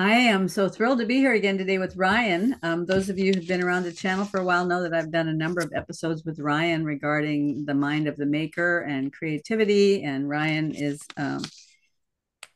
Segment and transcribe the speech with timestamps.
[0.00, 2.56] I am so thrilled to be here again today with Ryan.
[2.62, 5.12] Um, those of you who've been around the channel for a while know that I've
[5.12, 10.02] done a number of episodes with Ryan regarding the mind of the maker and creativity.
[10.02, 11.42] And Ryan is, um,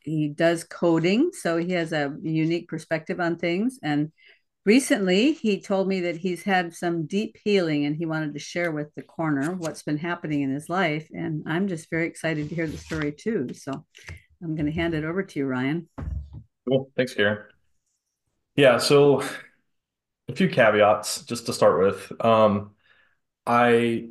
[0.00, 3.78] he does coding, so he has a unique perspective on things.
[3.82, 4.10] And
[4.64, 8.72] recently he told me that he's had some deep healing and he wanted to share
[8.72, 11.06] with the corner what's been happening in his life.
[11.12, 13.52] And I'm just very excited to hear the story too.
[13.52, 13.84] So
[14.42, 15.90] I'm going to hand it over to you, Ryan.
[16.66, 16.90] Cool.
[16.96, 17.44] Thanks, Karen.
[18.56, 19.22] Yeah, so
[20.28, 22.12] a few caveats just to start with.
[22.24, 22.72] Um,
[23.46, 24.08] I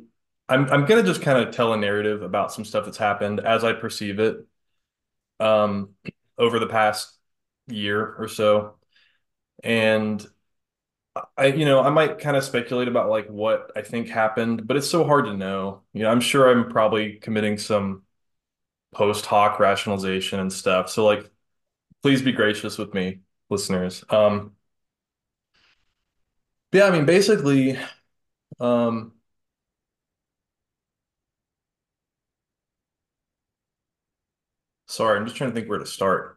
[0.48, 3.64] I'm I'm gonna just kind of tell a narrative about some stuff that's happened as
[3.64, 4.46] I perceive it
[5.40, 5.90] um
[6.38, 7.18] over the past
[7.68, 8.76] year or so.
[9.64, 10.26] And
[11.36, 14.76] I, you know, I might kind of speculate about like what I think happened, but
[14.76, 15.82] it's so hard to know.
[15.92, 18.02] You know, I'm sure I'm probably committing some
[18.94, 20.90] post hoc rationalization and stuff.
[20.90, 21.30] So like
[22.04, 24.04] please be gracious with me, listeners.
[24.10, 24.52] Um,
[26.70, 27.78] yeah, I mean, basically,
[28.60, 29.12] um,
[34.84, 36.36] sorry, I'm just trying to think where to start.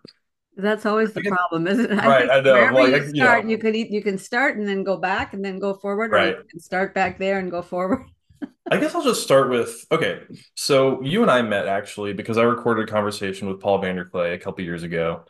[0.56, 2.00] That's always the problem, isn't it?
[2.00, 2.54] I right, I know.
[2.54, 4.96] wherever Like, I, you you start, know, you eat, you can start and then go
[4.96, 6.50] back and then go forward, or you right.
[6.50, 8.06] can start back there and go forward.
[8.72, 10.22] I guess I'll just start with okay.
[10.56, 14.38] So you and I met actually because I recorded a conversation with Paul VanderKlay a
[14.40, 15.26] couple years ago.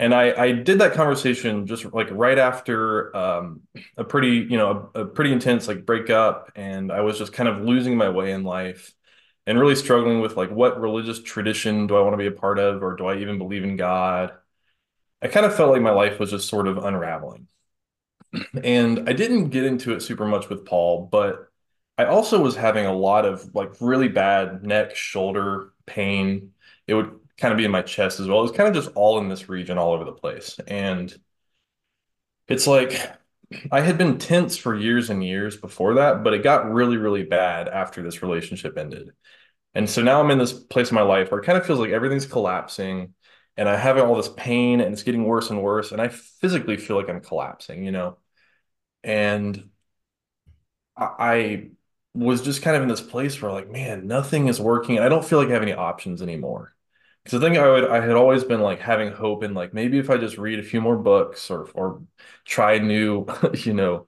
[0.00, 3.62] And I, I did that conversation just like right after um,
[3.98, 7.48] a pretty, you know, a, a pretty intense like breakup, and I was just kind
[7.50, 8.94] of losing my way in life
[9.46, 12.58] and really struggling with like what religious tradition do I want to be a part
[12.58, 14.32] of, or do I even believe in God?
[15.22, 17.48] I kind of felt like my life was just sort of unraveling.
[18.62, 21.48] And I didn't get into it super much with Paul, but
[21.98, 26.52] I also was having a lot of like really bad neck, shoulder pain.
[26.86, 28.40] It would kind of be in my chest as well.
[28.40, 30.58] It was kind of just all in this region, all over the place.
[30.66, 31.14] And
[32.48, 32.92] it's like
[33.72, 37.24] I had been tense for years and years before that, but it got really, really
[37.24, 39.10] bad after this relationship ended.
[39.74, 41.78] And so now I'm in this place in my life where it kind of feels
[41.78, 43.14] like everything's collapsing
[43.56, 45.92] and I have all this pain and it's getting worse and worse.
[45.92, 48.18] And I physically feel like I'm collapsing, you know?
[49.04, 49.70] And
[50.96, 51.70] I
[52.14, 54.96] was just kind of in this place where like, man, nothing is working.
[54.96, 56.74] And I don't feel like I have any options anymore.
[57.24, 59.98] Because I think I would, I had always been like having hope in like maybe
[59.98, 62.02] if I just read a few more books or or
[62.44, 64.06] try new, you know,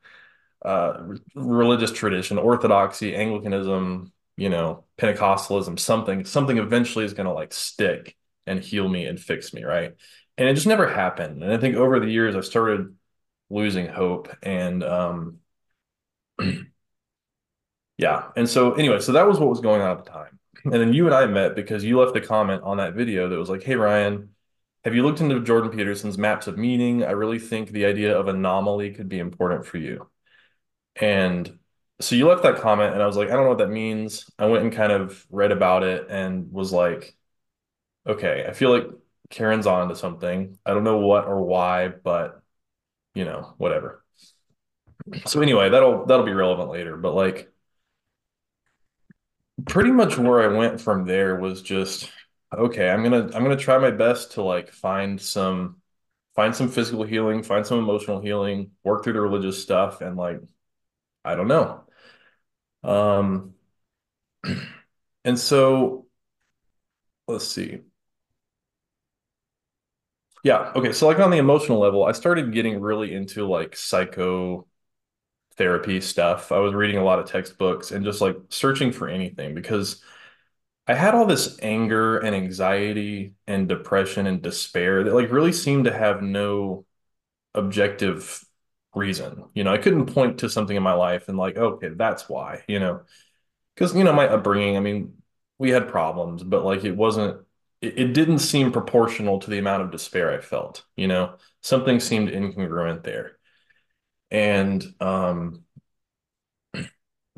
[0.65, 7.53] uh, religious tradition, Orthodoxy, Anglicanism, you know, Pentecostalism, something, something eventually is going to like
[7.53, 9.95] stick and heal me and fix me, right?
[10.39, 11.43] And it just never happened.
[11.43, 12.97] And I think over the years I started
[13.51, 15.39] losing hope and um
[17.99, 18.31] Yeah.
[18.37, 20.39] And so anyway, so that was what was going on at the time.
[20.65, 23.39] And then you and I met because you left a comment on that video that
[23.39, 24.31] was like, "Hey Ryan,
[24.85, 27.05] have you looked into Jordan Peterson's maps of meaning?
[27.05, 30.09] I really think the idea of anomaly could be important for you."
[30.97, 31.59] And
[32.01, 34.31] so you left that comment and I was like, "I don't know what that means."
[34.39, 37.17] I went and kind of read about it and was like,
[38.07, 38.89] "Okay, I feel like
[39.31, 40.59] Karen's on to something.
[40.67, 42.43] I don't know what or why, but
[43.15, 44.05] you know, whatever."
[45.27, 47.52] So anyway, that'll that'll be relevant later, but like
[49.67, 52.11] pretty much where I went from there was just
[52.57, 55.77] okay, I'm gonna I'm gonna try my best to like find some
[56.37, 60.41] find some physical healing, find some emotional healing, work through the religious stuff, and like
[61.25, 61.85] I don't know.
[62.85, 63.55] Um,
[65.25, 66.07] and so
[67.29, 67.83] let's see.
[70.45, 70.93] Yeah, okay.
[70.93, 73.77] So like on the emotional level, I started getting really into like
[75.53, 76.53] psychotherapy stuff.
[76.53, 80.03] I was reading a lot of textbooks and just like searching for anything because
[80.87, 85.85] I had all this anger and anxiety and depression and despair that like really seemed
[85.85, 86.85] to have no
[87.55, 88.45] objective
[88.95, 89.45] reason.
[89.55, 92.63] You know, I couldn't point to something in my life and like, okay, that's why,
[92.69, 93.03] you know,
[93.75, 95.15] because, you know, my upbringing, I mean,
[95.59, 97.41] we had problems, but like it wasn't,
[97.81, 102.01] it, it didn't seem proportional to the amount of despair I felt, you know, something
[102.01, 103.39] seemed incongruent there.
[104.33, 105.65] And, um,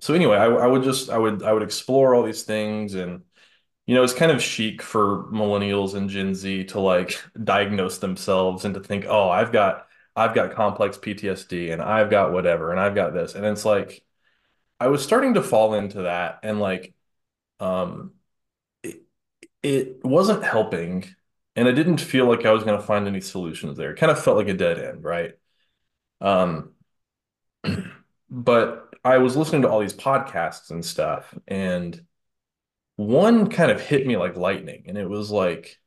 [0.01, 3.23] so anyway, I, I would just, I would, I would explore all these things and,
[3.87, 8.65] You know, it's kind of chic for millennials and Gen Z to like diagnose themselves
[8.65, 12.81] and to think, oh, I've got I've got complex PTSD and I've got whatever and
[12.81, 13.35] I've got this.
[13.37, 14.05] And it's like
[14.81, 16.95] I was starting to fall into that and like
[17.61, 18.13] um
[18.85, 19.03] it,
[19.63, 21.07] it wasn't helping
[21.57, 23.93] and I didn't feel like I was going to find any solutions there.
[23.93, 25.35] It kind of felt like a dead end, right?
[26.23, 26.74] Um
[28.31, 32.01] but I was listening to all these podcasts and stuff and
[32.97, 35.79] one kind of hit me like lightning and it was like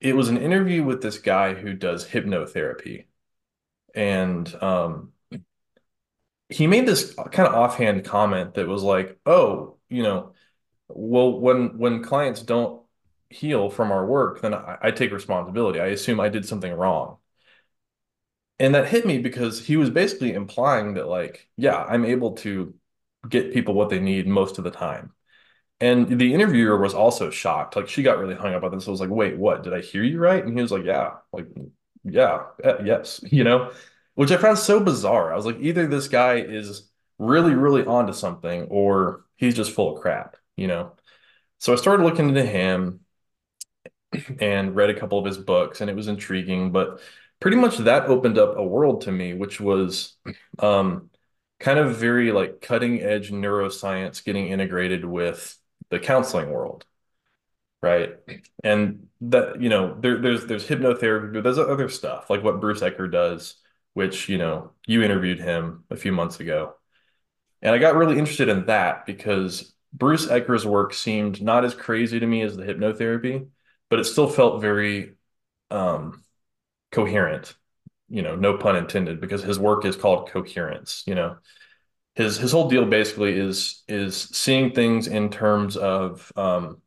[0.00, 3.04] it was an interview with this guy who does hypnotherapy.
[3.94, 5.12] And um,
[6.48, 10.32] he made this kind of offhand comment that was like, oh, you know,
[10.88, 12.82] well, when when clients don't
[13.30, 15.80] heal from our work, then I, I take responsibility.
[15.80, 17.18] I assume I did something wrong.
[18.60, 22.74] And that hit me because he was basically implying that, like, yeah, I'm able to
[23.28, 25.12] get people what they need most of the time.
[25.80, 27.76] And the interviewer was also shocked.
[27.76, 28.88] Like she got really hung up on this.
[28.88, 29.62] I was like, wait, what?
[29.62, 30.44] Did I hear you right?
[30.44, 31.46] And he was like, yeah, like,
[32.04, 33.72] yeah, eh, yes, you know,
[34.14, 35.32] which I found so bizarre.
[35.32, 39.96] I was like, either this guy is really, really onto something or he's just full
[39.96, 40.92] of crap, you know?
[41.58, 43.00] So I started looking into him
[44.40, 47.00] and read a couple of his books and it was intriguing, but
[47.40, 50.16] pretty much that opened up a world to me, which was
[50.58, 51.10] um,
[51.58, 55.56] kind of very like cutting edge neuroscience getting integrated with
[55.90, 56.84] the counseling world,
[57.82, 58.16] right?
[58.62, 62.80] And that, you know, there, there's there's hypnotherapy, but there's other stuff like what Bruce
[62.80, 63.56] Ecker does,
[63.94, 66.74] which, you know, you interviewed him a few months ago.
[67.62, 72.20] And I got really interested in that because Bruce Ecker's work seemed not as crazy
[72.20, 73.48] to me as the hypnotherapy,
[73.90, 75.14] but it still felt very
[75.70, 76.22] um,
[76.90, 77.54] coherent,
[78.08, 81.36] you know, no pun intended, because his work is called coherence, you know
[82.14, 86.82] his his whole deal basically is is seeing things in terms of um,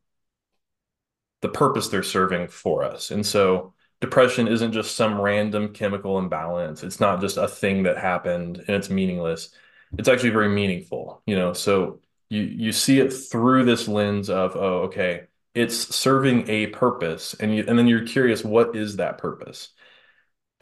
[1.40, 3.10] the purpose they're serving for us.
[3.10, 6.82] And so depression isn't just some random chemical imbalance.
[6.82, 9.50] It's not just a thing that happened and it's meaningless.
[9.98, 11.52] It's actually very meaningful, you know.
[11.52, 15.24] So you you see it through this lens of, oh, okay,
[15.54, 19.70] it's serving a purpose, and you and then you're curious, what is that purpose?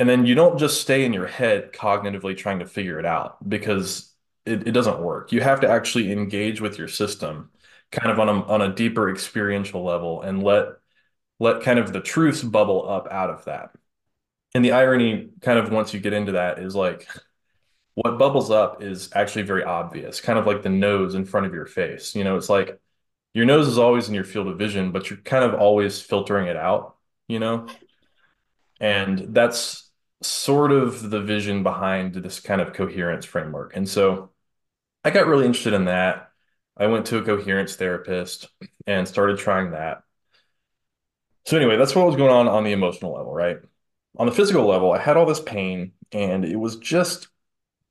[0.02, 3.48] And then you don't just stay in your head cognitively trying to figure it out
[3.48, 4.12] because
[4.44, 5.30] it, it doesn't work.
[5.30, 7.50] You have to actually engage with your system
[7.92, 10.70] kind of on a on a deeper experiential level and let
[11.38, 13.76] let kind of the truths bubble up out of that.
[14.56, 17.06] And the irony kind of once you get into that is like
[17.94, 21.54] what bubbles up is actually very obvious, kind of like the nose in front of
[21.54, 22.16] your face.
[22.16, 22.80] You know, it's like
[23.34, 26.48] your nose is always in your field of vision, but you're kind of always filtering
[26.48, 26.96] it out,
[27.28, 27.68] you know?
[28.80, 29.81] And that's
[30.22, 33.76] sort of the vision behind this kind of coherence framework.
[33.76, 34.30] And so
[35.04, 36.30] I got really interested in that.
[36.76, 38.48] I went to a coherence therapist
[38.86, 40.02] and started trying that.
[41.44, 43.58] So anyway, that's what was going on on the emotional level, right?
[44.16, 47.28] On the physical level, I had all this pain and it was just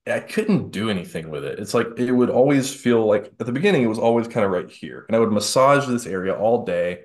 [0.08, 1.60] I couldn't do anything with it.
[1.60, 4.52] It's like it would always feel like at the beginning it was always kind of
[4.52, 5.06] right here.
[5.08, 7.04] And I would massage this area all day.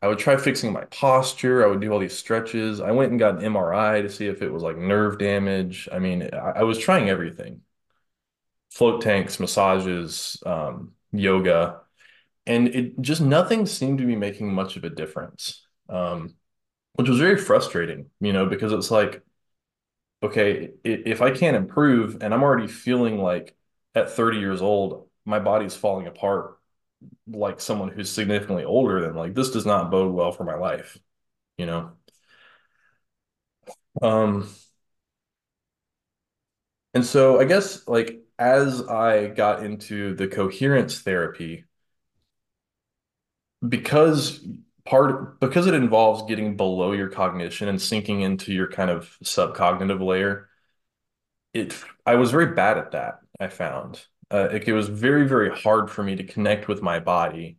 [0.00, 1.64] I would try fixing my posture.
[1.64, 2.80] I would do all these stretches.
[2.80, 5.88] I went and got an MRI to see if it was like nerve damage.
[5.92, 7.62] I mean, I, I was trying everything
[8.70, 11.80] float tanks, massages, um, yoga,
[12.46, 16.34] and it just nothing seemed to be making much of a difference, um,
[16.94, 19.22] which was very frustrating, you know, because it's like,
[20.22, 23.56] okay, if I can't improve and I'm already feeling like
[23.94, 26.57] at 30 years old, my body's falling apart
[27.26, 30.98] like someone who's significantly older than like this does not bode well for my life,
[31.58, 31.92] you know.
[34.02, 34.48] Um,
[36.94, 41.64] and so I guess like as I got into the coherence therapy,
[43.66, 44.46] because
[44.84, 50.00] part because it involves getting below your cognition and sinking into your kind of subcognitive
[50.04, 50.48] layer,
[51.54, 51.74] it
[52.06, 54.06] I was very bad at that, I found.
[54.30, 57.58] Uh, it, it was very, very hard for me to connect with my body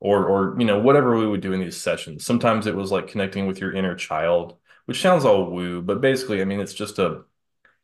[0.00, 2.24] or or you know whatever we would do in these sessions.
[2.26, 6.42] Sometimes it was like connecting with your inner child, which sounds all woo, but basically,
[6.42, 7.24] I mean, it's just a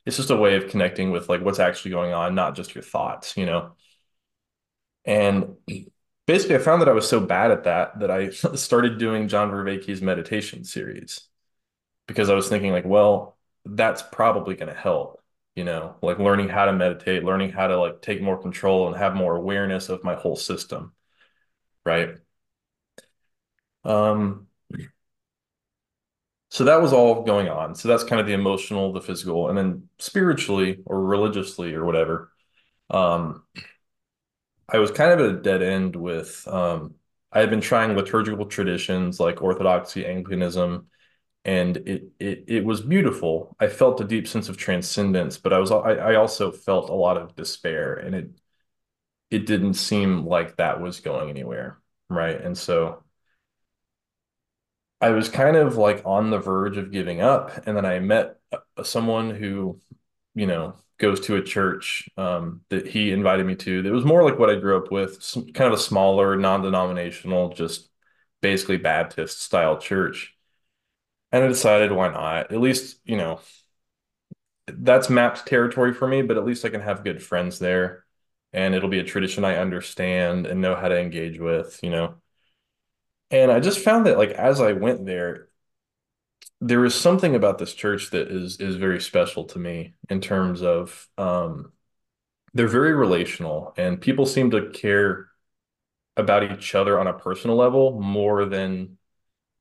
[0.06, 2.84] it's just a way of connecting with like what's actually going on, not just your
[2.84, 3.72] thoughts, you know.
[5.04, 5.56] And
[6.26, 9.50] basically, I found that I was so bad at that that I started doing John
[9.50, 11.22] Vervaeke's meditation series
[12.08, 15.21] because I was thinking like, well, that's probably going to help,
[15.54, 18.96] you know, like learning how to meditate, learning how to like take more control and
[18.96, 20.92] have more awareness of my whole system,
[21.84, 22.16] right?
[23.84, 24.48] Um,
[26.50, 27.74] so that was all going on.
[27.74, 32.30] So that's kind of the emotional, the physical, and then spiritually or religiously or whatever.
[32.90, 33.44] Um,
[34.68, 36.94] I was kind of at a dead end with um,
[37.32, 40.86] I had been trying liturgical traditions like Orthodoxy, Anglicanism,
[41.44, 43.56] and it it it was beautiful.
[43.60, 46.94] I felt a deep sense of transcendence, but I was I, I also felt a
[46.94, 48.30] lot of despair, and it
[49.30, 51.78] it didn't seem like that was going anywhere,
[52.10, 52.40] right?
[52.40, 53.02] And so
[55.00, 57.66] I was kind of like on the verge of giving up.
[57.66, 59.80] And then I met uh, someone who,
[60.34, 63.82] you know, goes to a church um, that he invited me to.
[63.82, 67.50] That was more like what I grew up with, some, kind of a smaller, non-denominational,
[67.54, 67.88] just
[68.40, 70.36] basically Baptist style church.
[71.32, 72.52] And I decided why not?
[72.52, 73.40] At least, you know,
[74.66, 78.04] that's mapped territory for me, but at least I can have good friends there
[78.52, 82.16] and it'll be a tradition I understand and know how to engage with, you know.
[83.30, 85.48] And I just found that like as I went there,
[86.60, 90.62] there is something about this church that is is very special to me in terms
[90.62, 91.72] of um
[92.54, 95.28] they're very relational and people seem to care
[96.16, 98.98] about each other on a personal level more than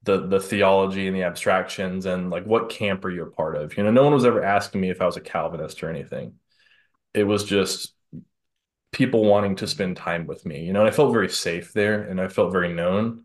[0.04, 3.78] the the theology and the abstractions and like what camp are you a part of?
[3.78, 6.36] You know, no one was ever asking me if I was a Calvinist or anything.
[7.14, 7.94] It was just
[8.92, 12.04] people wanting to spend time with me, you know, and I felt very safe there
[12.04, 13.24] and I felt very known.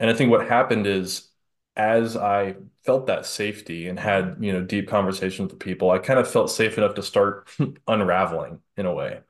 [0.00, 1.30] And I think what happened is
[1.76, 6.18] as I felt that safety and had, you know, deep conversations with people, I kind
[6.20, 7.48] of felt safe enough to start
[7.88, 9.20] unraveling in a way.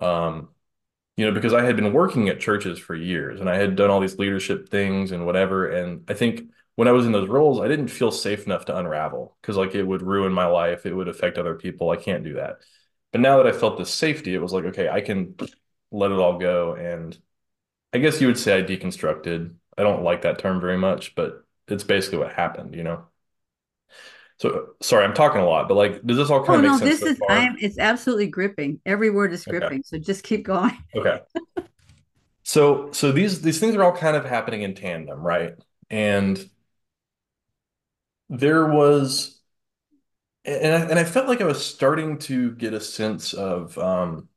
[0.00, 0.48] Um,
[1.16, 3.90] you know, because I had been working at churches for years and I had done
[3.90, 5.68] all these leadership things and whatever.
[5.70, 8.76] And I think when I was in those roles, I didn't feel safe enough to
[8.76, 10.86] unravel because like it would ruin my life.
[10.86, 11.90] It would affect other people.
[11.90, 12.58] I can't do that.
[13.12, 15.36] But now that I felt this safety, it was like, okay, I can
[15.90, 16.74] let it all go.
[16.74, 17.16] And
[17.92, 19.54] I guess you would say I deconstructed.
[19.76, 23.06] I don't like that term very much, but it's basically what happened, you know?
[24.42, 26.74] So sorry, I'm talking a lot, but like, does this all Oh kind of make
[26.74, 27.28] no, sense this so is far?
[27.28, 28.80] I'm it's absolutely gripping.
[28.84, 29.70] Every word is Okay.
[29.70, 29.82] gripping.
[29.84, 30.76] So just keep going.
[30.94, 31.22] Okay.
[32.44, 35.54] So so these these things are all kind of happening in tandem, right?
[35.90, 36.48] And
[38.28, 39.40] there was
[40.44, 44.28] and I, and I felt like I was starting to get a sense of um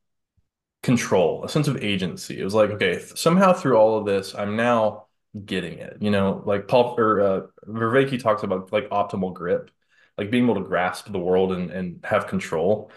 [0.83, 2.39] control, a sense of agency.
[2.39, 5.07] It was like, okay, somehow through all of this, I'm now
[5.45, 5.97] getting it.
[6.01, 9.71] You know, like Paul or uh, Vervaeke talks about like optimal grip,
[10.17, 12.91] like being able to grasp the world and and have control.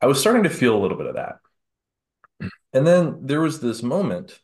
[0.00, 1.38] I was starting to feel a little bit of that.
[2.72, 4.40] And then there was this moment.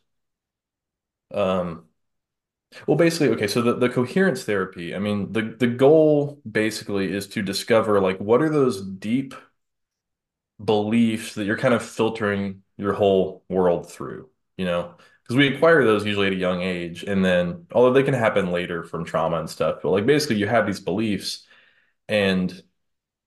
[1.33, 1.85] Um,
[2.87, 7.27] well, basically, okay, so the, the coherence therapy, I mean, the the goal basically is
[7.29, 9.33] to discover like what are those deep
[10.63, 14.95] beliefs that you're kind of filtering your whole world through, you know?
[15.23, 18.51] Because we acquire those usually at a young age, and then although they can happen
[18.51, 21.45] later from trauma and stuff, but like basically you have these beliefs
[22.09, 22.63] and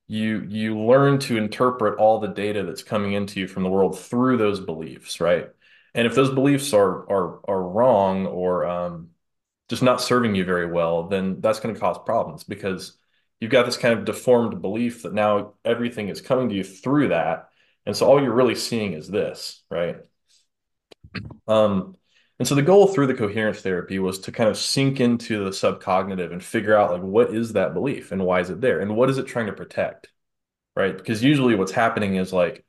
[0.08, 3.98] you you learn to interpret all the data that's coming into you from the world
[3.98, 5.48] through those beliefs, right?
[5.94, 9.10] And if those beliefs are are are wrong or um,
[9.70, 12.98] just not serving you very well, then that's going to cause problems because
[13.40, 17.08] you've got this kind of deformed belief that now everything is coming to you through
[17.08, 17.48] that.
[17.86, 19.96] And so all you're really seeing is this, right?
[21.48, 21.96] Um,
[22.42, 25.50] and so the goal through the coherence therapy was to kind of sink into the
[25.50, 28.96] subcognitive and figure out like what is that belief and why is it there and
[28.96, 30.10] what is it trying to protect,
[30.74, 30.98] right?
[30.98, 32.64] Because usually what's happening is like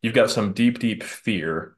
[0.00, 1.76] you've got some deep, deep fear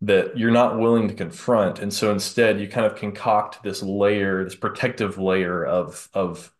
[0.00, 1.78] that you're not willing to confront.
[1.78, 6.54] And so instead you kind of concoct this layer, this protective layer of of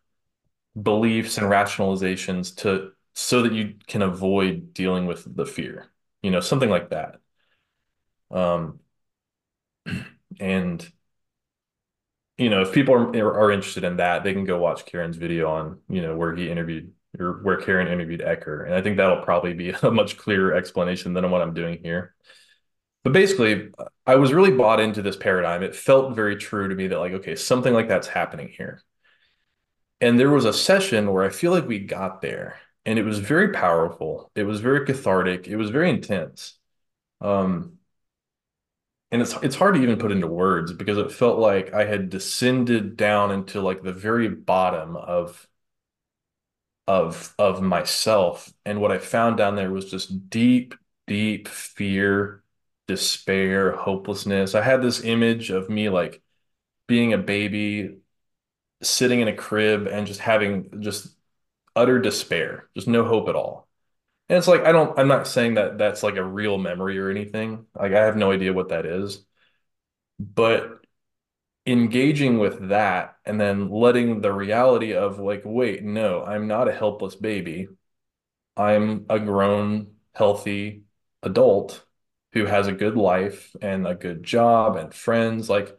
[0.79, 5.87] beliefs and rationalizations to so that you can avoid dealing with the fear.
[6.23, 7.17] You know, something like that.
[8.31, 8.81] Um,
[10.41, 10.87] and
[12.39, 15.51] you know, if people are, are interested in that, they can go watch Karen's video
[15.51, 18.65] on, you know, where he interviewed or where Karen interviewed Ecker.
[18.65, 22.15] And I think that'll probably be a much clearer explanation than what I'm doing here.
[23.03, 23.71] But basically,
[24.07, 25.63] I was really bought into this paradigm.
[25.63, 28.83] It felt very true to me that, like, okay, something like that's happening here.
[30.01, 33.19] And there was a session where I feel like we got there, and it was
[33.19, 34.31] very powerful.
[34.35, 35.49] It was very cathartic.
[35.49, 36.59] It was very intense.
[37.21, 37.78] Um,
[39.11, 42.11] and it's it's hard to even put into words because it felt like I had
[42.11, 45.49] descended down into like the very bottom of
[46.87, 48.53] of of myself.
[48.65, 50.75] And what I found down there was just deep,
[51.07, 52.43] deep fear,
[52.87, 54.55] despair, hopelessness.
[54.55, 56.23] I had this image of me like
[56.89, 57.99] being a baby
[58.83, 61.17] sitting in a crib and just having just
[61.77, 63.68] utter despair, just no hope at all.
[64.29, 67.11] And it's like I don't I'm not saying that that's like a real memory or
[67.11, 67.67] anything.
[67.75, 69.25] Like I have no idea what that is.
[70.19, 70.85] But
[71.67, 76.73] engaging with that and then letting the reality of like, wait, no, I'm not a
[76.73, 77.69] helpless baby.
[78.57, 80.85] I'm a grown, healthy
[81.23, 81.85] adult
[82.33, 85.49] who has a good life and a good job and friends.
[85.51, 85.79] Like,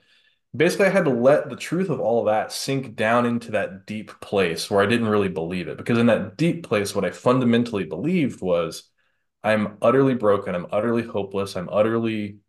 [0.56, 3.86] basically, I had to let the truth of all of that sink down into that
[3.86, 5.78] deep place where I didn't really believe it.
[5.78, 8.84] Because in that deep place, what I fundamentally believed was
[9.44, 10.56] I'm utterly broken.
[10.56, 11.56] I'm utterly hopeless.
[11.56, 12.40] I'm utterly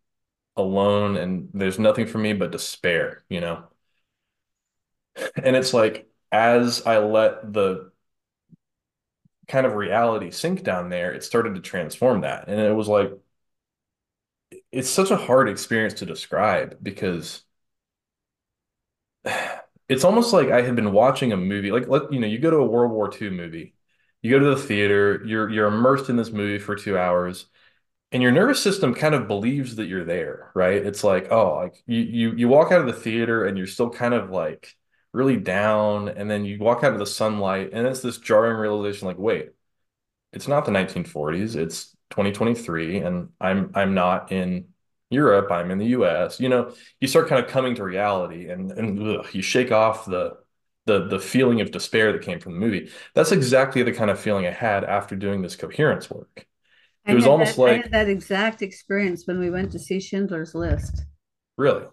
[0.57, 1.17] alone.
[1.17, 3.65] And there's nothing for me but despair, you know?
[5.43, 7.91] And it's like, as I let the
[9.47, 12.47] kind of reality sink down there, it started to transform that.
[12.47, 13.11] And it was like,
[14.71, 17.43] it's such a hard experience to describe because
[19.89, 21.71] it's almost like I had been watching a movie.
[21.71, 23.75] Like let you know, you go to a World War II movie,
[24.21, 27.45] you go to the theater, you're you're immersed in this movie for two hours,
[28.11, 30.85] and your nervous system kind of believes that you're there, right?
[30.85, 33.89] It's like, oh, like you you you walk out of the theater and you're still
[33.89, 34.75] kind of like
[35.13, 39.07] really down, and then you walk out of the sunlight, and it's this jarring realization,
[39.07, 39.51] like, wait,
[40.33, 44.67] it's not the 1940s, it's 2023, and I'm I'm not in
[45.11, 46.39] Europe, I'm in the US.
[46.39, 50.05] You know, you start kind of coming to reality and and ugh, you shake off
[50.05, 50.37] the
[50.85, 52.89] the the feeling of despair that came from the movie.
[53.15, 56.47] That's exactly the kind of feeling I had after doing this coherence work.
[57.05, 59.77] I It was almost that, I like, had that exact experience when we went to
[59.79, 61.05] see Schindler's List.
[61.57, 61.85] really?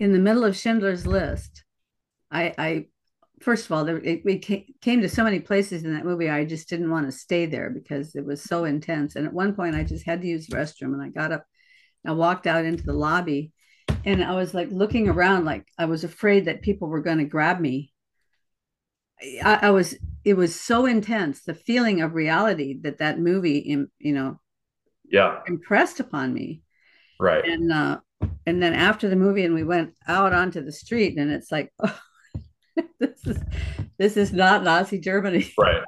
[0.00, 1.64] In the middle of Schindler's List,
[2.30, 2.86] I, I
[3.40, 6.44] first of all, there, it, we came to so many places in that movie, I
[6.44, 9.16] just didn't want to stay there because it was so intense.
[9.16, 11.46] And at one point, I just had to use the restroom, and I got up,
[12.06, 13.52] I walked out into the lobby,
[14.04, 17.24] and I was like looking around, like I was afraid that people were going to
[17.24, 17.92] grab me.
[19.42, 23.60] I, I was, it was so intense, the feeling of reality that that movie,
[23.98, 24.40] you know,
[25.10, 26.62] Yeah, impressed upon me.
[27.18, 27.44] right.
[27.44, 27.98] And uh,
[28.46, 31.72] and then after the movie, and we went out onto the street, and it's like,
[31.82, 32.00] oh,
[33.00, 33.38] this is
[33.98, 35.52] this is not Nazi Germany.
[35.58, 35.82] Right.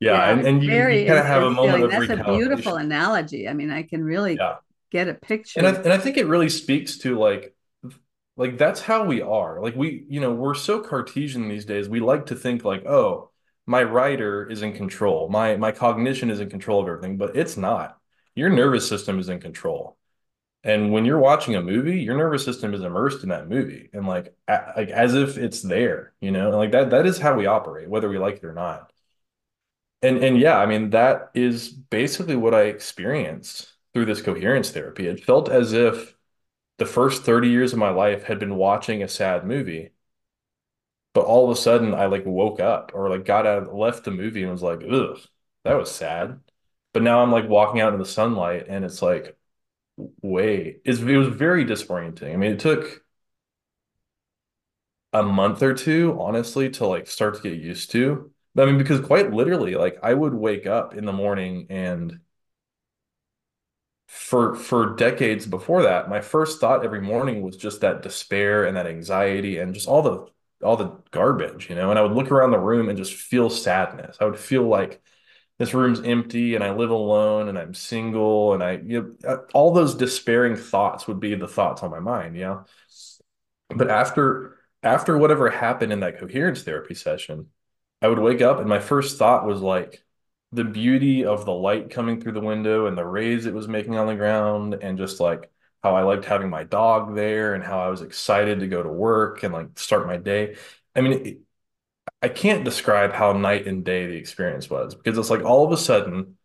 [0.00, 1.84] Yeah, Yeah, and, and you, you kind of have a moment feeling.
[1.84, 3.48] of That's a beautiful analogy.
[3.48, 4.56] I mean, I can really Yeah.
[4.94, 5.14] Get a
[5.56, 5.72] And I picture.
[5.72, 7.54] and I think it really speaks to like
[8.36, 9.60] like that's how we are.
[9.62, 11.88] Like we, you know, we're so Cartesian these days.
[11.88, 13.30] We like to think like, oh,
[13.66, 15.28] my rider is in control.
[15.28, 17.98] My my cognition is in control of everything, but it's not.
[18.36, 19.96] Your nervous system is in control.
[20.64, 24.06] And when you're watching a movie, your nervous system is immersed in that movie and
[24.08, 26.48] like a, like as if it's there, you know?
[26.50, 28.92] And like that that is how we operate, whether we like it or not.
[30.02, 35.06] And and yeah, I mean that is basically what I experienced through this coherence therapy.
[35.08, 36.16] It felt as if
[36.78, 39.92] the first 30 years of my life had been watching a sad movie,
[41.12, 44.10] but all of a sudden I like woke up or like got out, left the
[44.10, 45.18] movie and was like, ugh,
[45.64, 46.40] that was sad.
[46.92, 49.36] But now I'm like walking out in the sunlight and it's like,
[50.22, 52.34] wait, it was very disorienting.
[52.34, 53.04] I mean, it took
[55.12, 58.30] a month or two, honestly, to like start to get used to.
[58.56, 62.20] I mean, because quite literally, like I would wake up in the morning and
[64.14, 68.76] for for decades before that, my first thought every morning was just that despair and
[68.76, 70.26] that anxiety and just all the
[70.64, 71.90] all the garbage, you know.
[71.90, 74.16] And I would look around the room and just feel sadness.
[74.20, 75.02] I would feel like
[75.58, 79.38] this room's empty and I live alone and I'm single and I you know, uh,
[79.52, 82.64] all those despairing thoughts would be the thoughts on my mind, you know.
[83.68, 87.48] But after after whatever happened in that coherence therapy session,
[88.00, 90.04] I would wake up and my first thought was like
[90.54, 93.96] the beauty of the light coming through the window and the rays it was making
[93.96, 95.50] on the ground and just like
[95.82, 98.88] how I liked having my dog there and how I was excited to go to
[98.88, 100.56] work and like start my day.
[100.94, 101.38] I mean, it,
[102.22, 105.72] I can't describe how night and day the experience was because it's like all of
[105.72, 106.36] a sudden,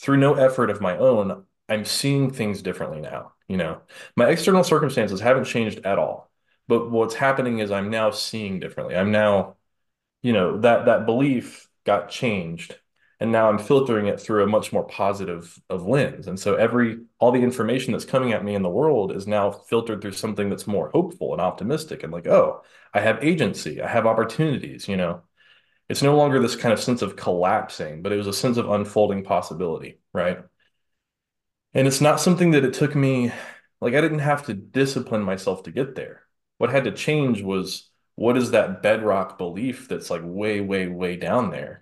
[0.00, 3.32] through no effort of my own, I'm seeing things differently now.
[3.48, 3.82] You know,
[4.16, 6.30] my external circumstances haven't changed at all,
[6.68, 8.96] but what's happening is I'm now seeing differently.
[8.96, 9.56] I'm now
[10.22, 12.76] you know that that belief got changed
[13.22, 16.26] and now i'm filtering it through a much more positive of lens.
[16.26, 19.52] And so every all the information that's coming at me in the world is now
[19.52, 23.88] filtered through something that's more hopeful and optimistic and like oh i have agency i
[23.88, 25.22] have opportunities you know.
[25.88, 28.70] It's no longer this kind of sense of collapsing but it was a sense of
[28.70, 30.38] unfolding possibility right?
[31.74, 33.32] And it's not something that it took me
[33.80, 36.22] like i didn't have to discipline myself to get there.
[36.58, 41.16] What had to change was what is that bedrock belief that's like way, way, way
[41.16, 41.81] down there?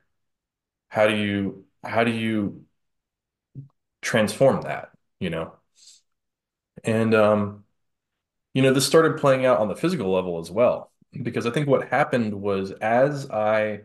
[0.90, 2.66] How do you how do you
[4.02, 5.54] transform that, you know?
[6.84, 7.64] And um,
[8.54, 11.68] you know, this started playing out on the physical level as well, because I think
[11.68, 13.82] what happened was as I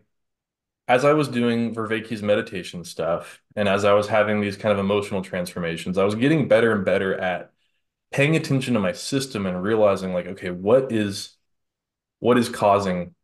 [0.88, 4.80] as I was doing Vervaeke's meditation stuff, and as I was having these kind of
[4.80, 7.52] emotional transformations, I was getting better and better at
[8.12, 11.36] paying attention to my system and realizing like, okay, what is
[12.20, 13.14] what is causing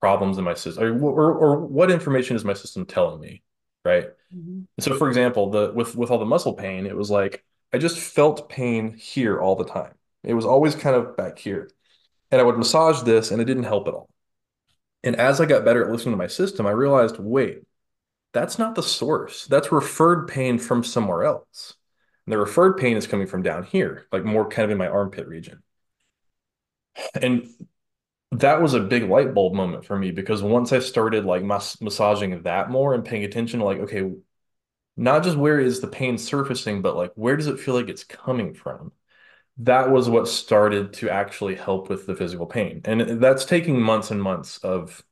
[0.00, 3.42] problems in my system or, or, or what information is my system telling me
[3.84, 4.08] right?
[4.34, 4.66] Mhm.
[4.80, 7.98] so for example the with with all the muscle pain it was like i just
[7.98, 9.94] felt pain here all the time.
[10.24, 11.70] It was always kind of back here.
[12.30, 14.08] And i would massage this and it didn't help at all.
[15.02, 17.62] And as i got better at listening to my system i realized wait
[18.32, 19.46] that's not the source.
[19.46, 21.74] That's referred pain from somewhere else.
[22.26, 24.88] And the referred pain is coming from down here like more kind of in my
[24.88, 25.62] armpit region.
[27.14, 27.48] And
[28.32, 31.80] that was a big light bulb moment for me because once I started like mas
[31.80, 34.10] massaging that more and paying attention to like, okay,
[34.96, 38.04] not just where is the pain surfacing, but like where does it feel like it's
[38.04, 38.92] coming from?
[39.58, 42.80] that was what started to actually help with the physical pain.
[42.84, 45.04] And that's taking months and months of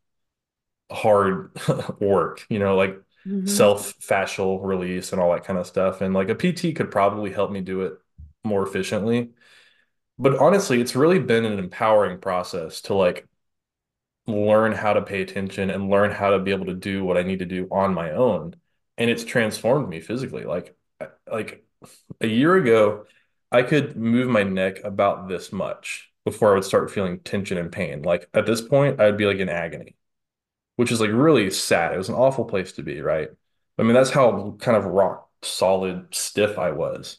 [0.91, 1.51] hard
[2.01, 3.67] work, you know, like Mm-hmm.
[3.67, 6.01] self fascial release and all that kind of stuff.
[6.01, 7.95] And like a PT could probably help me do it
[8.45, 9.31] more efficiently.
[10.19, 13.27] But honestly, it's really been an empowering process to like
[14.27, 17.23] learn how to pay attention and learn how to be able to do what I
[17.23, 18.57] need to do on my own.
[18.99, 20.45] And it's transformed me physically.
[20.45, 20.77] Like
[21.31, 21.65] like
[22.21, 23.07] a year ago,
[23.53, 27.73] I could move my neck about this much before I would start feeling tension and
[27.73, 28.03] pain.
[28.03, 29.97] Like at this point, I'd be like in agony,
[30.77, 31.95] which is like really sad.
[31.95, 33.31] It was an awful place to be, right?
[33.79, 37.19] I mean, that's how kind of rock solid stiff I was.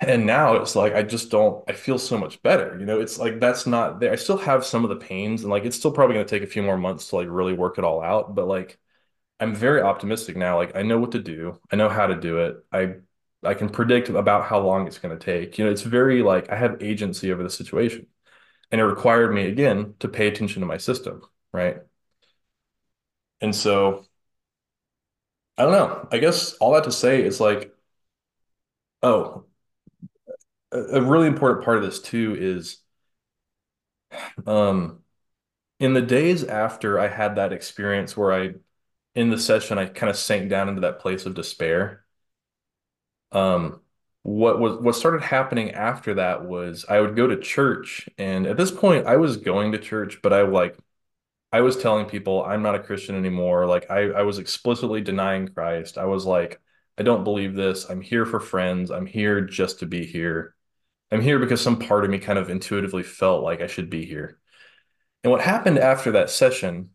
[0.00, 2.76] And now it's like I just don't, I feel so much better.
[2.78, 4.12] You know, it's like that's not there.
[4.12, 6.42] I still have some of the pains and like it's still probably going to take
[6.46, 8.34] a few more months to like really work it all out.
[8.34, 8.78] But like
[9.40, 10.56] I'm very optimistic now.
[10.56, 11.60] Like I know what to do.
[11.72, 12.56] I know how to do it.
[12.72, 12.96] I
[13.44, 15.58] I can predict about how long it's going to take.
[15.58, 18.06] You know, it's very like I have agency over the situation.
[18.72, 21.78] And it required me again to pay attention to my system, right?
[23.40, 24.06] And so
[25.58, 26.08] I don't know.
[26.10, 27.74] I guess all that to say is like,
[29.02, 29.44] oh,
[30.72, 32.78] a, really important part of this too is
[34.46, 35.00] um
[35.80, 38.54] in the days after I had that experience where I
[39.14, 42.04] in the session I kind of sank down into that place of despair.
[43.32, 43.80] Um
[44.22, 48.56] what was what started happening after that was I would go to church and at
[48.56, 50.76] this point I was going to church but I like
[51.52, 53.66] I was telling people I'm not a Christian anymore.
[53.66, 55.98] Like I I was explicitly denying Christ.
[55.98, 56.60] I was like
[56.98, 57.88] I don't believe this.
[57.90, 58.90] I'm here for friends.
[58.90, 60.54] I'm here just to be here.
[61.12, 64.06] I'm here because some part of me kind of intuitively felt like I should be
[64.06, 64.38] here.
[65.22, 66.90] And what happened after that session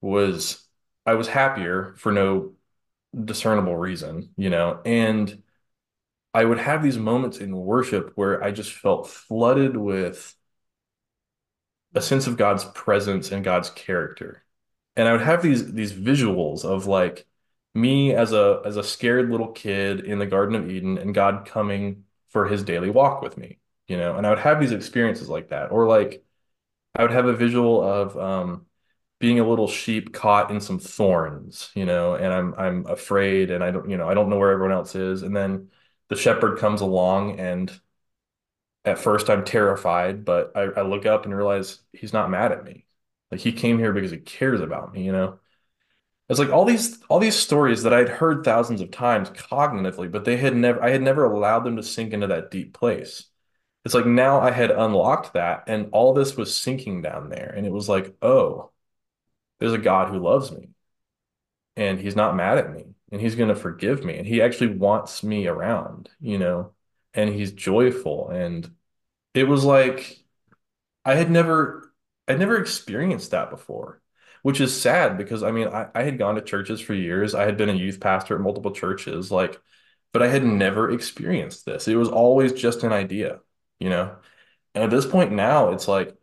[0.00, 0.66] was
[1.06, 2.54] I was happier for no
[3.24, 5.42] discernible reason, you know, and
[6.34, 10.34] I would have these moments in worship where I just felt flooded with
[11.94, 14.44] a sense of God's presence and God's character.
[14.96, 17.26] And I would have these these visuals of like
[17.74, 21.46] me as a as a scared little kid in the Garden of Eden and God
[21.46, 22.03] coming
[22.34, 25.50] for his daily walk with me, you know, and I would have these experiences like
[25.50, 25.72] that.
[25.72, 26.24] Or like
[26.96, 28.66] I would have a visual of um
[29.20, 33.64] being a little sheep caught in some thorns, you know, and I'm I'm afraid and
[33.64, 35.22] I don't, you know, I don't know where everyone else is.
[35.22, 35.70] And then
[36.08, 37.72] the shepherd comes along and
[38.84, 42.64] at first I'm terrified, but I, I look up and realize he's not mad at
[42.64, 42.86] me.
[43.30, 45.38] Like he came here because he cares about me, you know?
[46.28, 50.24] It's like all these all these stories that I'd heard thousands of times cognitively, but
[50.24, 53.26] they had never I had never allowed them to sink into that deep place.
[53.84, 57.52] It's like now I had unlocked that and all this was sinking down there.
[57.56, 58.72] And it was like, oh,
[59.60, 60.70] there's a God who loves me
[61.76, 64.74] and he's not mad at me and he's going to forgive me and he actually
[64.76, 66.72] wants me around, you know,
[67.14, 68.30] and he's joyful.
[68.30, 68.70] And
[69.34, 70.18] it was like
[71.06, 71.92] I had never
[72.28, 74.02] I'd never experienced that before,
[74.44, 77.34] which is sad because I mean I, I had gone to churches for years.
[77.36, 79.60] I had been a youth pastor at multiple churches, like,
[80.14, 81.88] but I had never experienced this.
[81.88, 83.40] It was always just an idea,
[83.80, 84.16] you know?
[84.74, 86.16] And at this point now, it's like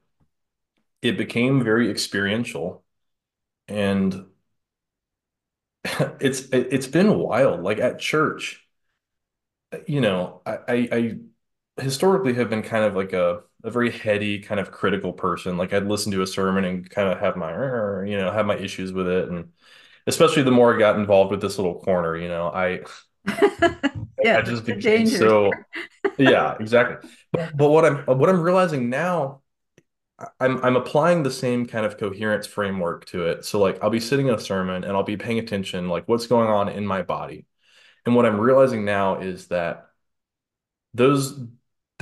[1.01, 2.84] it became very experiential
[3.67, 4.25] and
[6.19, 7.62] it's it's been wild.
[7.63, 8.65] Like at church,
[9.88, 10.89] you know, I, I,
[11.77, 15.58] I historically have been kind of like a, a very heady, kind of critical person.
[15.58, 17.52] Like I'd listen to a sermon and kind of have my,
[18.06, 19.30] you know, have my issues with it.
[19.30, 19.52] And
[20.08, 22.82] especially the more I got involved with this little corner, you know, I,
[24.24, 25.65] Yeah, I just became so,
[26.17, 27.10] yeah, exactly.
[27.32, 29.41] But, but what I'm, what I'm realizing now,
[30.39, 33.45] I'm, I'm applying the same kind of coherence framework to it.
[33.45, 36.28] So like I'll be sitting in a sermon and I'll be paying attention, like what's
[36.28, 37.45] going on in my body.
[38.06, 39.88] And what I'm realizing now is that
[40.93, 41.39] those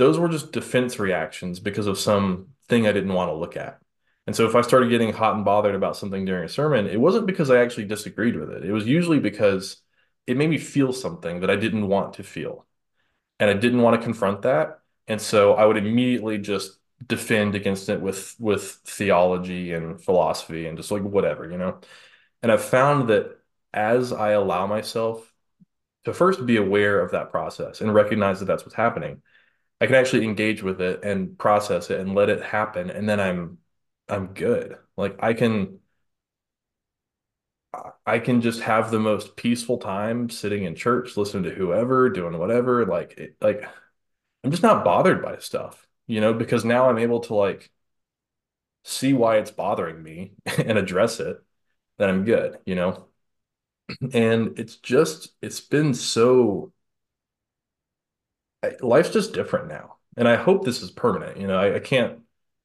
[0.00, 3.78] those were just defense reactions because of some thing I didn't want to look at.
[4.26, 6.98] And so if I started getting hot and bothered about something during a sermon, it
[6.98, 8.64] wasn't because I actually disagreed with it.
[8.64, 9.82] It was usually because
[10.26, 12.66] it made me feel something that I didn't want to feel.
[13.38, 14.78] And I didn't want to confront that.
[15.06, 20.78] And so I would immediately just defend against it with with theology and philosophy and
[20.78, 21.78] just like whatever, you know.
[22.42, 23.38] And I've found that
[23.74, 25.30] as I allow myself
[26.04, 29.20] to first be aware of that process and recognize that that's what's happening,
[29.80, 33.20] I can actually engage with it and process it and let it happen, and then
[33.20, 33.58] I'm
[34.08, 34.76] I'm good.
[34.96, 35.80] Like I can
[38.06, 42.36] I can just have the most peaceful time sitting in church, listening to whoever, doing
[42.38, 42.84] whatever.
[42.86, 43.64] Like it, like
[44.44, 47.70] I'm just not bothered by stuff, you know, because now I'm able to like
[48.84, 51.42] see why it's bothering me and address it,
[51.98, 53.08] then I'm good, you know.
[54.14, 56.72] And it's just it's been so
[58.80, 59.96] life's just different now.
[60.16, 61.38] And I hope this is permanent.
[61.38, 62.20] You know, I, I can't,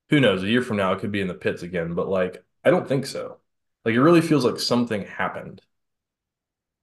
[0.09, 2.43] who knows, a year from now, I could be in the pits again, but like,
[2.63, 3.39] I don't think so.
[3.85, 5.61] Like, it really feels like something happened.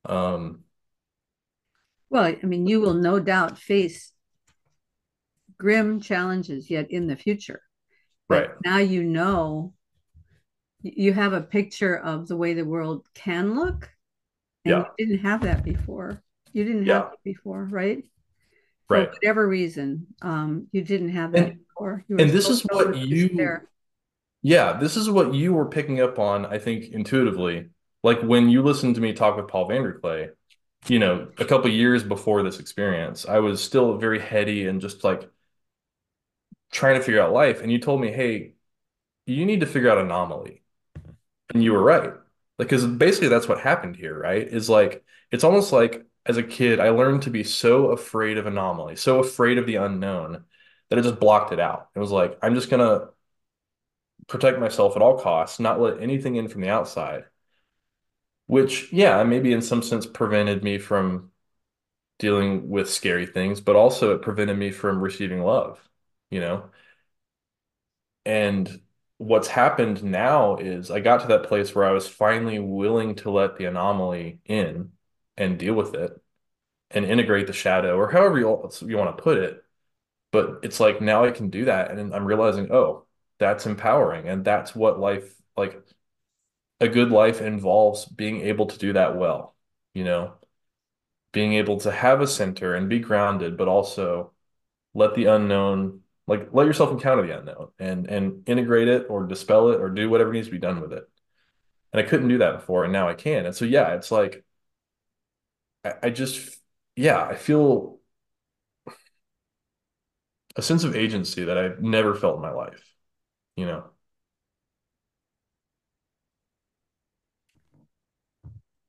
[0.05, 0.65] Um,
[2.11, 4.13] Well, I mean, you will no doubt face
[5.59, 7.63] grim challenges yet in the future.
[8.29, 8.51] right.
[8.51, 9.75] But now you know
[10.83, 13.91] you have a picture of the way the world can look,
[14.65, 14.85] and Yeah.
[14.99, 16.23] you didn't have that before.
[16.53, 18.05] You didn't have it before, right?
[18.89, 19.11] For Right.
[19.11, 22.05] whatever reason, um, you didn't have that And before.
[22.09, 23.69] You and this is what you there.
[24.43, 27.71] Yeah, this is what you were picking up on, I think, intuitively.
[28.03, 30.31] Like when you listened to me talk with Paul VanderKlay
[30.89, 35.05] you know, a couple years before this experience, I was still very heady and just
[35.05, 35.31] like
[36.71, 37.61] trying to figure out life.
[37.61, 38.55] And you told me, hey,
[39.27, 40.63] you need to figure out anomaly.
[41.55, 42.13] And you were right.
[42.59, 44.47] Like, because basically that's what happened here, right?
[44.47, 48.47] Is like it's almost like as a kid, I learned to be so afraid of
[48.47, 50.45] anomaly, so afraid of the unknown
[50.89, 51.89] that I just blocked it out.
[51.95, 53.09] It was like, I'm just gonna
[54.29, 57.25] protect myself at all costs, not let anything in from the outside,
[58.47, 61.31] which, yeah, maybe in some sense prevented me from
[62.19, 65.81] dealing with scary things, but also it prevented me from receiving love,
[66.31, 66.71] you know?
[68.25, 68.81] And
[69.19, 73.31] what's happened now is I got to that place where I was finally willing to
[73.31, 74.93] let the anomaly in
[75.37, 76.21] and deal with it
[76.91, 79.65] and integrate the shadow or however you, you want to put it.
[80.31, 83.07] But it's like now I can do that and I'm realizing, oh,
[83.39, 85.83] that's empowering and that's what life like
[86.81, 89.55] a good life involves being able to do that well,
[89.95, 90.35] you know,
[91.33, 94.33] being able to have a center and be grounded, but also
[94.95, 99.71] let the unknown, like let yourself encounter the unknown and and integrate it or dispel
[99.71, 101.09] it or do whatever needs to be done with it.
[101.93, 103.47] And I couldn't do that before, and now I can.
[103.47, 104.45] And so yeah, it's like
[105.85, 106.59] I, I just
[106.97, 108.01] yeah, I feel
[110.57, 112.83] a sense of agency that I've never felt in my life,
[113.57, 113.85] you know.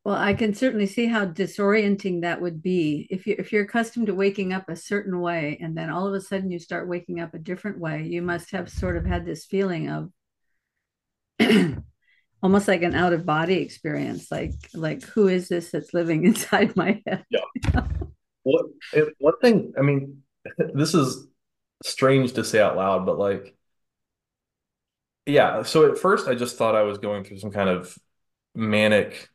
[0.05, 4.07] Well, I can certainly see how disorienting that would be if you if you're accustomed
[4.07, 7.21] to waking up a certain way and then all of a sudden you start waking
[7.21, 8.03] up a different way.
[8.03, 10.11] You must have sort of had this feeling of
[12.43, 16.75] almost like an out of body experience, like like who is this that's living inside
[16.75, 17.25] my head?
[17.29, 17.39] Yeah.
[18.43, 20.21] What it, one thing, I mean,
[20.73, 21.27] this is
[21.83, 23.55] strange to say out loud, but like,
[25.25, 25.63] yeah.
[25.63, 27.97] So at first, I just thought I was going through some kind of
[28.53, 29.29] manic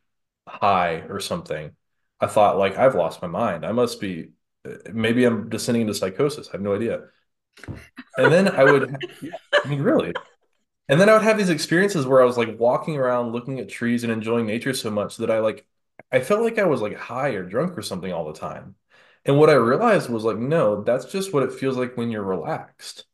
[0.47, 1.73] high or something.
[2.21, 3.65] I thought like I've lost my mind.
[3.65, 4.31] I must be,
[4.93, 6.49] maybe I'm descending into psychosis.
[6.49, 7.05] I have no idea.
[8.19, 8.95] And then I would,
[9.65, 10.13] I mean, really.
[10.89, 13.69] And then I would have these experiences where I was like walking around looking at
[13.69, 15.67] trees and enjoying nature so much that I like
[16.11, 18.77] I felt like I was like high or drunk or something all the time.
[19.25, 22.23] And what I realized was like, no, that's just what it feels like when you're
[22.23, 23.05] relaxed.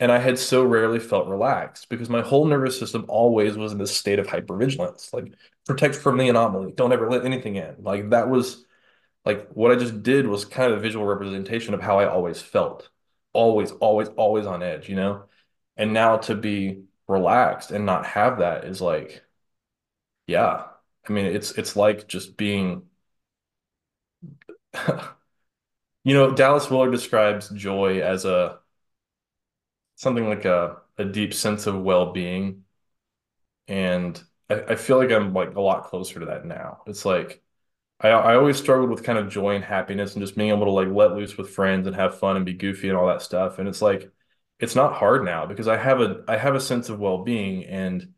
[0.00, 3.78] And I had so rarely felt relaxed because my whole nervous system always was in
[3.78, 5.34] this state of hypervigilance, like
[5.66, 7.76] protect from the anomaly, don't ever let anything in.
[7.80, 8.64] Like that was
[9.24, 12.42] like what I just did was kind of a visual representation of how I always
[12.42, 12.90] felt.
[13.32, 15.24] Always, always, always on edge, you know?
[15.76, 19.22] And now to be relaxed and not have that is like,
[20.26, 20.66] yeah.
[21.08, 22.88] I mean, it's it's like just being,
[26.04, 28.58] you know, Dallas Willard describes joy as a
[29.96, 32.64] something like a a deep sense of well-being.
[33.68, 36.82] And I, I feel like I'm like a lot closer to that now.
[36.86, 37.42] It's like
[38.00, 40.72] I I always struggled with kind of joy and happiness and just being able to
[40.72, 43.58] like let loose with friends and have fun and be goofy and all that stuff.
[43.60, 44.12] And it's like
[44.60, 47.64] it's not hard now because I have a I have a sense of well-being.
[47.64, 48.14] And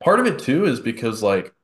[0.00, 1.54] part of it too is because like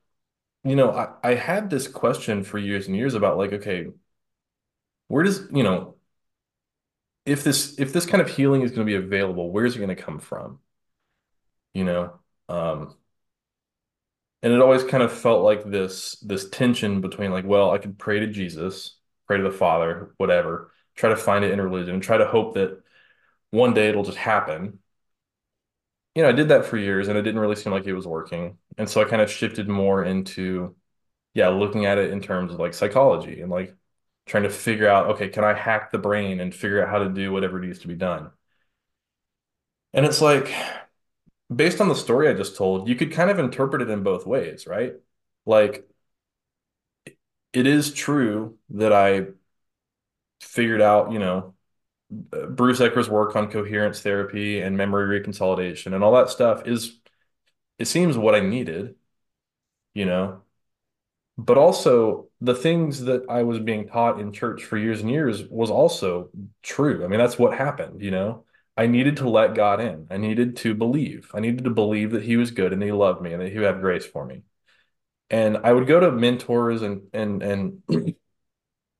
[0.64, 3.88] you know I, I had this question for years and years about like okay
[5.08, 5.96] where does you know
[7.26, 9.94] if this if this kind of healing is going to be available where's it going
[9.94, 10.60] to come from?
[11.74, 12.18] You know
[12.48, 12.96] um
[14.42, 17.98] and it always kind of felt like this this tension between like well I could
[17.98, 22.02] pray to Jesus pray to the Father whatever try to find it in religion and
[22.02, 22.82] try to hope that
[23.50, 24.78] one day it'll just happen
[26.14, 28.06] you know I did that for years and it didn't really seem like it was
[28.06, 30.74] working and so I kind of shifted more into
[31.34, 33.74] yeah, looking at it in terms of like psychology and like
[34.26, 37.08] trying to figure out, okay, can I hack the brain and figure out how to
[37.10, 38.30] do whatever needs to be done?
[39.94, 40.52] And it's like,
[41.54, 44.26] based on the story I just told, you could kind of interpret it in both
[44.26, 44.94] ways, right?
[45.46, 45.88] Like,
[47.52, 49.28] it is true that I
[50.40, 51.54] figured out, you know,
[52.10, 56.98] Bruce Ecker's work on coherence therapy and memory reconsolidation and all that stuff is,
[57.78, 58.94] it seems what I needed,
[59.94, 60.42] you know,
[61.36, 65.44] but also the things that I was being taught in church for years and years
[65.44, 66.30] was also
[66.62, 67.04] true.
[67.04, 68.44] I mean, that's what happened, you know.
[68.76, 70.06] I needed to let God in.
[70.10, 71.30] I needed to believe.
[71.34, 73.58] I needed to believe that he was good and he loved me and that he
[73.58, 74.42] had grace for me.
[75.30, 77.82] And I would go to mentors and and and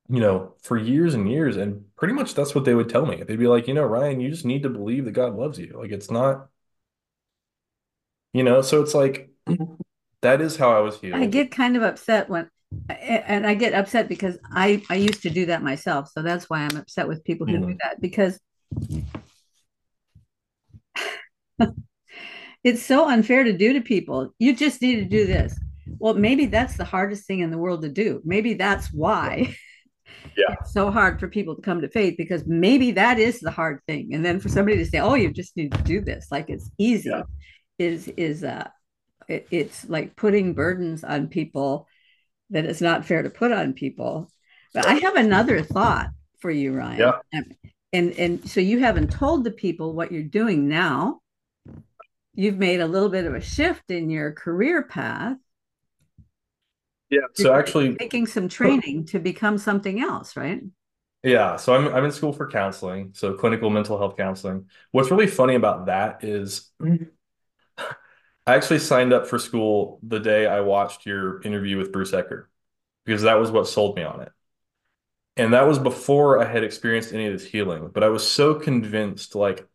[0.09, 3.23] you know, for years and years and pretty much that's what they would tell me.
[3.23, 5.73] They'd be like, "You know, Ryan, you just need to believe that God loves you."
[5.77, 6.47] Like it's not
[8.33, 9.29] you know, so it's like
[10.21, 11.21] that is how I was healed.
[11.21, 12.49] I get kind of upset when,
[12.89, 16.09] and I get upset because I I used to do that myself.
[16.13, 17.77] So that's why I'm upset with people who do Mhm.
[17.83, 18.39] that because
[22.63, 24.33] it's so unfair to do to people.
[24.39, 25.57] You just need to do this.
[25.99, 28.21] Well, maybe that's the hardest thing in the world to do.
[28.23, 29.55] Maybe that's why
[30.37, 30.55] Yeah.
[30.61, 33.81] it's so hard for people to come to faith because maybe that is the hard
[33.87, 34.13] thing.
[34.13, 36.69] And then for somebody to say, "Oh, you just need to do this," like it's
[36.77, 36.85] Yeah.
[36.87, 37.11] easy,
[37.77, 38.67] is is uh,
[39.27, 41.87] it, it's like putting burdens on people
[42.51, 44.31] that it's not fair to put on people.
[44.73, 46.07] But I have another thought
[46.39, 46.99] for you, Ryan.
[46.99, 47.41] Yeah.
[47.91, 51.21] And and so you haven't told the people what you're doing now.
[52.35, 55.37] You've made a little bit of a shift in your career path.
[57.09, 57.19] Yeah.
[57.33, 60.61] So actually taking some training to become something else, right?
[61.23, 64.69] Yeah, so I'm I'm in school for counseling, so clinical mental health counseling.
[64.91, 66.71] What's really funny about that is
[68.45, 72.45] I actually signed up for school the day I watched your interview with Bruce Ecker
[73.05, 74.31] because that was what sold me on it.
[75.37, 78.55] And that was before I had experienced any of this healing, but I was so
[78.55, 79.67] convinced like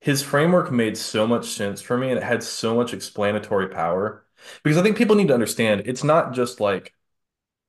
[0.00, 4.23] his framework made so much sense for me and it had so much explanatory power
[4.62, 6.94] because I think people need to understand it's not just like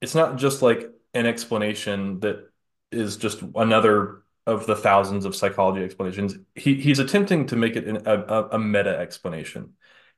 [0.02, 2.50] it's not just like an explanation that
[2.92, 6.36] is just another of the thousands of psychology explanations.
[6.56, 9.74] He he's attempting to make it an, a, a meta explanation.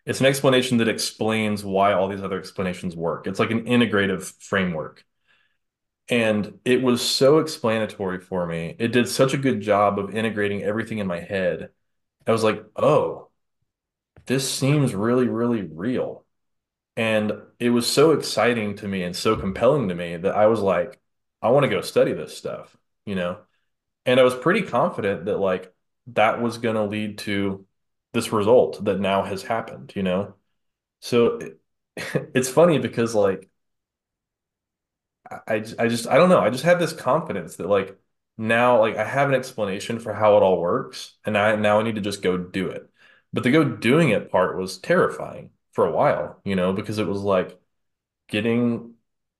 [0.05, 3.27] It's an explanation that explains why all these other explanations work.
[3.27, 5.03] It's like an integrative framework.
[6.09, 8.75] And it was so explanatory for me.
[8.79, 11.69] It did such a good job of integrating everything in my head.
[12.25, 13.29] I was like, oh,
[14.27, 16.25] this seems really, really real.
[16.97, 20.61] And it was so exciting to me and so compelling to me that I was
[20.61, 20.99] like,
[21.43, 23.39] I want to go study this stuff, you know?
[24.05, 25.73] And I was pretty confident that like
[26.09, 27.65] that was going to lead to
[28.13, 30.35] this result that now has happened, you know?
[31.01, 31.59] So it,
[32.35, 33.49] it's funny because like
[35.29, 36.39] I, I just I don't know.
[36.39, 37.97] I just have this confidence that like
[38.37, 41.83] now like I have an explanation for how it all works and I now I
[41.83, 42.89] need to just go do it.
[43.33, 47.07] But the go doing it part was terrifying for a while, you know, because it
[47.07, 47.61] was like
[48.29, 48.95] getting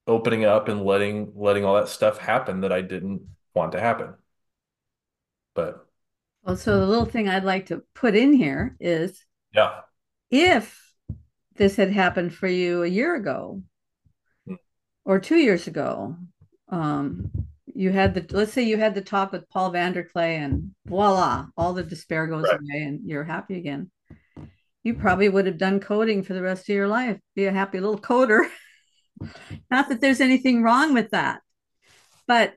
[0.08, 3.23] opening up and letting letting all that stuff happen that I didn't
[3.56, 4.15] want to happen.
[5.54, 5.88] But
[6.43, 9.23] Well, so the little thing I'd like to put in here is
[9.54, 9.82] yeah.
[10.32, 10.95] if
[11.56, 13.63] this had happened for you a year ago
[15.06, 16.15] or two years ago,
[16.69, 17.32] um,
[17.65, 21.73] you had the let's say you had the talk with Paul VanderKlay and voila, all
[21.73, 22.60] the despair goes Right.
[22.60, 23.91] away and you're happy again.
[24.88, 27.19] You probably would have done coding for the rest of your life.
[27.36, 28.47] Be a happy little coder.
[29.69, 31.41] Not that there's anything wrong with that,
[32.26, 32.54] but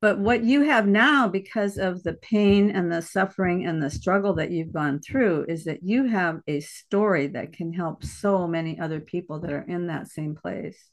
[0.00, 4.34] but what you have now because of the pain and the suffering and the struggle
[4.34, 8.80] that you've gone through is that you have a story that can help so many
[8.80, 10.90] other people that are in that same place.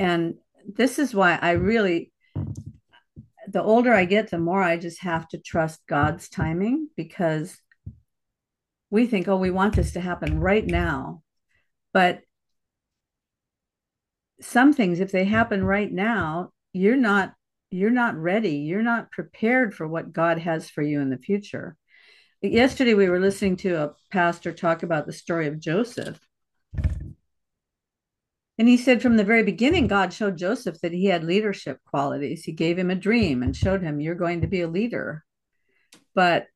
[0.00, 2.14] And this is why I really
[3.48, 7.58] the older I get, the more I just have to trust God's timing because
[8.94, 11.20] we think, oh, we want this to happen right now.
[11.92, 12.20] But
[14.40, 17.34] some things, if they happen right now, you're not
[17.72, 18.58] you're not ready.
[18.58, 21.76] You're not prepared for what God has for you in the future.
[22.40, 26.20] Yesterday we were listening to a pastor talk about the story of Joseph.
[28.58, 32.44] And he said from the very beginning, God showed Joseph that he had leadership qualities.
[32.44, 35.24] He gave him a dream and showed him, You're going to be a leader.
[36.14, 36.46] But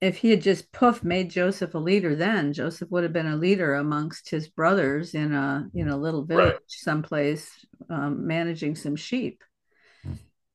[0.00, 3.36] if he had just poof made Joseph a leader, then Joseph would have been a
[3.36, 6.60] leader amongst his brothers in a you know little village Right.
[6.68, 9.42] someplace, um, managing some sheep.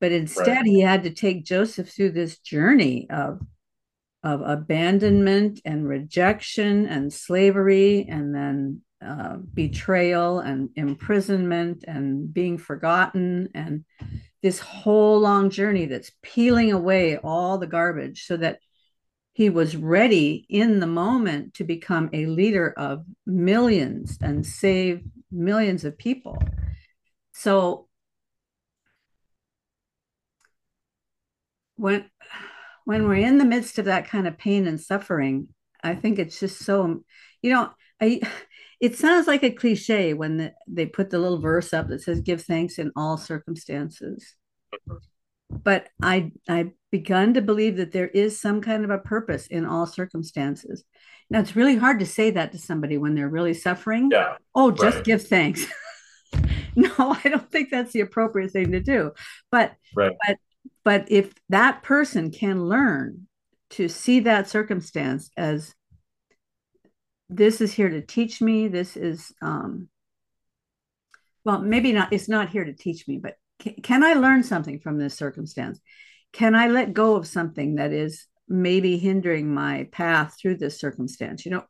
[0.00, 0.20] But Right.
[0.20, 3.40] instead, he had to take Joseph through this journey of
[4.22, 13.50] of abandonment and rejection and slavery, and then uh, betrayal and imprisonment and being forgotten,
[13.54, 13.84] and
[14.42, 18.58] this whole long journey that's peeling away all the garbage so that
[19.34, 25.84] he was ready in the moment to become a leader of millions and save millions
[25.84, 26.40] of people.
[27.32, 27.88] So
[31.76, 32.08] when
[32.84, 35.48] when we're in the midst of that kind of pain and suffering,
[35.82, 37.02] I think it's just so
[37.42, 37.70] you know,
[38.00, 38.20] I
[38.80, 42.20] it sounds like a cliche when the, they put the little verse up that says
[42.20, 44.36] give thanks in all circumstances
[44.72, 44.96] mm-hmm.
[45.50, 49.66] But i i've begun to believe that there is some kind of a purpose in
[49.66, 50.84] all circumstances.
[51.28, 54.10] Now it's really hard to say that to somebody when they're really suffering.
[54.12, 55.66] Yeah, oh just right, give thanks.
[56.76, 59.12] No i don't think that's the appropriate thing to do.
[59.50, 60.12] But right.
[60.24, 60.36] but
[60.84, 63.26] but if that person can learn
[63.70, 65.74] to see that circumstance as
[67.28, 69.88] this is here to teach me this is um
[71.44, 74.80] well maybe not it's not here to teach me but can, can i learn something
[74.80, 75.80] from this circumstance?
[76.32, 81.44] Can i let go of something that is maybe hindering my path through this circumstance?
[81.44, 81.64] You know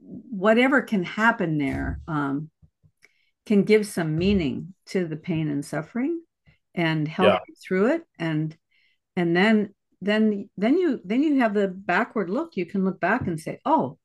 [0.00, 2.50] whatever can happen there um,
[3.46, 6.22] can give some meaning to the pain and suffering
[6.74, 8.02] and help Yeah, you through it.
[8.18, 8.56] And
[9.16, 12.56] and then then then you then you have the backward look.
[12.56, 13.98] You can look back and say oh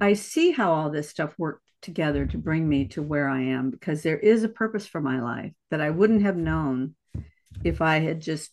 [0.00, 3.70] i see how all this stuff worked together to bring me to where i am
[3.70, 6.94] because there is a purpose for my life that i wouldn't have known
[7.64, 8.52] if i had just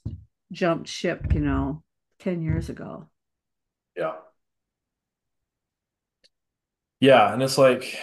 [0.54, 1.84] jumped ship you know
[2.20, 3.10] 10 years ago
[3.98, 4.14] yeah.
[7.00, 7.98] Yeah, and it's like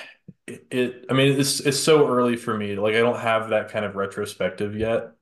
[0.47, 2.77] it, it I mean it's it's so early for me.
[2.77, 5.13] Like I don't have that kind of retrospective yet,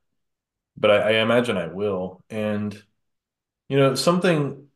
[0.77, 2.23] but I, I imagine I will.
[2.31, 2.81] And
[3.69, 4.68] you know, something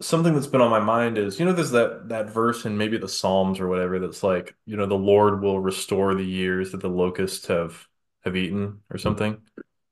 [0.00, 2.98] something that's been on my mind is, you know, there's that that verse in maybe
[2.98, 6.80] the Psalms or whatever that's like, you know, the Lord will restore the years that
[6.80, 7.86] the locusts have
[8.24, 9.38] have eaten or something.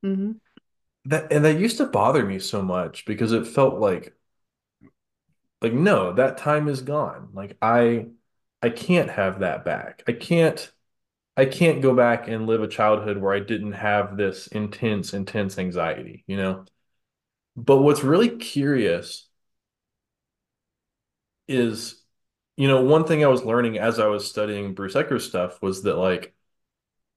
[0.04, 0.32] mm-hmm.
[1.06, 4.14] That and that used to bother me so much because it felt like
[5.60, 7.30] like no, that time is gone.
[7.32, 8.06] Like I
[8.62, 10.02] I can't have that back.
[10.08, 10.70] I can't
[11.36, 15.58] I can't go back and live a childhood where I didn't have this intense, intense
[15.58, 16.64] anxiety, you know?
[17.56, 19.28] But what's really curious
[21.48, 22.02] is,
[22.56, 25.82] you know, one thing I was learning as I was studying Bruce Ecker's stuff was
[25.82, 26.34] that like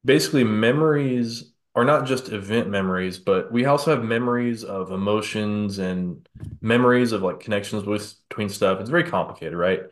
[0.04, 6.28] basically memories are not just event memories, but we also have memories of emotions and
[6.62, 8.80] memories of like connections with between stuff.
[8.80, 9.84] It's very complicated, right?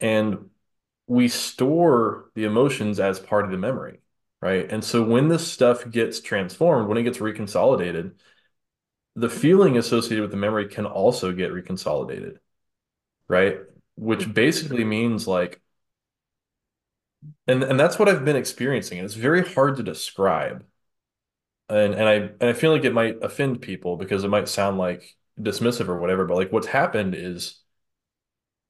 [0.00, 0.50] And
[1.06, 4.00] we store the emotions as part of the memory,
[4.40, 4.70] right?
[4.70, 8.12] And so when this stuff gets transformed, when it gets reconsolidated,
[9.14, 12.38] the feeling associated with the memory can also get reconsolidated,
[13.28, 13.58] right?
[13.96, 14.32] Which mm-hmm.
[14.32, 15.60] basically means like,
[17.46, 18.98] and and that's what I've been experiencing.
[18.98, 20.64] And it's very hard to describe.
[21.68, 24.78] And and I and I feel like it might offend people because it might sound
[24.78, 27.60] like dismissive or whatever, but like what's happened is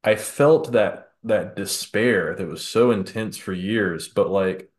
[0.05, 4.71] I felt that that despair that was so intense for years, but like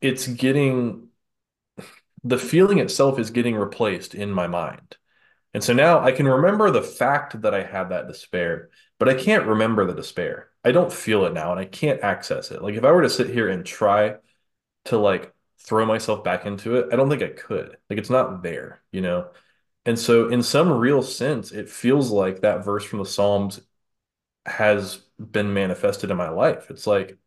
[0.00, 1.08] it's getting
[2.24, 4.96] the feeling itself is getting replaced in my mind.
[5.54, 9.14] And so now I can remember the fact that I had that despair, but I
[9.14, 10.48] can't remember the despair.
[10.64, 12.62] I don't feel it now and I can't access it.
[12.62, 14.16] Like if I were to sit here and try
[14.86, 17.76] to like throw myself back into it, I don't think I could.
[17.90, 19.30] Like it's not there, you know?
[19.84, 23.60] And so in some real sense, it feels like that verse from the Psalms
[24.46, 26.70] has been manifested in my life.
[26.70, 27.18] It's like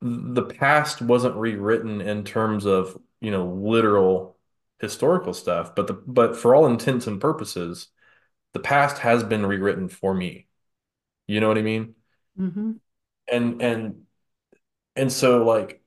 [0.00, 4.37] the past wasn't rewritten in terms of, you know, literal
[4.78, 7.88] historical stuff, but the but for all intents and purposes,
[8.52, 10.46] the past has been rewritten for me.
[11.26, 11.94] You know what I mean?
[12.38, 12.72] Mm-hmm.
[13.30, 14.02] And and
[14.96, 15.82] and so like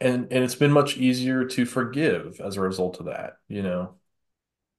[0.00, 3.96] and and it's been much easier to forgive as a result of that, you know.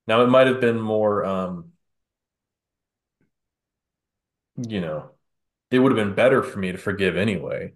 [0.07, 1.73] Now it might have been more um,
[4.55, 5.11] you know,
[5.71, 7.73] it would have been better for me to forgive anyway,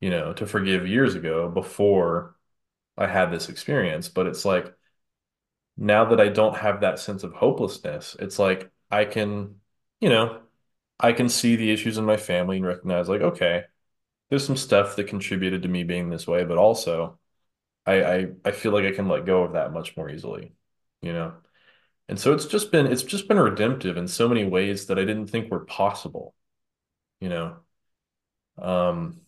[0.00, 2.36] you know, to forgive years ago before
[3.00, 4.74] I had this experience, but it's like
[5.76, 9.56] now that I don't have that sense of hopelessness, it's like I can,
[10.00, 10.40] you know,
[11.00, 13.64] I can see the issues in my family and recognize like, okay,
[14.30, 17.18] there's some stuff that contributed to me being this way, but also
[17.86, 20.54] I I, I feel like I can let go of that much more easily,
[21.02, 21.34] you know?
[22.08, 25.04] And so it's just been it's just been redemptive in so many ways that I
[25.06, 26.34] didn't think were possible,
[27.20, 27.58] you know?
[28.58, 29.20] Um,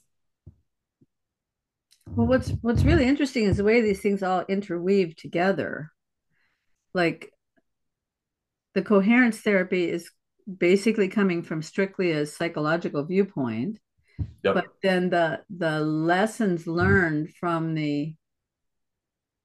[2.11, 5.90] well what's what's really interesting is the way these things all interweave together.
[6.94, 7.32] Like
[8.74, 10.11] the coherence therapy is
[10.59, 13.78] basically coming from strictly a psychological viewpoint
[14.42, 18.14] but then the the lessons learned from the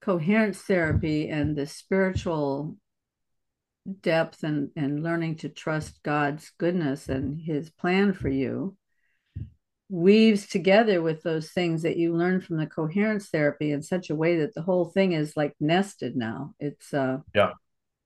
[0.01, 2.78] coherence therapy and the spiritual
[4.01, 8.76] depth and and learning to trust God's goodness and his plan for you
[9.90, 14.16] weaves together with those things that you learn from the coherence therapy in such a
[14.16, 17.52] way that the whole thing is like nested now it's uh yeah,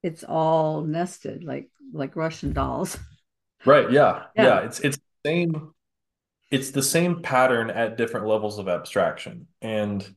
[0.03, 2.97] it's all nested like like russian dolls
[3.65, 3.91] Right.
[3.91, 4.23] Yeah.
[4.35, 4.43] Yeah.
[4.43, 4.59] Yeah.
[4.61, 5.73] It's it's the same
[6.49, 9.47] it's the same pattern at different levels of abstraction.
[9.61, 10.15] And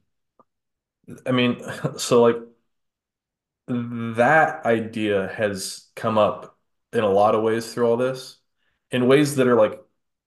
[1.27, 1.63] I mean,
[1.99, 2.37] so like
[3.69, 6.57] that idea has come up
[6.93, 8.37] in a lot of ways through all this,
[8.91, 9.81] in ways that are like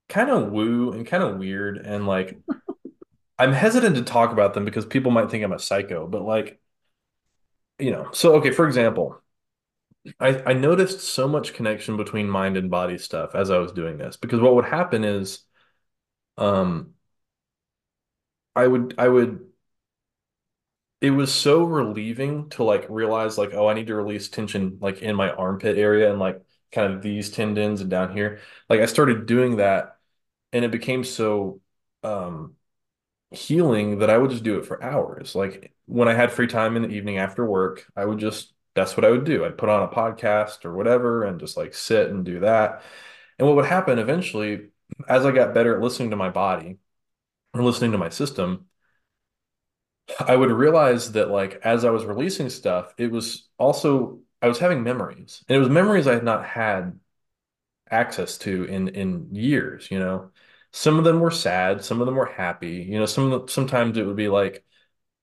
[0.10, 1.78] kind of woo and kind of weird.
[1.78, 2.38] And like,
[3.40, 6.60] I'm hesitant to talk about them because people might think I'm a psycho, but like,
[7.80, 9.22] you know, so okay, for example,
[10.20, 13.98] I, I noticed so much connection between mind and body stuff as I was doing
[13.98, 15.42] this because what would happen is
[16.38, 16.94] um
[18.56, 19.48] I would I would
[21.02, 25.02] it was so relieving to like realize like oh I need to release tension like
[25.02, 26.42] in my armpit area and like
[26.72, 28.40] kind of these tendons and down here
[28.70, 29.97] like I started doing that
[30.54, 31.62] and it became so
[32.04, 32.56] um
[33.32, 36.78] healing that I would just do it for hours like when I had free time
[36.78, 39.70] in the evening after work I would just that's what I would do I'd put
[39.70, 42.84] on a podcast or whatever and just like sit and do that
[43.40, 44.70] and what would happen eventually
[45.10, 46.78] as I got better at listening to my body
[47.54, 48.68] or listening to my system
[50.20, 54.60] I would realize that like as I was releasing stuff, it was also I was
[54.60, 55.44] having memories.
[55.50, 57.00] And it was memories I had not had
[57.92, 60.32] access to in in years, you know.
[60.72, 62.84] Some of them were sad, some of them were happy.
[62.90, 64.66] You know, some sometimes it would be like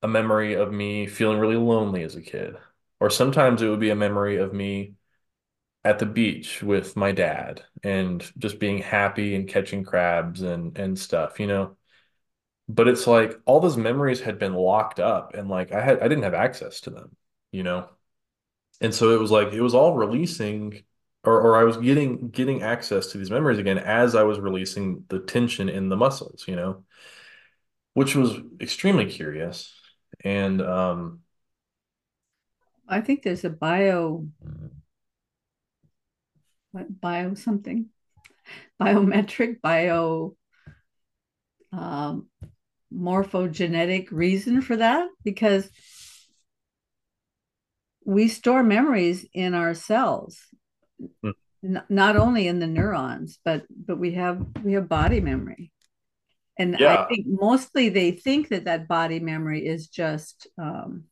[0.02, 2.56] a memory of me feeling really lonely as a kid.
[3.00, 4.94] Or sometimes it would be a memory of me
[5.84, 10.98] at the beach with my dad and just being happy and catching crabs and and
[10.98, 11.76] stuff, you know.
[12.68, 16.08] But it's like all those memories had been locked up and like I had I
[16.08, 17.16] didn't have access to them,
[17.52, 17.88] you know?
[18.80, 20.84] And so it was like it was all releasing
[21.24, 25.04] or or I was getting getting access to these memories again as I was releasing
[25.08, 26.84] the tension in the muscles, you know,
[27.94, 29.72] which was extremely curious.
[30.22, 31.20] And um
[32.86, 34.26] I think there's a bio,
[36.72, 37.86] what, bio something,
[38.80, 40.36] biometric, bio,
[41.72, 42.28] um,
[42.92, 45.08] morphogenetic reason for that?
[45.24, 45.68] Because
[48.04, 50.38] we store memories in our cells
[51.22, 51.76] hmm.
[51.88, 55.72] not only in the neurons but but we have we have body memory
[56.58, 57.02] and yeah.
[57.02, 61.04] i think mostly they think that that body memory is just um,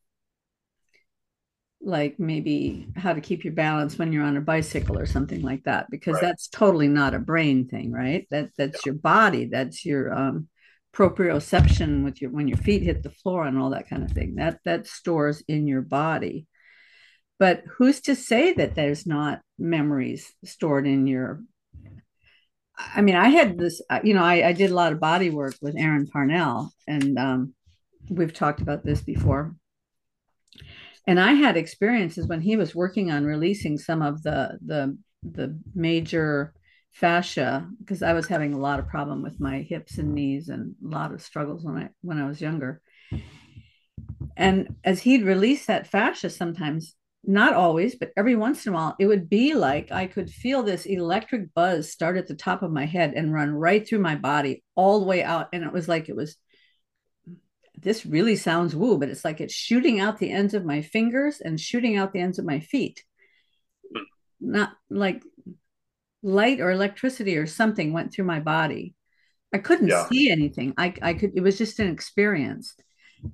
[1.85, 5.63] like maybe how to keep your balance when you're on a bicycle or something like
[5.65, 6.21] that because right.
[6.21, 8.91] that's totally not a brain thing right that that's yeah.
[8.91, 10.47] your body that's your um,
[10.93, 14.35] proprioception with your when your feet hit the floor and all that kind of thing
[14.35, 16.47] that that stores in your body
[17.43, 21.41] but who's to say that there's not memories stored in your
[22.77, 25.29] i mean i had this uh, you know i, I did a lot of body
[25.29, 27.53] work with aaron parnell and um,
[28.09, 29.53] we've talked about this before
[31.05, 35.59] and i had experiences when he was working on releasing some of the the the
[35.75, 36.53] major
[36.93, 40.75] fascia because I was having a lot of problem with my hips and knees and
[40.85, 42.81] a lot of struggles when I when I was younger.
[44.37, 48.95] And as he'd release that fascia sometimes, not always, but every once in a while,
[48.99, 52.71] it would be like I could feel this electric buzz start at the top of
[52.71, 55.47] my head and run right through my body all the way out.
[55.53, 56.35] And it was like it was
[57.77, 61.41] this really sounds woo, but it's like it's shooting out the ends of my fingers
[61.41, 63.03] and shooting out the ends of my feet.
[64.39, 65.23] Not like
[66.21, 68.95] light or electricity or something went through my body.
[69.53, 70.07] I couldn't yeah.
[70.07, 70.73] see anything.
[70.77, 72.73] I, I could, it was just an experience.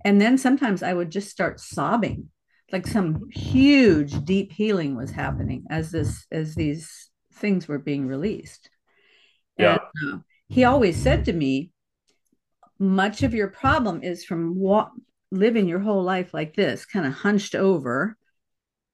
[0.04, 2.30] And then sometimes I would just start sobbing,
[2.72, 8.70] like some huge deep healing was happening as this, as these things were being released.
[9.58, 9.78] Yeah.
[10.02, 10.18] And, uh,
[10.48, 11.72] he always said to me,
[12.80, 14.90] much of your problem is from what
[15.32, 18.18] living your whole life like this, kind of hunched over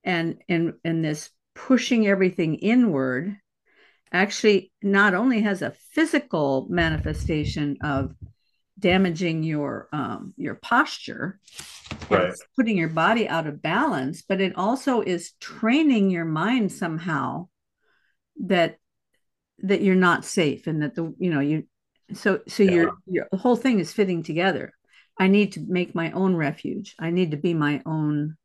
[0.03, 3.35] and and and this pushing everything inward
[4.11, 8.13] actually not only has a physical manifestation of
[8.77, 11.39] damaging your um, your posture
[12.09, 17.47] right putting your body out of balance but it also is training your mind somehow
[18.39, 18.77] that
[19.59, 21.63] that you're not safe and that the you know you
[22.13, 22.71] so so yeah.
[22.71, 24.71] your your whole thing is fitting together
[25.19, 28.35] i need to make my own refuge i need to be my own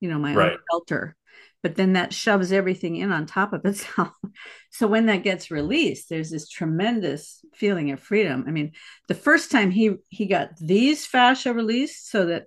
[0.00, 0.52] you know my right.
[0.52, 1.16] own shelter
[1.62, 4.12] but then that shoves everything in on top of itself.
[4.70, 8.44] so when that gets released, there's this tremendous feeling of freedom.
[8.46, 8.72] I mean,
[9.08, 12.46] the first time he he got these fascia released so that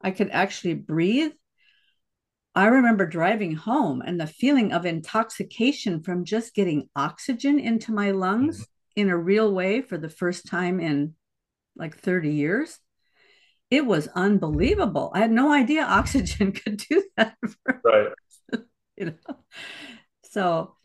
[0.00, 1.32] I could actually breathe,
[2.54, 8.12] I remember driving home and the feeling of intoxication from just getting oxygen into my
[8.12, 9.00] lungs mm-hmm.
[9.00, 11.14] in a real way for the first time in
[11.76, 12.78] like 30 years
[13.74, 15.10] it was unbelievable.
[15.14, 17.36] I had no idea oxygen could do that.
[17.82, 18.14] right.
[18.96, 19.36] you know.
[20.24, 20.76] So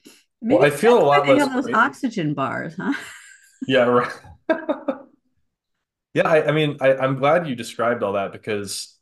[0.48, 1.74] Well, I feel a lot they less have those crazy.
[1.74, 2.94] oxygen bars, huh?
[3.68, 4.12] Yeah, right.
[6.14, 8.96] Yeah, I, I mean, I, I'm glad you described all that because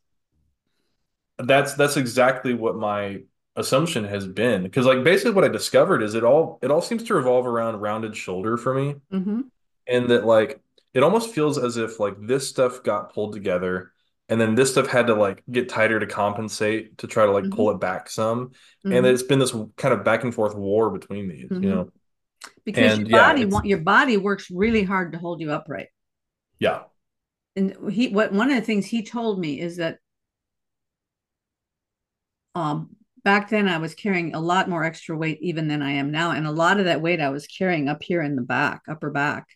[1.37, 3.21] that's that's exactly what my
[3.55, 4.63] assumption has been.
[4.63, 7.79] Because like basically what I discovered is it all it all seems to revolve around
[7.81, 8.95] rounded shoulder for me.
[9.11, 9.49] hmm
[9.87, 10.61] And that like
[10.97, 13.93] it almost feels as if like this stuff got pulled together
[14.29, 17.51] and then this stuff had to like get tighter to compensate to try to like
[17.51, 18.51] pull hmm it back some.
[18.89, 21.75] And hmm it's been this kind of back and forth war between these, you hmm
[21.75, 21.91] know.
[22.65, 25.89] Because your And yeah, body want your body works really hard to hold you upright.
[26.59, 26.83] yeah.
[27.57, 29.99] And he what one of the things he told me is that
[32.55, 32.89] um
[33.23, 36.31] back then I was carrying a lot more extra weight even than I am now.
[36.31, 39.09] And a lot of that weight I was carrying up here in the back, upper
[39.11, 39.47] back.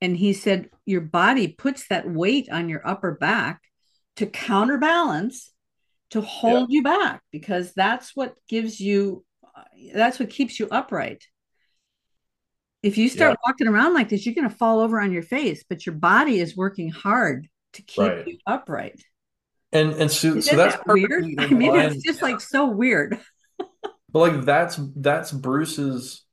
[0.00, 3.60] And he said your body puts that weight on your upper back
[4.16, 5.52] to counterbalance
[6.10, 6.26] to Yeah.
[6.26, 9.24] hold you back because that's what gives you
[9.94, 11.24] that's what keeps you upright
[12.82, 13.10] if you Yeah.
[13.10, 15.94] start walking around like this you're going to fall over on your face but your
[15.94, 18.26] body is working hard to keep Right.
[18.26, 19.00] you upright
[19.72, 22.26] And and so so that's that weird i mean it's just Yeah.
[22.28, 23.20] like so weird
[24.12, 26.24] But like that's that's Bruce's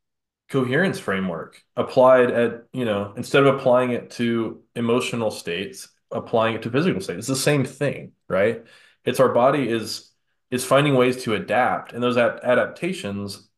[0.49, 6.61] coherence framework applied at, you know, instead of applying it to emotional states, applying it
[6.63, 7.19] to physical states.
[7.19, 8.63] It's the same thing, right?
[9.05, 10.11] It's our body is
[10.49, 13.49] is finding ways to adapt, and those ad adaptations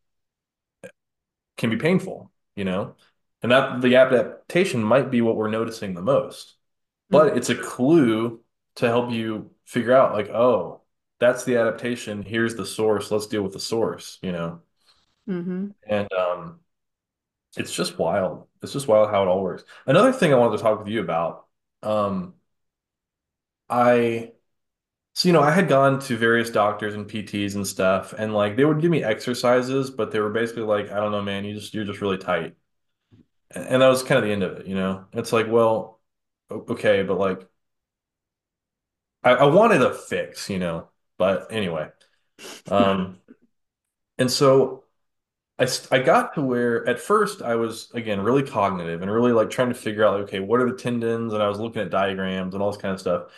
[1.56, 2.96] can be painful, you know?
[3.42, 6.56] And that the adaptation might be what we're noticing the most.
[7.10, 8.40] But it's a clue
[8.76, 10.82] to help you figure out like, oh,
[11.18, 12.22] that's the adaptation.
[12.22, 13.10] Here's the source.
[13.10, 14.60] Let's deal with the source, you know?
[15.28, 15.68] mm-hmm.
[15.86, 16.60] And um
[17.56, 18.46] It's just wild.
[18.62, 19.64] It's just wild how it all works.
[19.86, 21.46] Another thing I wanted to talk with you about,
[21.82, 22.34] um,
[23.68, 24.32] I,
[25.14, 28.56] so you know, I had gone to various doctors and PTs and stuff, and like
[28.56, 31.54] they would give me exercises, but they were basically like, I don't know, man, you
[31.54, 32.56] just you're just really tight.
[33.52, 35.06] And, and that was kind of the end of it, you know?
[35.12, 36.00] It's like, well,
[36.50, 37.48] okay, but like
[39.22, 40.88] I, I wanted a fix, you know.
[41.18, 41.88] But anyway,
[42.70, 43.20] um,
[44.18, 44.84] and so
[45.60, 49.50] I, I got to where at first I was again really cognitive and really like
[49.50, 51.90] trying to figure out like okay what are the tendons and I was looking at
[51.90, 53.30] diagrams and all this kind of stuff.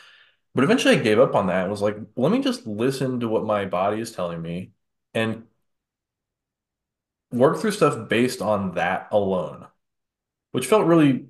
[0.55, 3.29] But eventually I gave up on that and was like let me just listen to
[3.29, 4.73] what my body is telling me
[5.15, 5.45] and
[7.31, 9.67] work through stuff based on that alone
[10.53, 11.27] which felt really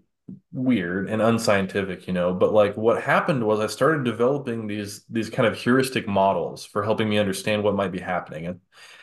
[0.52, 2.34] weird and unscientific, you know.
[2.34, 6.84] But like what happened was I started developing these these kind of heuristic models for
[6.84, 8.46] helping me understand what might be happening.
[8.46, 8.60] And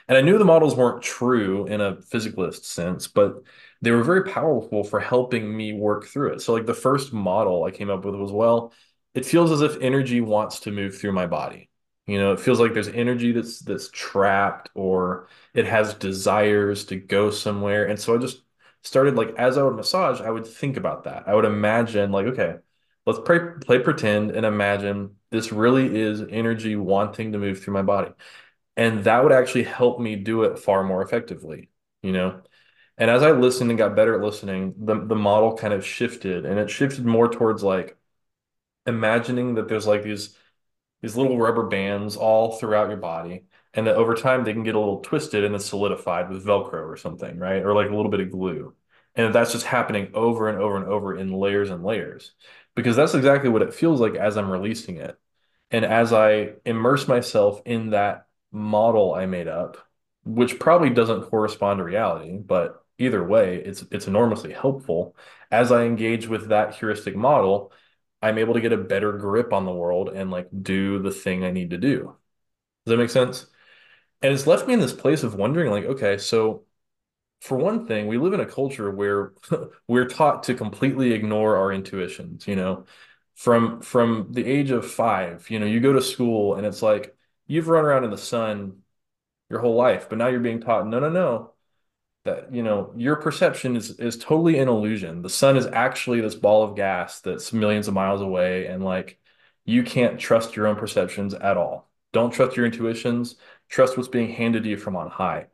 [0.09, 3.43] and I knew the models weren't true in a physicalist sense, but
[3.81, 6.41] they were very powerful for helping me work through it.
[6.41, 8.73] So like the first model I came up with was, well,
[9.13, 11.69] it feels as if energy wants to move through my body.
[12.07, 16.95] You know, it feels like there's energy that's that's trapped or it has desires to
[16.95, 17.85] go somewhere.
[17.85, 18.41] And so I just
[18.83, 21.27] started like as I would massage, I would think about that.
[21.27, 22.55] I would imagine like, okay,
[23.05, 27.83] let's play play pretend and imagine this really is energy wanting to move through my
[27.83, 28.11] body.
[28.79, 31.69] And that would actually help me do it far more effectively,
[32.01, 32.41] you know?
[32.97, 36.45] And as I listened and got better at listening, the the model kind of shifted
[36.45, 37.97] and it shifted more towards like
[38.85, 40.37] imagining that there's like these
[41.01, 44.75] these little rubber bands all throughout your body, and that over time they can get
[44.75, 47.63] a little twisted and then solidified with Velcro or something, right?
[47.63, 48.75] Or like a little bit of glue.
[49.15, 52.33] And that's just happening over and over and over in layers and layers.
[52.75, 55.19] Because that's exactly what it feels like as I'm releasing it.
[55.71, 59.77] And as I immerse myself in that model I made up,
[60.25, 65.15] which probably doesn't correspond to reality, but either way, it's it's enormously helpful.
[65.51, 67.71] As I engage with that heuristic model,
[68.21, 71.43] I'm able to get a better grip on the world and like do the thing
[71.43, 72.15] I need to do.
[72.85, 73.45] Does that make sense?
[74.21, 76.65] And it's left me in this place of wondering, like, okay, so
[77.41, 79.33] for one thing, we live in a culture where
[79.87, 82.85] we're taught to completely ignore our intuitions, you know.
[83.35, 87.15] From from the age of five, you know, you go to school and it's like
[87.49, 88.83] you've run around in the sun
[89.49, 91.53] your whole life, but now you're being taught, no, no, no,
[92.25, 95.21] that, you know, your perception is is totally an illusion.
[95.23, 99.19] The sun is actually this ball of gas that's millions of miles away, and like
[99.65, 101.89] you can't trust your own perceptions at all.
[102.11, 103.35] Don't trust your intuitions.
[103.69, 105.47] Trust what's being handed to you from on high.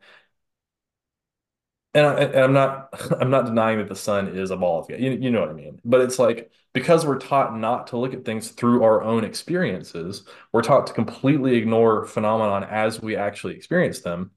[1.96, 2.90] And, I, I'm not
[3.20, 5.00] I'm not denying that the sun is a ball of gas.
[5.00, 5.80] You, you know what I mean.
[5.84, 10.24] But it's like because we're taught not to look at things through our own experiences,
[10.52, 14.32] we're taught to completely ignore phenomenon as we actually experience them.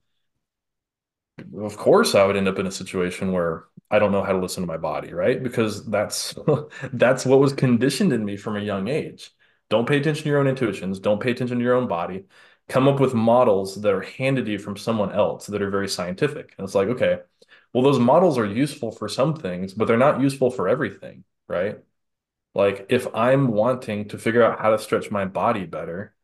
[1.58, 4.38] Of course, I would end up in a situation where I don't know how to
[4.38, 5.42] listen to my body, right?
[5.42, 6.34] Because that's
[6.92, 9.30] that's what was conditioned in me from a young age.
[9.70, 10.98] Don't pay attention to your own intuitions.
[11.00, 12.24] Don't pay attention to your own body.
[12.68, 15.88] come up with models that are handed to you from someone else that are very
[15.88, 16.54] scientific.
[16.58, 17.18] And it's like, okay,
[17.72, 21.78] well, those models are useful for some things, but they're not useful for everything, right?
[22.54, 26.14] Like if I'm wanting to figure out how to stretch my body better,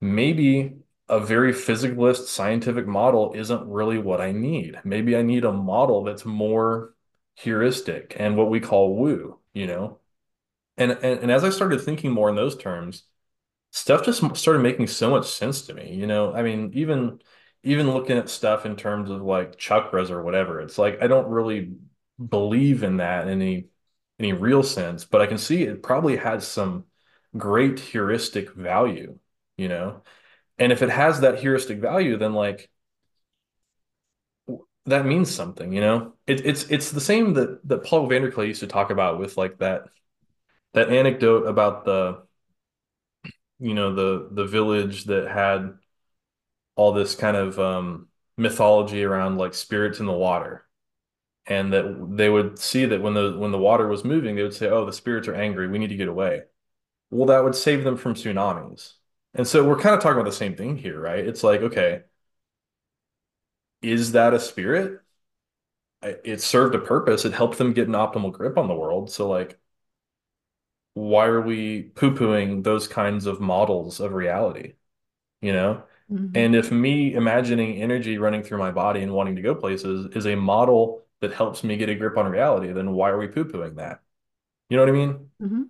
[0.00, 0.74] maybe
[1.08, 4.78] a very physicalist scientific model isn't really what I need.
[4.84, 6.94] Maybe I need a model that's more
[7.36, 9.98] heuristic and what we call woo, you know?
[10.76, 13.04] And, and and as I started thinking more in those terms,
[13.72, 15.94] stuff just started making so much sense to me.
[15.94, 17.20] You know, I mean, even
[17.64, 21.28] even looking at stuff in terms of like chakras or whatever, it's like I don't
[21.28, 21.74] really
[22.24, 23.68] believe in that in any
[24.18, 26.84] any real sense, but I can see it probably has some
[27.36, 29.18] great heuristic value,
[29.56, 30.02] you know?
[30.58, 32.70] And if it has that heuristic value, then like
[34.86, 36.14] that means something, you know?
[36.26, 39.58] It, it's it's the same that that Paul VanderKlay used to talk about with like
[39.58, 39.84] that
[40.74, 42.22] that anecdote about the
[43.58, 45.74] you know the the village that had
[46.76, 50.66] all this kind of um, mythology around like spirits in the water,
[51.46, 54.54] and that they would see that when the when the water was moving, they would
[54.54, 55.68] say, "Oh, the spirits are angry.
[55.68, 56.44] We need to get away."
[57.10, 58.94] Well, that would save them from tsunamis.
[59.34, 61.26] And so we're kind of talking about the same thing here, right?
[61.26, 62.02] It's like, okay,
[63.82, 65.00] is that a spirit?
[66.02, 67.24] It served a purpose.
[67.24, 69.10] It helped them get an optimal grip on the world.
[69.10, 69.58] So like,
[70.94, 74.74] why are we poo-pooing those kinds of models of reality?
[75.42, 75.84] You know?
[76.12, 76.36] Mhm.
[76.36, 80.26] And if me imagining energy running through my body and wanting to go places is
[80.26, 83.76] a model that helps me get a grip on reality, then why are we poo-pooing
[83.76, 84.00] that?
[84.68, 85.30] You know what I mean?
[85.42, 85.68] Mhm.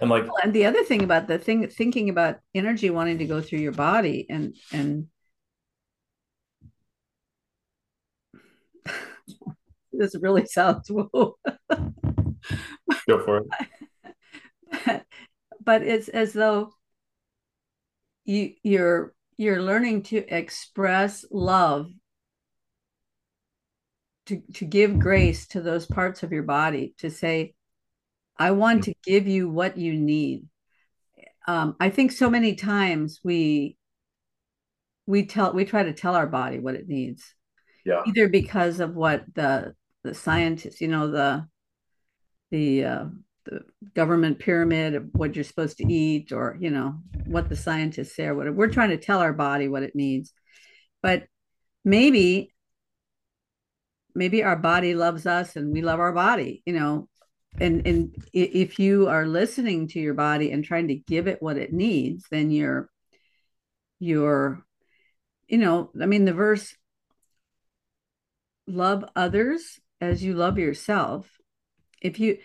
[0.00, 3.26] And like, Well, and the other thing about the thing thinking about energy wanting to
[3.26, 5.08] go through your body and and
[9.92, 11.34] this really sounds woo.
[13.08, 15.04] go for it.
[15.64, 16.72] but it's as though
[18.24, 21.90] you you're you're learning to express love
[24.26, 27.54] to to give grace to those parts of your body to say
[28.38, 30.46] i want to give you what you need
[31.46, 33.76] um, i think so many times we
[35.06, 37.34] we tell we try to tell our body what it needs
[37.84, 38.02] Yeah.
[38.06, 41.46] either because of what the the scientists you know the
[42.50, 43.04] the uh,
[43.44, 43.60] the
[43.94, 48.26] government pyramid of what you're supposed to eat or you know what the scientists say
[48.26, 48.56] or whatever.
[48.56, 50.32] We're trying to tell our body what it needs.
[51.02, 51.24] But
[51.84, 52.52] maybe
[54.14, 57.08] maybe our body loves us and we love our body you know?
[57.60, 61.56] And and if you are listening to your body and trying to give it what
[61.56, 62.90] it needs then you're
[64.00, 64.64] you're
[65.46, 66.74] you know i mean the verse
[68.66, 71.28] love others as you love yourself.
[72.00, 72.38] If you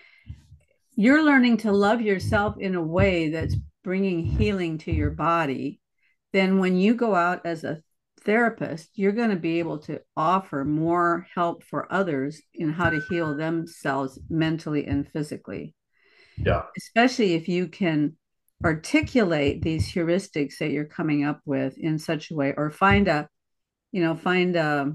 [0.99, 5.79] you're learning to love yourself in a way that's bringing healing to your body
[6.33, 7.81] then when you go out as a
[8.25, 13.01] therapist you're going to be able to offer more help for others in how to
[13.09, 15.73] heal themselves mentally and physically
[16.37, 16.63] Yeah.
[16.77, 18.17] especially if you can
[18.65, 23.29] articulate these heuristics that you're coming up with in such a way or find a
[23.93, 24.93] you know find a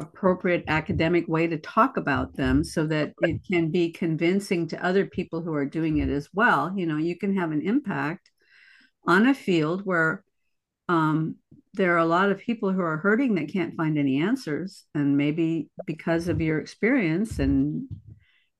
[0.00, 5.06] appropriate academic way to talk about them so that it can be convincing to other
[5.06, 8.30] people who are doing it as well you know you can have an impact
[9.06, 10.24] on a field where
[10.88, 11.36] um,
[11.74, 15.16] there are a lot of people who are hurting that can't find any answers and
[15.16, 17.86] maybe because of your experience and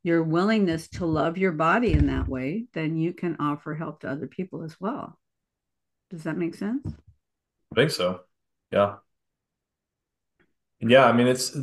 [0.02, 4.10] your willingness to love your body in that way then you can offer help to
[4.10, 5.18] other people as well
[6.10, 6.94] does that make sense
[7.72, 8.22] I think so.
[8.72, 8.96] Yeah.
[10.82, 11.54] Yeah, I mean it's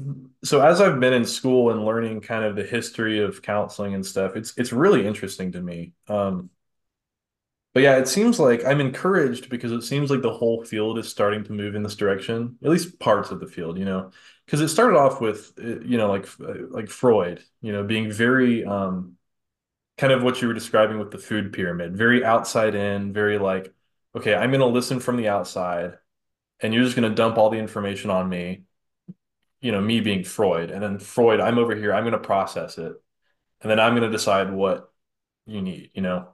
[0.43, 4.05] so as I've been in school and learning kind of the history of counseling and
[4.05, 5.93] stuff, it's it's really interesting to me.
[6.07, 6.51] Um,
[7.73, 11.07] but yeah, it seems like I'm encouraged because it seems like the whole field is
[11.09, 14.09] starting to move in this direction, at least parts of the field, you know,
[14.45, 16.27] because it started off with, uh, you know, like
[16.71, 19.15] like Freud, you know, being very um,
[19.97, 23.73] kind of what you were describing with the food pyramid, very outside in, very like,
[24.15, 25.97] okay, I'm going to listen from the outside,
[26.61, 28.63] and you're just going to dump all the information on me
[29.61, 32.77] you know, me being Freud, and then Freud, I'm over here, I'm going to process
[32.77, 32.93] it,
[33.61, 34.91] and then I'm going to decide what
[35.45, 36.29] you need, you know,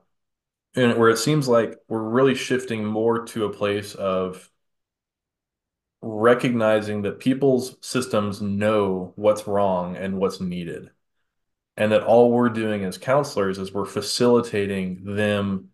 [0.76, 4.50] and where it seems like we're really shifting more to a place of
[6.02, 10.90] recognizing that people's systems know what's wrong and what's needed,
[11.78, 15.70] and that all we're doing as counselors is we're facilitating them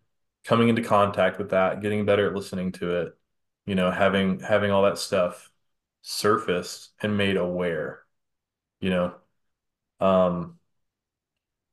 [0.46, 3.18] coming into contact with that, getting better at listening to it,
[3.66, 5.49] you know, having having all that stuff
[6.02, 8.04] surfaced and made aware,
[8.80, 9.16] you know,
[10.00, 10.60] um,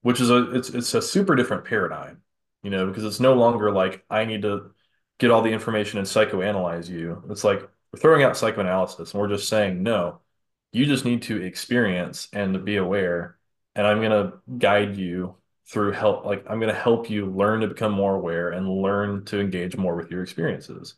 [0.02, 2.22] which is a it's it's a super different paradigm,
[2.62, 4.72] you know, because it's no longer like I need to
[5.18, 7.22] get all the information and psychoanalyze you.
[7.30, 7.60] It's like
[7.92, 10.20] we're throwing out psychoanalysis and we're just saying, no,
[10.72, 13.38] you just need to experience and to be aware.
[13.74, 16.24] And I'm to guide you through help.
[16.24, 19.76] Like I'm going to help you learn to become more aware and learn to engage
[19.76, 20.94] more with your experiences.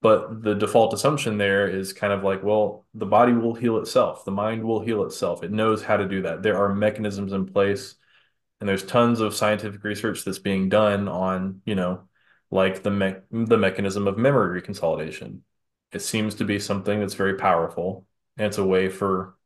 [0.00, 4.24] But the default assumption there is kind of like, well, the body will heal itself.
[4.24, 5.42] The mind will heal itself.
[5.42, 6.42] It knows how to do that.
[6.42, 7.96] There are mechanisms in place
[8.60, 12.08] and there's tons of scientific research that's being done on, you know,
[12.50, 15.40] like the me the mechanism of memory reconsolidation.
[15.92, 19.36] It seems to be something that's very powerful, and it's a way for,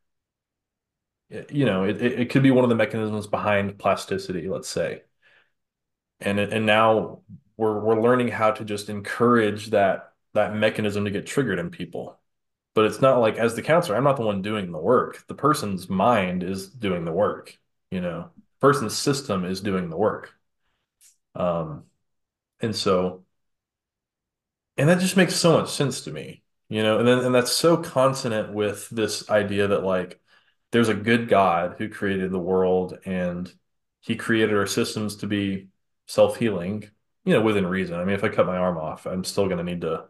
[1.50, 5.02] you know, it, it could be one of the mechanisms behind plasticity, let's say.
[6.20, 7.22] And and now
[7.56, 12.18] we're we're learning how to just encourage that that mechanism to get triggered in people.
[12.74, 15.26] But it's not like as the counselor, I'm not the one doing the work.
[15.28, 17.58] The person's mind is doing the work,
[17.90, 18.30] you know.
[18.60, 20.32] Person's system is doing the work.
[21.34, 21.84] Um,
[22.60, 23.24] and so,
[24.76, 27.52] and that just makes so much sense to me, you know, and then, and that's
[27.52, 30.20] so consonant with this idea that like
[30.70, 33.52] there's a good God who created the world and
[34.00, 35.68] he created our systems to be
[36.06, 36.88] self-healing,
[37.24, 37.98] you know, within reason.
[37.98, 40.04] I mean, if I cut my arm off, I'm still going to need to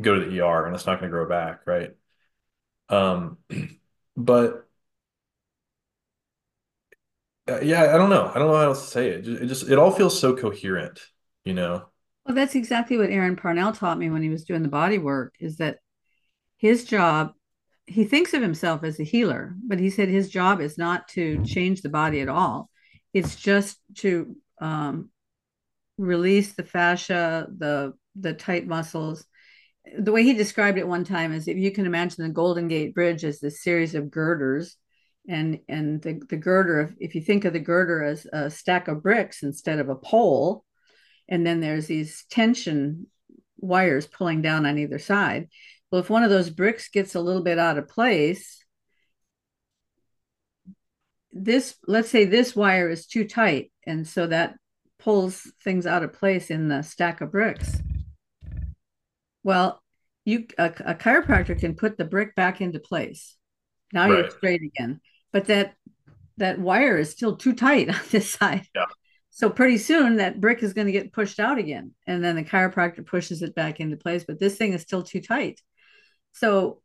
[0.00, 1.90] go to the ER and it's not going to grow back, right?
[2.88, 3.38] Um,
[4.16, 4.66] but
[7.48, 8.30] uh, yeah, I don't know.
[8.34, 9.28] I don't know how else to say it.
[9.28, 11.00] It just it all feels so coherent,
[11.44, 11.86] you know.
[12.26, 15.34] Well, that's exactly what Aaron Parnell taught me when he was doing the body work
[15.40, 15.78] is that
[16.56, 17.32] his job,
[17.86, 21.44] he thinks of himself as a healer, but he said his job is not to
[21.44, 22.70] change the body at all.
[23.12, 25.10] It's just to um,
[25.98, 29.26] release the fascia, the the tight muscles.
[29.98, 32.94] The way he described it one time is if you can imagine the Golden Gate
[32.94, 34.76] Bridge as this series of girders,
[35.28, 38.88] and and the, the girder, if, if you think of the girder as a stack
[38.88, 40.64] of bricks instead of a pole,
[41.28, 43.06] and then there's these tension
[43.58, 45.48] wires pulling down on either side.
[45.90, 48.64] Well, if one of those bricks gets a little bit out of place,
[51.32, 54.56] this, let's say this wire is too tight, and so that
[54.98, 57.80] pulls things out of place in the stack of bricks.
[59.44, 59.80] Well,
[60.24, 63.36] you a, a chiropractor can put the brick back into place.
[63.92, 64.18] Now right.
[64.18, 65.00] you're straight again,
[65.32, 65.74] but that
[66.38, 68.66] that wire is still too tight on this side.
[68.74, 68.86] Yeah.
[69.30, 71.92] So pretty soon that brick is going to get pushed out again.
[72.06, 75.20] And then the chiropractor pushes it back into place, but this thing is still too
[75.20, 75.60] tight.
[76.32, 76.80] So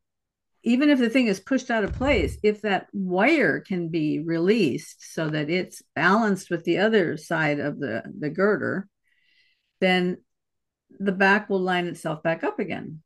[0.64, 5.14] even if the thing is pushed out of place, if that wire can be released
[5.14, 8.88] so that it's balanced with the other side of the, the girder,
[9.80, 10.18] then
[11.00, 13.02] the back will line itself back up again.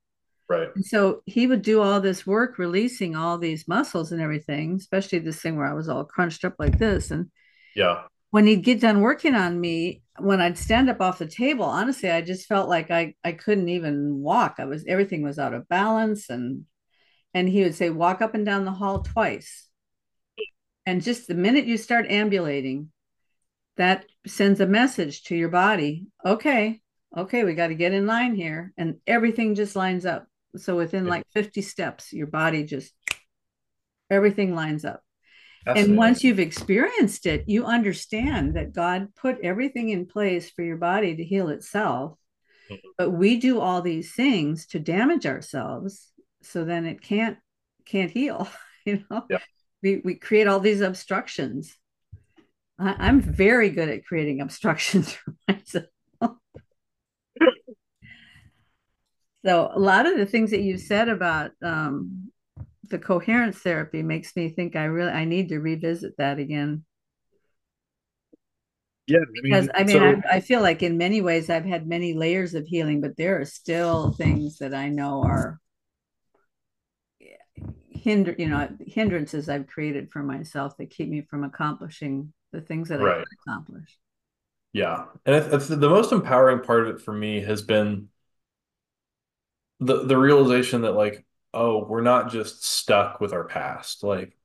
[0.50, 0.70] Right.
[0.76, 5.20] And so he would do all this work releasing all these muscles and everything, especially
[5.20, 7.12] this thing where I was all crunched up like this.
[7.12, 7.32] And
[7.76, 11.66] yeah, when he'd get done working on me, when I'd stand up off the table,
[11.66, 14.56] honestly, I just felt like I I couldn't even walk.
[14.60, 16.66] I was everything was out of balance and
[17.34, 19.68] and he would say walk up and down the hall twice.
[20.86, 22.92] And just the minute you start ambulating,
[23.78, 26.08] that sends a message to your body.
[26.24, 26.82] Okay,
[27.16, 30.26] okay, we got to get in line here and everything just lines up.
[30.58, 32.94] So within like 50 steps, your body just
[34.10, 35.02] everything lines up
[35.66, 40.78] and once you've experienced it, you understand that God put everything in place for your
[40.78, 42.18] body to heal itself.
[42.70, 42.88] Mm-hmm.
[42.98, 46.12] But we do all these things to damage ourselves,
[46.42, 47.38] so then it can't
[47.86, 48.48] can't heal.
[48.86, 49.40] You know, yeah.
[49.82, 51.74] we we create all these obstructions.
[52.78, 55.86] I, am very good at creating obstructions for myself.
[59.46, 62.32] So a lot of the things that you've said about um,
[62.90, 66.86] the coherence therapy makes me think I really I need to revisit that again.
[69.08, 71.66] Yeah, because I mean, I, mean so, I, I, feel like in many ways I've
[71.66, 75.60] had many layers of healing, but there are still things that I know are
[77.90, 82.90] hinder, you know, hindrances I've created for myself that keep me from accomplishing the things
[82.90, 83.18] that right.
[83.18, 83.98] I accomplish.
[84.72, 88.08] Yeah, and it's, the most empowering part of it for me has been
[89.86, 94.04] the the realization that like oh, we're not just stuck with our past.
[94.04, 94.36] Like,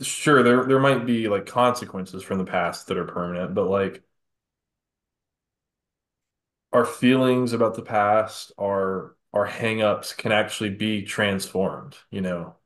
[0.00, 4.02] sure, there there might be like consequences from the past that are permanent, but like
[6.72, 12.56] our feelings about the past, our our hangups can actually be transformed, you know.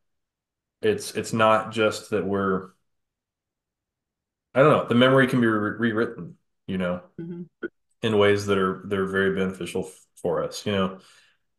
[0.83, 2.71] It's it's not just that we're
[4.55, 6.37] I don't know, the memory can be re rewritten,
[6.67, 7.43] you know, mm-hmm.
[8.03, 9.91] in ways that are they're very beneficial
[10.23, 10.99] for us, you know.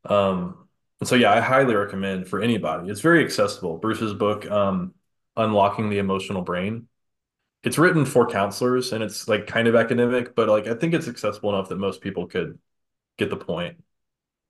[0.05, 0.67] Um,
[1.01, 2.89] and so, yeah, I highly recommend for anybody.
[2.89, 3.77] It's very accessible.
[3.77, 4.93] Bruce's book, um,
[5.37, 6.87] Unlocking the Emotional Brain.
[7.63, 11.07] it's written for counselors and it's like kind of academic, but like I think it's
[11.07, 12.59] accessible enough that most people could
[13.17, 13.83] get the point.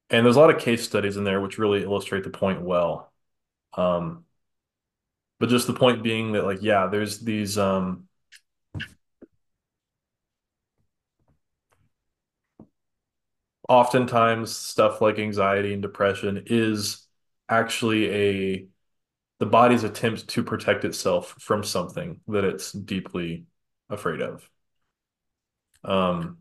[0.10, 3.12] And there's a lot of case studies in there which really illustrate the point well.
[3.78, 4.26] Um,
[5.40, 8.08] but just the point being that like yeah, there's these um
[13.74, 17.08] oftentimes stuff like anxiety and depression is
[17.50, 18.68] actually a
[19.40, 23.46] the body's attempt to protect itself from something that it's deeply
[23.90, 24.48] afraid of.
[25.84, 26.38] Um,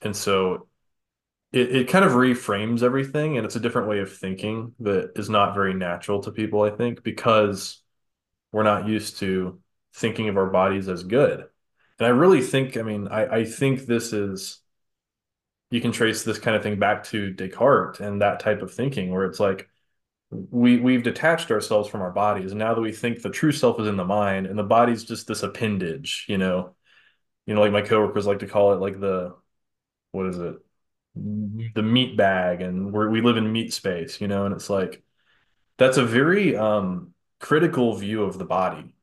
[0.00, 0.68] and so
[1.52, 5.28] it, it kind of reframes everything and it's a different way of thinking that is
[5.28, 7.82] not very natural to people, I think, because
[8.52, 9.60] we're not used to
[9.92, 11.44] thinking of our bodies as good.
[11.98, 14.61] And I really think, I mean, I, I think this is
[15.72, 19.10] you can trace this kind of thing back to Descartes and that type of thinking
[19.10, 19.70] where it's like
[20.30, 22.52] we we've detached ourselves from our bodies.
[22.52, 25.02] And now that we think the true self is in the mind and the body's
[25.02, 26.74] just this appendage you know
[27.46, 29.34] you know like my coworkers like to call it like the
[30.10, 30.56] what is it?
[31.14, 35.02] The meat bag and we we live in meat space you know and it's like
[35.78, 38.94] that's a very um critical view of the body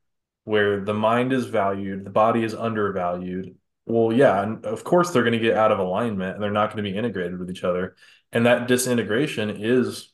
[0.44, 3.56] where the mind is valued the body is undervalued
[3.90, 6.72] well yeah and of course they're going to get out of alignment and they're not
[6.72, 7.96] going to be integrated with each other
[8.32, 10.12] and that disintegration is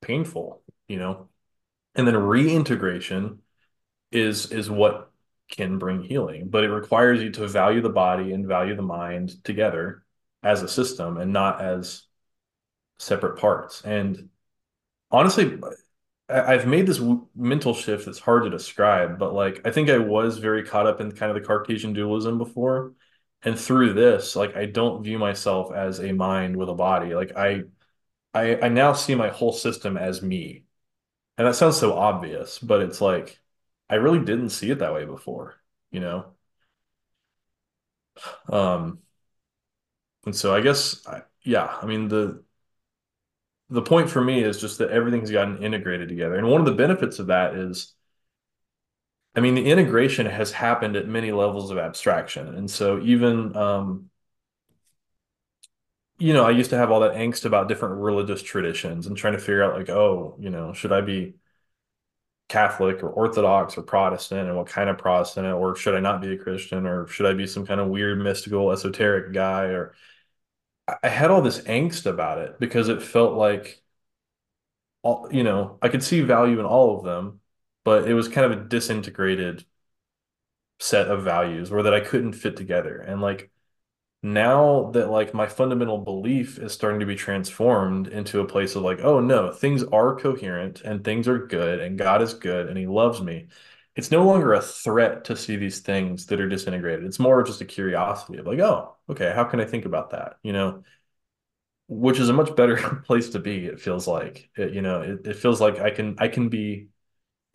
[0.00, 1.28] painful, you know.
[1.94, 3.40] And then reintegration
[4.12, 5.10] is is what
[5.50, 9.42] can bring healing, but it requires you to value the body and value the mind
[9.44, 10.04] together
[10.42, 12.04] as a system and not as
[12.98, 13.82] separate parts.
[13.82, 14.28] And
[15.10, 15.58] honestly,
[16.30, 17.00] I've made this
[17.34, 21.00] mental shift that's hard to describe, but like I think I was very caught up
[21.00, 22.94] in kind of the Cartesian dualism before.
[23.42, 27.14] And through this, like I don't view myself as a mind with a body.
[27.14, 27.64] Like I
[28.34, 30.66] I, I now see my whole system as me.
[31.38, 33.40] And that sounds so obvious, but it's like
[33.90, 35.56] I really didn't see it that way before,
[35.92, 36.34] you know?
[38.48, 39.00] Um,
[40.26, 42.44] and so I guess I, yeah, I mean the
[43.70, 46.34] the point for me is just that everything's gotten integrated together.
[46.34, 47.94] And one of the benefits of that is
[49.34, 52.54] I mean the integration has happened at many levels of abstraction.
[52.54, 54.10] And so even um
[56.18, 59.32] you know, I used to have all that angst about different religious traditions and trying
[59.32, 61.36] to figure out like, oh, you know, should I be
[62.48, 66.32] Catholic or Orthodox or Protestant and what kind of Protestant or should I not be
[66.32, 69.94] a Christian or should I be some kind of weird mystical esoteric guy or
[71.02, 73.82] I had all this angst about it because it felt like
[75.02, 77.40] all, you know, I could see value in all of them,
[77.84, 79.64] but it was kind of a disintegrated
[80.78, 83.00] set of values or that I couldn't fit together.
[83.00, 83.50] And like
[84.22, 88.82] now that like my fundamental belief is starting to be transformed into a place of
[88.82, 92.78] like, oh no, things are coherent and things are good and God is good and
[92.78, 93.48] he loves me.
[94.00, 97.04] It's no longer a threat to see these things that are disintegrated.
[97.04, 100.10] It's more of just a curiosity of like, oh, okay, how can I think about
[100.10, 100.38] that?
[100.42, 100.84] You know,
[101.88, 102.76] which is a much better
[103.06, 104.50] place to be, it feels like.
[104.56, 106.88] It, you know, it, it feels like I can I can be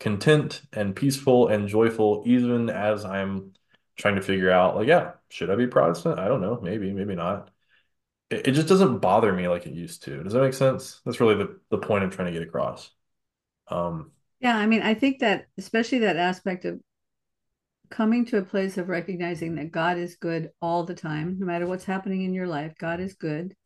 [0.00, 3.54] content and peaceful and joyful even as I'm
[3.96, 6.18] trying to figure out like, yeah, should I be Protestant?
[6.20, 6.60] I don't know.
[6.62, 7.50] Maybe, maybe not.
[8.30, 10.22] It, it just doesn't bother me like it used to.
[10.24, 11.00] Does that make sense?
[11.04, 12.90] That's really the, the point I'm trying to get across.
[13.68, 14.12] Um,
[14.46, 16.78] yeah, I mean, I think that especially that aspect of
[17.90, 21.66] coming to a place of recognizing that God is good all the time, no matter
[21.66, 23.56] what's happening in your life, God is good,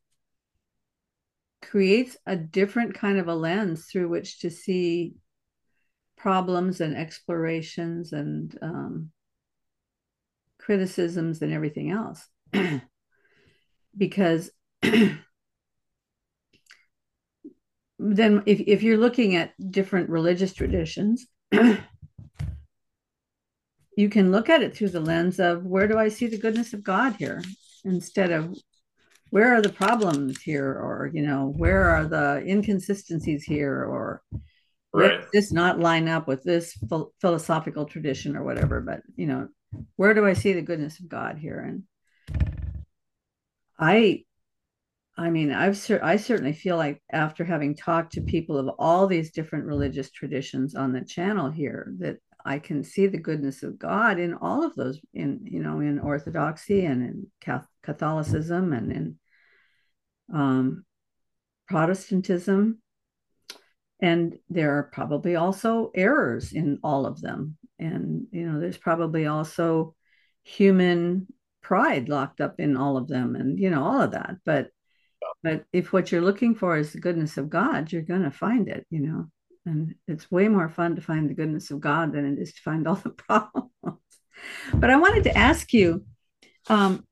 [1.60, 5.16] creates a different kind of a lens through which to see
[6.16, 9.10] problems and explorations and um,
[10.58, 12.26] criticisms and everything else.
[13.98, 14.50] because
[18.00, 21.78] then if, if you're looking at different religious traditions, you
[24.08, 26.82] can look at it through the lens of where do I see the goodness of
[26.82, 27.42] God here
[27.84, 28.56] instead of
[29.30, 34.22] where are the problems here or you know where are the inconsistencies here or
[34.92, 35.20] right.
[35.32, 36.76] this not line up with this
[37.20, 39.48] philosophical tradition or whatever but you know
[39.96, 41.60] where do I see the goodness of God here?
[41.60, 41.84] And
[43.78, 44.24] I,
[45.16, 49.06] I mean, I've cer- I certainly feel like after having talked to people of all
[49.06, 53.78] these different religious traditions on the channel here, that I can see the goodness of
[53.78, 59.18] God in all of those, in you know, in Orthodoxy and in Catholicism and in
[60.32, 60.84] um,
[61.68, 62.80] Protestantism.
[64.00, 69.26] And there are probably also errors in all of them and you know there's probably
[69.26, 69.94] also
[70.44, 71.26] human
[71.62, 74.68] pride locked up in all of them and you know all of that but
[75.42, 78.68] but if what you're looking for is the goodness of god you're going to find
[78.68, 79.26] it you know
[79.66, 82.60] and it's way more fun to find the goodness of god than it is to
[82.62, 83.70] find all the problems
[84.74, 86.04] But I wanted to ask you,
[86.68, 87.06] um,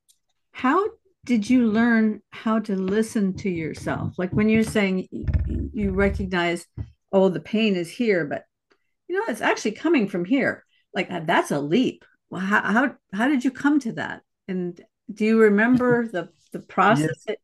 [0.53, 0.87] how
[1.25, 4.15] did you learn how to listen to yourself?
[4.19, 5.09] Like when you're saying
[5.73, 6.67] you recognize,
[7.13, 8.45] oh, the pain is here, but
[9.09, 10.65] you know, it's actually coming from here.
[10.95, 12.05] Like uh, that's a leap.
[12.31, 14.23] Well, how, how how did you come to that?
[14.49, 14.81] And
[15.13, 17.39] do you remember the the process that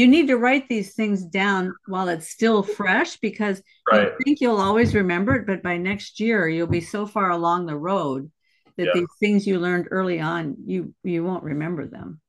[0.00, 4.56] you need to write these things down while it's still fresh because you think you'll
[4.56, 8.30] always remember it, but by next year you'll be so far along the road
[8.76, 8.92] that Yeah.
[8.92, 12.20] these things you learned early on you you won't remember them.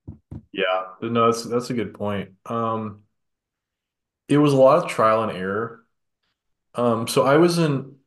[0.51, 0.85] Yeah.
[1.01, 2.31] No, that's that's a good point.
[2.45, 3.03] Um,
[4.27, 5.85] it was a lot of trial and error.
[6.75, 7.97] Um, so I was in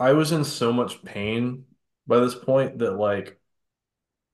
[0.00, 1.66] I was in so much pain
[2.06, 3.40] by this point that like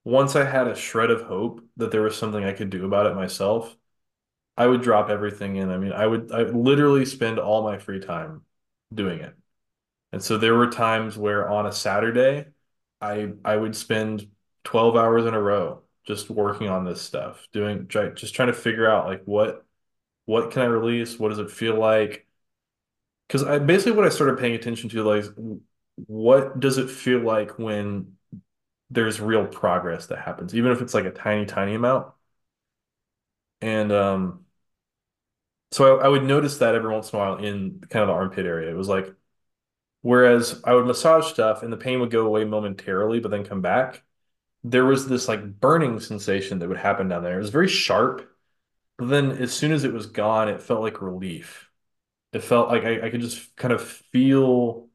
[0.05, 3.07] once I had a shred of hope that there was something I could do about
[3.07, 3.77] it myself,
[4.59, 5.71] I would drop everything in.
[5.71, 8.43] I mean, I would I literally spend all my free time
[8.95, 9.37] doing it.
[10.13, 12.47] And so there were times where on a Saturday,
[13.01, 14.31] I I would spend
[14.65, 18.91] 12 hours in a row just working on this stuff, doing just trying to figure
[18.91, 19.65] out like what
[20.27, 21.19] what can I release?
[21.19, 22.27] What does it feel like?
[23.27, 25.25] Because I basically what I started paying attention to like
[26.07, 28.17] what does it feel like when
[28.91, 32.09] there's real progress that happens, even if it's like a tiny, tiny amount.
[33.61, 34.45] And um
[35.71, 38.14] so I, I would notice that every once in a while in kind of the
[38.14, 38.71] armpit area.
[38.71, 39.12] It was like
[40.03, 43.61] whereas I would massage stuff and the pain would go away momentarily, but then come
[43.62, 44.05] back.
[44.64, 47.37] There was this like burning sensation that would happen down there.
[47.37, 48.31] It was very sharp,
[48.99, 51.71] but then as soon as it was gone, it felt like relief.
[52.33, 54.89] It felt like I, I could just kind of feel.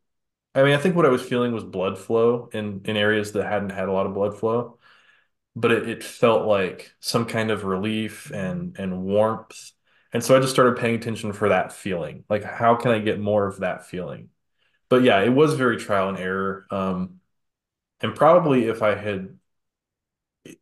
[0.55, 3.45] I mean, I think what I was feeling was blood flow in in areas that
[3.45, 4.79] hadn't had a lot of blood flow,
[5.55, 9.71] but it, it felt like some kind of relief and and warmth.
[10.13, 12.23] And so I just started paying attention for that feeling.
[12.29, 14.29] Like, how can I get more of that feeling?
[14.87, 16.67] But yeah, it was very trial and error.
[16.69, 17.19] Um,
[17.99, 19.39] and probably if I had,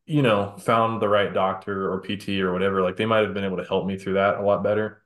[0.06, 3.44] you know, found the right doctor or PT or whatever, like they might have been
[3.44, 5.04] able to help me through that a lot better.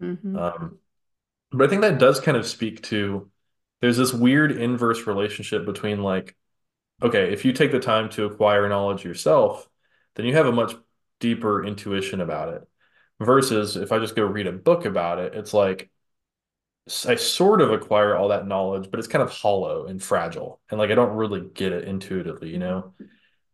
[0.00, 0.36] Mm-hmm.
[0.36, 0.78] Um,
[1.52, 3.30] but I think that does kind of speak to
[3.80, 6.34] there's this weird inverse relationship between like,
[7.02, 9.68] okay, if you take the time to acquire knowledge yourself,
[10.14, 10.74] then you have a much
[11.20, 12.66] deeper intuition about it.
[13.20, 15.90] Versus if I just go read a book about it, it's like
[17.06, 20.60] I sort of acquire all that knowledge, but it's kind of hollow and fragile.
[20.70, 22.92] And like I don't really get it intuitively, you know?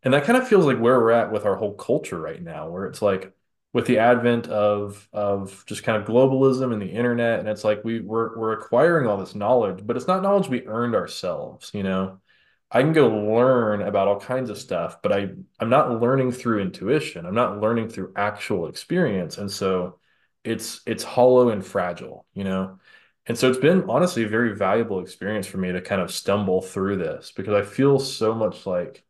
[0.04, 2.70] And that kind of feels like where we're at with our whole culture right now,
[2.70, 3.32] where it's like
[3.72, 7.84] with the advent of of just kind of globalism and the internet, and it's like
[7.84, 11.82] we we're we're acquiring all this knowledge, but it's not knowledge we earned ourselves, you
[11.84, 12.20] know.
[12.72, 16.60] I can go learn about all kinds of stuff, but I I'm not learning through
[16.62, 17.26] intuition.
[17.26, 19.98] I'm not learning through actual experience, and so
[20.44, 22.78] it's it's hollow and fragile, you know.
[23.26, 26.62] And so it's been honestly a very valuable experience for me to kind of stumble
[26.62, 29.04] through this because I feel so much like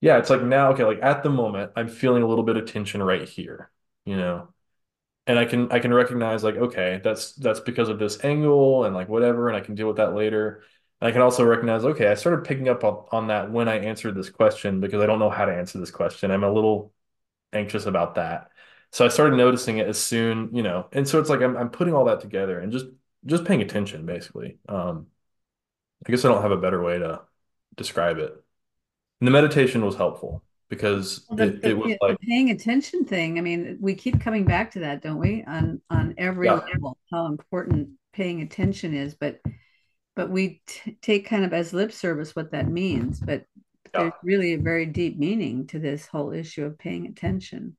[0.00, 2.66] Yeah, it's like now, okay, like at the moment, I'm feeling a little bit of
[2.70, 3.70] tension right here,
[4.04, 4.52] you know,
[5.26, 8.94] and I can I can recognize like, okay, that's that's because of this angle and
[8.94, 10.62] like whatever, and I can deal with that later.
[11.00, 13.78] And I can also recognize, okay, I started picking up on, on that when I
[13.78, 16.30] answered this question because I don't know how to answer this question.
[16.30, 16.92] I'm a little
[17.52, 18.50] anxious about that.
[18.92, 21.70] So I started noticing it as soon, you know, and so it's like I'm I'm
[21.70, 22.86] putting all that together and just
[23.26, 24.58] just paying attention basically.
[24.68, 25.08] Um,
[26.06, 27.22] I guess I don't have a better way to
[27.76, 28.32] describe it.
[29.20, 33.38] And the meditation was helpful because Well, the, it, it was like, paying attention thing,
[33.38, 35.44] I mean, we keep coming back to that, don't we?
[35.44, 39.40] On on every yeah, level, how important paying attention is, but
[40.16, 43.44] but we t take kind of as lip service what that means, but
[43.94, 47.76] yeah, there's really a very deep meaning to this whole issue of paying attention.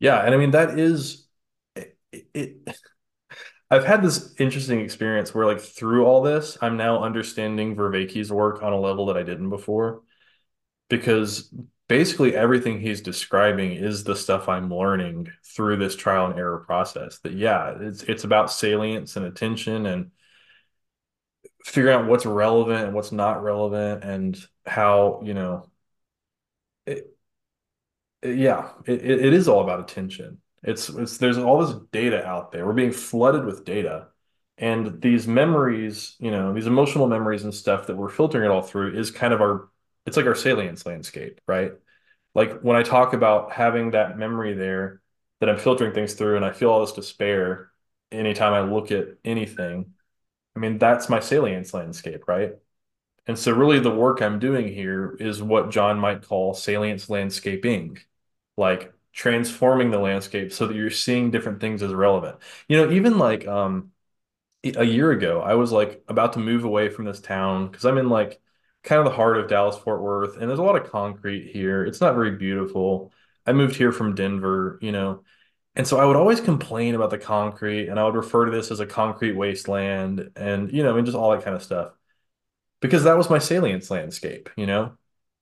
[0.00, 0.20] yeah.
[0.24, 1.26] And I mean, that is
[1.76, 1.96] it,
[2.34, 2.56] it.
[3.70, 8.62] I've had this interesting experience where, like, through all this, I'm now understanding Vervaeke's work
[8.62, 10.02] on a level that I didn't before
[10.88, 11.52] because
[11.88, 17.18] basically everything he's describing is the stuff I'm learning through this trial and error process.
[17.20, 20.10] That, yeah, it's it's about salience and attention and
[21.64, 25.70] figuring out what's relevant and what's not relevant and how, you know,
[26.86, 27.16] it,
[28.22, 30.38] yeah, it, it is all about attention.
[30.62, 32.66] It's it's there's all this data out there.
[32.66, 34.08] We're being flooded with data.
[34.56, 38.62] And these memories, you know, these emotional memories and stuff that we're filtering it all
[38.62, 39.68] through is kind of our
[40.06, 41.72] it's like our salience landscape, right?
[42.34, 45.00] Like when I talk about having that memory there
[45.40, 47.70] that I'm filtering things through and I feel all this despair
[48.12, 49.94] anytime I look at anything,
[50.56, 52.54] I mean, that's my salience landscape, right?
[53.26, 57.98] And so really the work I'm doing here is what John might call salience landscaping,
[58.56, 62.38] like transforming the landscape so that you're seeing different things as relevant.
[62.68, 63.92] You know, even like um
[64.64, 67.98] a year ago, I was like about to move away from this town because I'm
[67.98, 68.40] in like
[68.84, 71.84] kind of the heart of Dallas Fort Worth, and there's a lot of concrete here.
[71.84, 73.12] It's not very beautiful.
[73.46, 75.24] I moved here from Denver, you know,
[75.76, 78.70] and so I would always complain about the concrete, and I would refer to this
[78.70, 81.92] as a concrete wasteland, and you know, and just all that kind of stuff
[82.80, 84.92] because that was my salience landscape, you know.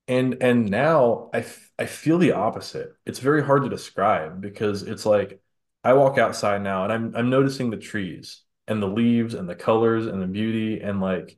[0.07, 2.95] And and now I f- I feel the opposite.
[3.05, 5.41] It's very hard to describe because it's like
[5.83, 9.55] I walk outside now and I'm I'm noticing the trees and the leaves and the
[9.55, 11.37] colors and the beauty and like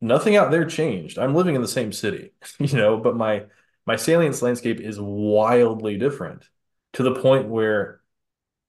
[0.00, 1.18] nothing out there changed.
[1.18, 3.46] I'm living in the same city, you know, but my
[3.86, 6.48] my salience landscape is wildly different
[6.94, 8.00] to the point where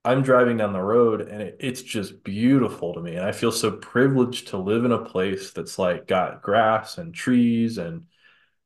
[0.06, 3.16] I'm driving down the road and it, it's just beautiful to me.
[3.16, 7.14] And I feel so privileged to live in a place that's like got grass and
[7.14, 8.08] trees and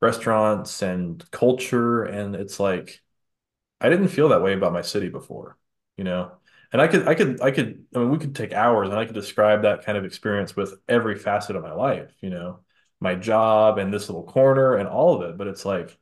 [0.02, 2.04] restaurants and culture.
[2.06, 3.02] And it's like,
[3.82, 5.58] I didn't feel that way about my city before,
[5.98, 6.32] you know?
[6.72, 9.06] And I could, I could, I could, I mean, we could take hours and I
[9.06, 12.60] could describe that kind of experience with every facet of my life, you know,
[13.00, 15.38] my job and this little corner and all of it.
[15.38, 15.98] But it's like,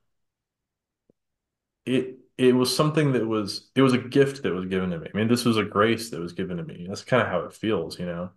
[1.86, 5.10] it, it was something that was, it was a gift that was given to me.
[5.14, 6.86] I mean, this was a grace that was given to me.
[6.88, 8.32] That's kind of how it feels, you know?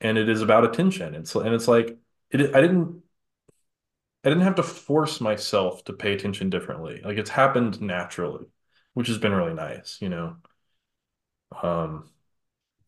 [0.00, 1.14] And it is about attention.
[1.14, 1.98] It's, and it's like,
[2.30, 3.02] it, I didn't,
[4.24, 7.00] I didn't have to force myself to pay attention differently.
[7.04, 8.46] Like it's happened naturally,
[8.94, 10.36] which has been really nice, you know.
[11.62, 12.08] Um,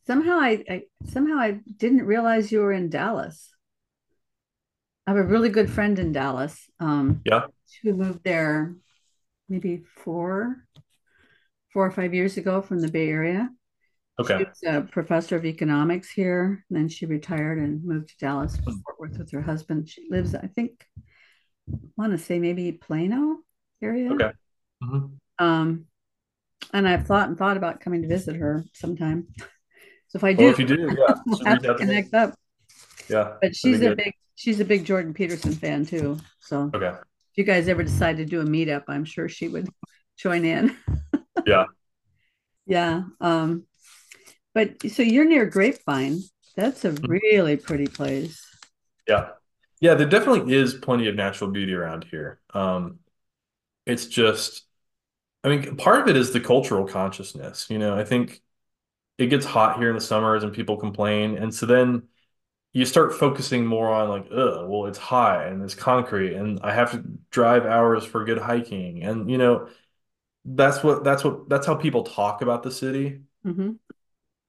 [0.07, 3.51] Somehow I, I somehow I didn't realize you were in Dallas.
[5.07, 6.69] I have a really good friend in Dallas.
[6.81, 7.47] Um, yeah.
[7.83, 8.75] who moved there
[9.49, 10.65] maybe four,
[11.73, 13.51] four or five years ago from the Bay Area.
[14.27, 14.45] She Okay.
[14.45, 16.65] was a professor of economics here.
[16.69, 19.89] And then she retired and moved to Dallas, Fort Worth with her husband.
[19.89, 20.87] She lives, I think,
[21.71, 23.39] I want to say maybe Plano
[23.83, 24.13] area.
[24.13, 24.33] Okay.
[24.83, 25.19] Mhm.
[25.39, 25.88] Um,
[26.73, 29.29] and I've thought and thought about coming to visit her sometime.
[30.09, 31.75] So if I Well, do, if you do, yeah, we'll have to me.
[31.75, 32.35] connect up.
[33.09, 33.97] Yeah, But she's a good.
[33.97, 36.19] big she's a big Jordan Peterson fan too.
[36.41, 36.93] So Okay.
[37.33, 39.69] if you guys ever decide to do a meetup, I'm sure she would
[40.19, 40.77] join in.
[41.45, 41.67] Yeah.
[42.67, 43.03] Yeah.
[43.21, 43.65] Um,
[44.55, 46.21] but so you're near Grapevine.
[46.57, 47.09] That's a Mhm.
[47.09, 48.45] really pretty place.
[49.07, 49.31] Yeah.
[49.81, 52.41] Yeah, there definitely is plenty of natural beauty around here.
[52.53, 52.99] Um,
[53.87, 54.65] it's just,
[55.49, 57.67] I mean, part of it is the cultural consciousness.
[57.71, 58.41] You know, I think
[59.19, 61.39] it gets hot here in the summers and people complain.
[61.39, 62.05] And so then
[62.75, 66.75] you start focusing more on like, ugh, well, it's hot and it's concrete and I
[66.75, 69.05] have to drive hours for good hiking.
[69.05, 69.69] And you know,
[70.45, 73.23] that's what that's what that's how people talk about the city.
[73.45, 73.79] hmm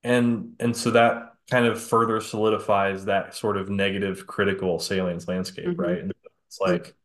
[0.04, 5.78] And and so that kind of further solidifies that sort of negative critical salience landscape,
[5.78, 6.00] hmm right?
[6.00, 6.14] And
[6.48, 6.96] it's like,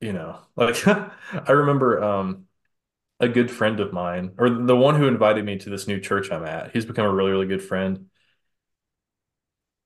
[0.00, 2.44] you know, like I remember um
[3.20, 6.32] a good friend of mine, or the one who invited me to this new church
[6.32, 8.06] I'm at, he's become a really, really good friend.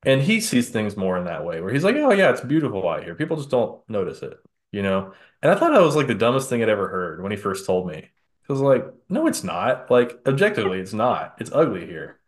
[0.05, 2.89] And he sees things more in that way, where he's like, "Oh yeah, it's beautiful
[2.89, 3.15] out here.
[3.15, 4.37] People just don't notice it,
[4.73, 5.13] you know."
[5.43, 7.67] And I thought that was like the dumbest thing I'd ever heard when he first
[7.67, 7.99] told me.
[8.49, 9.91] I was like, "No, it's not.
[9.91, 11.37] Like objectively, it's not.
[11.39, 12.19] It's ugly here,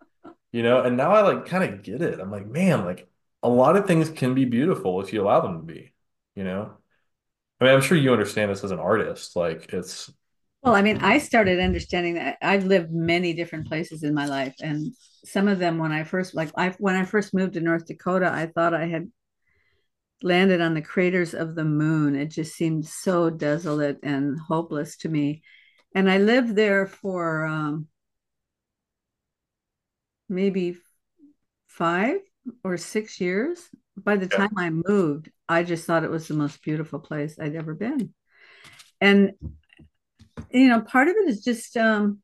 [0.52, 2.20] you know." And now I like kind of get it.
[2.20, 3.08] I'm like, man, like
[3.42, 5.94] a lot of things can be beautiful if you allow them to be,
[6.36, 6.76] you know.
[7.64, 9.36] I mean, I'm sure you understand this as an artist.
[9.36, 10.10] Like it's,
[10.62, 14.54] Well, I mean, I started understanding that I've lived many different places in my life,
[14.62, 17.86] and some of them when I first like I when I first moved to North
[17.86, 19.10] Dakota, I thought I had
[20.22, 22.16] landed on the craters of the moon.
[22.16, 25.42] It just seemed so desolate and hopeless to me.
[25.94, 27.88] And I lived there for um,
[30.28, 30.76] maybe
[31.68, 32.18] five
[32.64, 33.70] or six years.
[33.96, 37.36] By the yeah, time I moved, I just thought it was the most beautiful place
[37.38, 38.14] I'd ever been.
[39.00, 39.32] And,
[40.50, 42.20] you know, part of it is just um,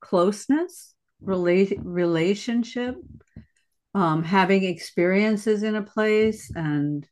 [0.00, 2.96] closeness, relate, relationship,
[3.94, 6.50] um, having experiences in a place.
[6.54, 7.06] And,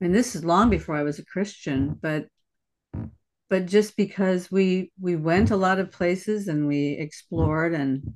[0.00, 2.26] and this is long before I was a Christian, but
[3.50, 8.14] but just because we we went a lot of places and we explored and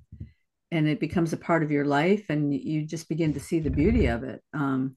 [0.71, 3.71] and it becomes a part of your life and you just begin to see the
[3.71, 4.97] beauty of it um,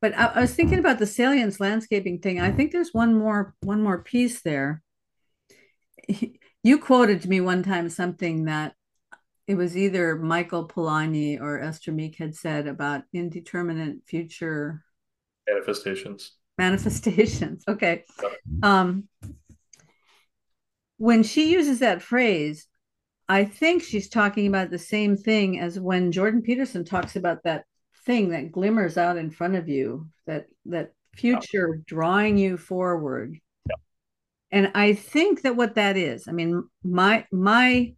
[0.00, 2.40] but I, I was thinking about the salience landscaping thing.
[2.40, 4.82] I think there's one more one more piece there.
[6.62, 8.74] You quoted to me one time something that
[9.46, 14.82] it was either michael polanyi or esther meek had said about indeterminate future
[15.48, 16.32] manifestations.
[16.58, 17.62] manifestations.
[17.68, 18.04] Okay.
[18.64, 19.04] Um,
[20.96, 22.66] when she uses that phrase
[23.28, 27.64] I think she's talking about the same thing as when Jordan Peterson talks about that
[28.06, 31.20] thing that glimmers out in front of you, that that Yeah.
[31.20, 33.38] future drawing you forward.
[33.68, 33.76] Yeah.
[34.50, 37.94] And I think that what that is, I mean, my my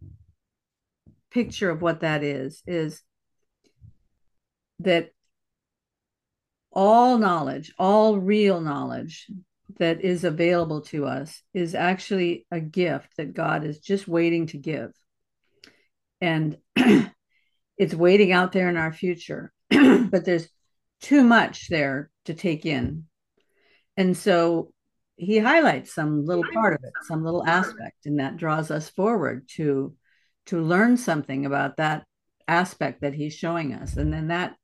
[1.31, 3.03] picture of what that is is
[4.79, 5.11] that
[6.71, 9.29] all knowledge, all real knowledge
[9.77, 14.57] that is available to us is actually a gift that God is just waiting to
[14.57, 14.91] give.
[16.21, 16.57] And
[17.77, 19.51] it's waiting out there in our future,
[20.09, 20.49] but there's
[21.01, 23.05] too much there to take in.
[23.97, 24.71] And so
[25.15, 29.47] he highlights some little part of it, some little aspect, and that draws us forward
[29.55, 29.95] to
[30.47, 32.05] to learn something about that
[32.47, 33.97] aspect that he's showing us.
[33.97, 34.55] And then that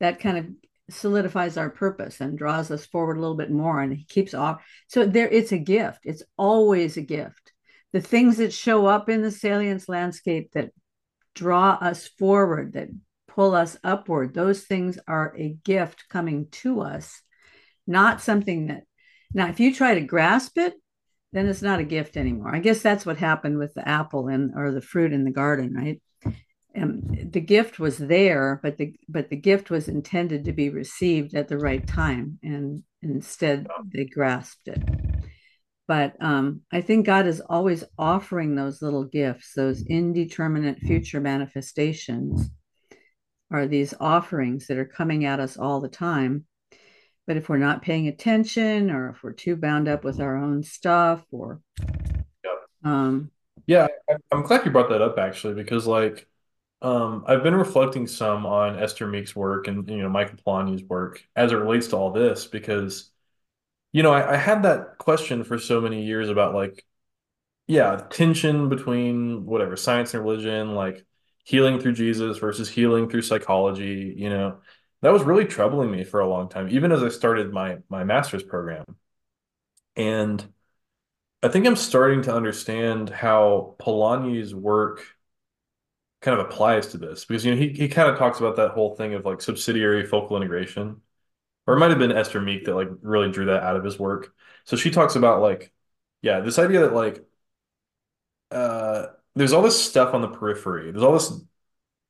[0.00, 0.46] that kind of
[0.90, 4.62] solidifies our purpose and draws us forward a little bit more and he keeps off
[4.88, 7.52] so there it's a gift it's always a gift
[7.92, 10.70] the things that show up in the salience landscape that
[11.34, 12.88] draw us forward that
[13.34, 14.34] pull us upward.
[14.34, 17.22] Those things are a gift coming to us
[17.90, 18.84] not something that
[19.34, 20.74] now if you try to grasp it
[21.32, 22.52] then it's not a gift anymore.
[22.52, 25.74] I guess that's what happened with the apple and or the fruit in the garden
[25.74, 26.00] right?
[26.74, 31.34] And the gift was there, but the but the gift was intended to be received
[31.34, 34.80] at the right time, and instead they grasped it.
[35.88, 42.50] But um, I think God is always offering those little gifts, those indeterminate future manifestations,
[43.50, 46.44] are these offerings that are coming at us all the time.
[47.26, 50.62] But if we're not paying attention, or if we're too bound up with our own
[50.62, 51.60] stuff, or
[52.82, 53.30] um,
[53.66, 53.86] yeah,
[54.32, 56.26] I'm glad you brought that up actually, because like
[56.82, 61.22] um, I've been reflecting some on Esther Meek's work and you know Michael Polanyi's work
[61.36, 63.10] as it relates to all this because
[63.92, 66.84] you know I, I had that question for so many years about like
[67.66, 71.04] yeah tension between whatever science and religion like
[71.50, 74.58] healing through Jesus versus healing through psychology you know
[75.02, 78.04] that was really troubling me for a long time even as I started my my
[78.04, 78.84] master's program
[79.96, 80.52] and
[81.42, 85.04] I think I'm starting to understand how Polanyi's work
[86.20, 88.72] kind of applies to this because you know he he kind of talks about that
[88.72, 91.00] whole thing of like subsidiary focal integration,
[91.66, 93.98] or it might have been Esther Meek that like really drew that out of his
[93.98, 94.34] work.
[94.64, 95.72] So she talks about like,
[96.22, 97.24] yeah, this idea that like,
[98.50, 100.90] uh, there's all this stuff on the periphery.
[100.90, 101.32] There's all this,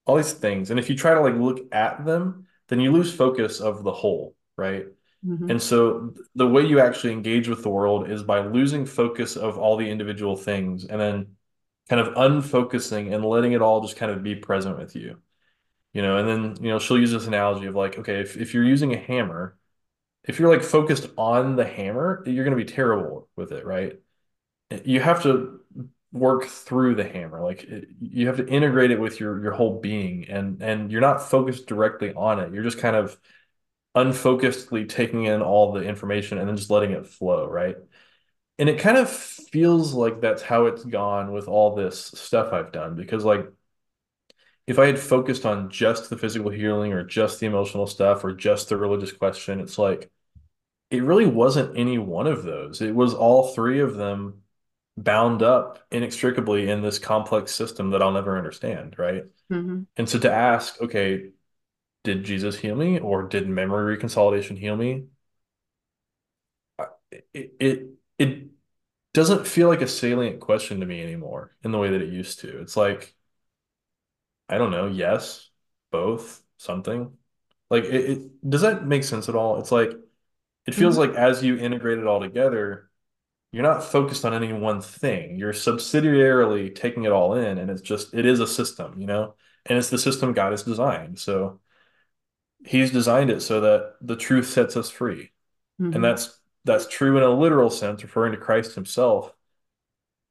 [0.07, 3.15] all these things, and if you try to like look at them, then you lose
[3.15, 4.87] focus of the whole, right?
[5.27, 5.51] Mm-hmm.
[5.51, 9.59] And so the way you actually engage with the world is by losing focus of
[9.59, 11.37] all the individual things and then
[11.89, 15.19] kind of unfocusing and letting it all just kind of be present with you.
[15.93, 18.55] You know, and then, you know, she'll use this analogy of like, okay, if, if
[18.55, 19.59] you're using a hammer,
[20.23, 23.99] if you're like focused on the hammer, you're going to be terrible with it, right?
[24.85, 25.61] You have to
[26.13, 27.41] work through the hammer.
[27.43, 31.01] Like it, you have to integrate it with your your whole being and and you're
[31.01, 32.53] not focused directly on it.
[32.53, 33.17] You're just kind of
[33.95, 37.77] unfocusedly taking in all the information and then just letting it flow, right?
[38.59, 42.73] And it kind of feels like that's how it's gone with all this stuff I've
[42.73, 43.51] done because like
[44.67, 48.33] if I had focused on just the physical healing or just the emotional stuff or
[48.33, 50.11] just the religious question, it's like
[50.91, 52.83] it really wasn't any one of those.
[52.83, 54.40] It was all three of them
[55.03, 59.25] bound up inextricably in this complex system that I'll never understand, right?
[59.51, 59.83] Mm-hmm.
[59.97, 61.31] And so to ask, okay,
[62.05, 65.07] did Jesus heal me or did memory reconsolidation heal me?
[67.33, 67.87] It, it
[68.19, 68.47] it
[69.13, 72.41] doesn't feel like a salient question to me anymore in the way that it used
[72.41, 72.61] to.
[72.61, 73.15] It's like,
[74.49, 75.51] I don't know, yes,
[75.91, 77.13] both, something.
[77.71, 79.59] Like it, it does that make sense at all?
[79.59, 79.93] It's like
[80.67, 81.13] it feels mm-hmm.
[81.13, 82.90] like as you integrate it all together,
[83.53, 85.37] you're not focused on any one thing.
[85.37, 89.35] You're subsidiarily taking it all in, and it's just it is a system, you know,
[89.67, 91.19] and it's the system God has designed.
[91.19, 91.61] So
[92.65, 95.31] He's designed it so that the truth sets us free,
[95.81, 95.95] mm-hmm.
[95.95, 99.33] and that's that's true in a literal sense, referring to Christ himself.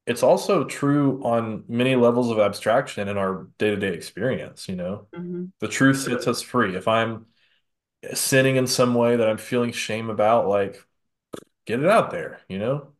[0.05, 5.07] It's also true on many levels of abstraction in our day-to-day experience, you know.
[5.15, 5.45] Mm-hmm.
[5.59, 6.75] The truth sets us free.
[6.75, 7.25] If I'm
[8.13, 10.83] sinning in some way that I'm feeling shame about, like
[11.65, 12.93] get it out there, you know.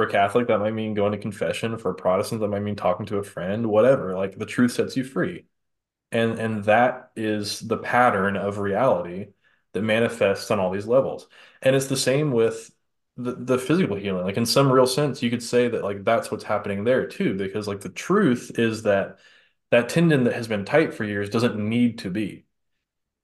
[0.00, 1.76] For a Catholic, that might mean going to confession.
[1.76, 4.16] For a Protestant, that might mean talking to a friend, whatever.
[4.16, 5.44] Like the truth sets you free.
[6.10, 9.28] And and that is the pattern of reality
[9.74, 11.28] that manifests on all these levels.
[11.60, 12.70] And it's the same with
[13.18, 14.24] the, the physical healing.
[14.24, 17.34] Like in some real sense, you could say that like that's what's happening there too,
[17.36, 19.18] because like the truth is that
[19.70, 22.46] that tendon that has been tight for years doesn't need to be.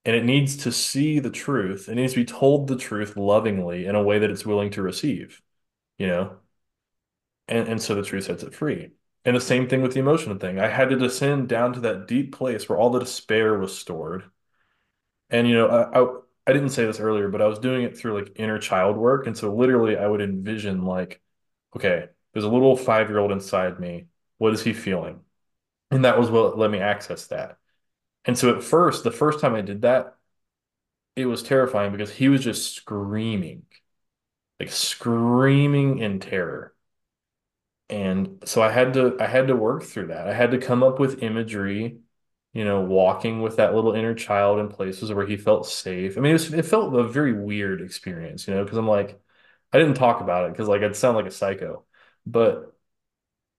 [0.05, 1.89] And it needs to see the truth.
[1.89, 4.83] It needs to be told the truth lovingly in a way that it's willing to
[4.83, 5.41] receive,
[5.97, 6.37] you know?
[7.47, 8.91] And, and so the truth sets it free.
[9.25, 10.59] And the same thing with the emotional thing.
[10.59, 14.29] I had to descend down to that deep place where all the despair was stored.
[15.29, 16.17] And, you know, I, I
[16.49, 19.27] I didn't say this earlier, but I was doing it through like inner child work.
[19.27, 21.21] And so literally I would envision like,
[21.75, 24.07] okay, there's a little five year old inside me.
[24.37, 25.21] What is he feeling?
[25.91, 27.57] And that was what let me access that.
[28.25, 30.15] And so at first, the first time I did that,
[31.15, 33.63] it was terrifying because he was just screaming,
[34.59, 36.75] like screaming in terror.
[37.89, 40.27] And so I had to I had to work through that.
[40.27, 41.99] I had to come up with imagery,
[42.53, 46.17] you know, walking with that little inner child in places where he felt safe.
[46.17, 49.21] I mean, it was, it felt a very weird experience, you know, because I'm like,
[49.73, 51.85] I didn't talk about it because like I'd sound like a psycho,
[52.25, 52.75] but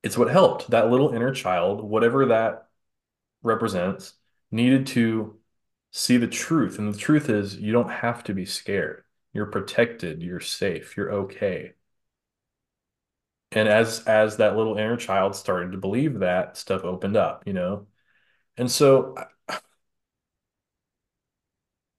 [0.02, 0.70] it's what helped.
[0.70, 2.68] That little inner child, whatever that
[3.42, 4.14] represents,
[4.50, 5.38] needed to
[5.92, 6.78] see the truth.
[6.78, 9.04] And the truth is you don't have to be scared.
[9.32, 11.74] You're protected, you're safe, you're okay.
[13.52, 17.52] And as as that little inner child started to believe that, stuff opened up, you
[17.54, 17.86] know?
[18.58, 19.16] And so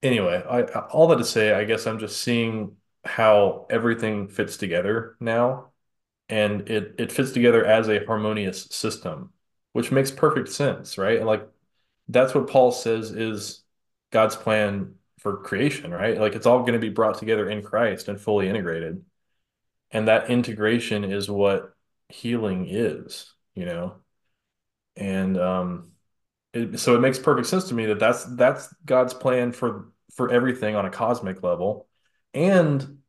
[0.04, 5.16] anyway, I all that to say, I guess I'm just seeing how everything fits together
[5.20, 5.72] now.
[6.30, 9.34] And it it fits together as a harmonious system,
[9.74, 11.24] which makes perfect sense, right?
[11.26, 11.48] Like
[12.10, 13.64] that's what Paul says is
[14.12, 16.20] God's plan for creation, right?
[16.20, 19.04] Like it's all going to be brought together in Christ and fully integrated.
[19.92, 21.74] And that integration is what
[22.10, 23.96] healing is, you know?
[24.96, 25.92] And um
[26.54, 30.32] it, so it makes perfect sense to me that that's that's God's plan for for
[30.32, 31.88] everything on a cosmic level.
[32.34, 33.00] And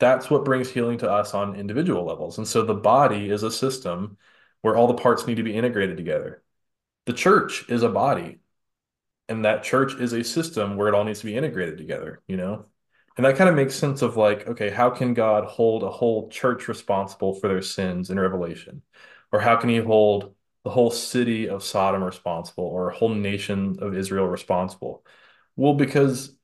[0.00, 2.38] that's what brings healing to us on individual levels.
[2.38, 4.16] And so the body is a system
[4.62, 6.42] where all the parts need to be integrated together.
[7.06, 8.40] The church is a body
[9.28, 12.36] and that church is a system where it all needs to be integrated together, you
[12.36, 12.66] know?
[13.18, 16.30] And that kind of makes sense of like, okay, how can God hold a whole
[16.30, 18.82] church responsible for their sins in Revelation?
[19.32, 20.34] Or how can he hold
[20.64, 25.04] the whole city of Sodom responsible or a whole nation of Israel responsible?
[25.56, 26.36] Well, because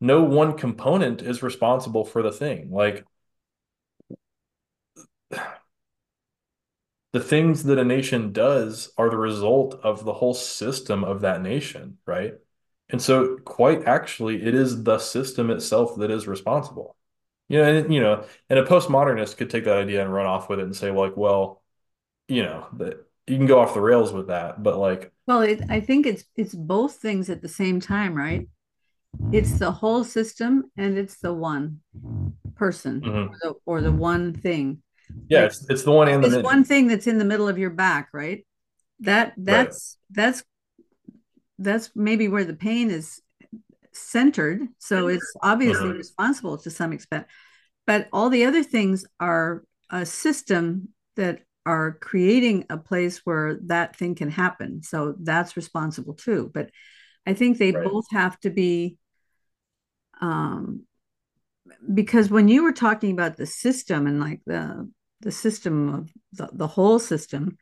[0.00, 2.70] no one component is responsible for the thing.
[2.70, 3.04] Like
[7.12, 11.42] the things that a nation does are the result of the whole system of that
[11.42, 12.34] nation, right?
[12.94, 16.94] And so, quite actually, it is the system itself that is responsible.
[17.48, 20.48] You know, and you know, and a postmodernist could take that idea and run off
[20.48, 21.60] with it and say, like, well,
[22.28, 25.62] you know, that you can go off the rails with that, but like, well, it,
[25.68, 28.46] I think it's it's both things at the same time, right?
[29.32, 31.80] It's the whole system and it's the one
[32.54, 33.30] person mhm.
[33.30, 34.82] or, the, or the one thing
[35.28, 37.58] yeah, like it's it's the one and the one thing that's in the middle of
[37.58, 38.46] your back right
[39.00, 39.74] that right?
[40.10, 40.44] that's
[41.58, 43.20] that's that's maybe where the pain is
[43.92, 44.68] centered.
[44.78, 45.98] So it's obviously Mhm.
[45.98, 47.26] responsible to some extent.
[47.86, 53.96] But all the other things are a system that are creating a place where that
[53.96, 54.82] thing can happen.
[54.82, 56.50] So that's responsible too.
[56.54, 56.70] But
[57.26, 57.84] i think they Right.
[57.84, 58.98] both have to be
[60.20, 60.84] um
[61.92, 64.90] because when you were talking about the system and like the
[65.20, 67.56] the system of the, the whole system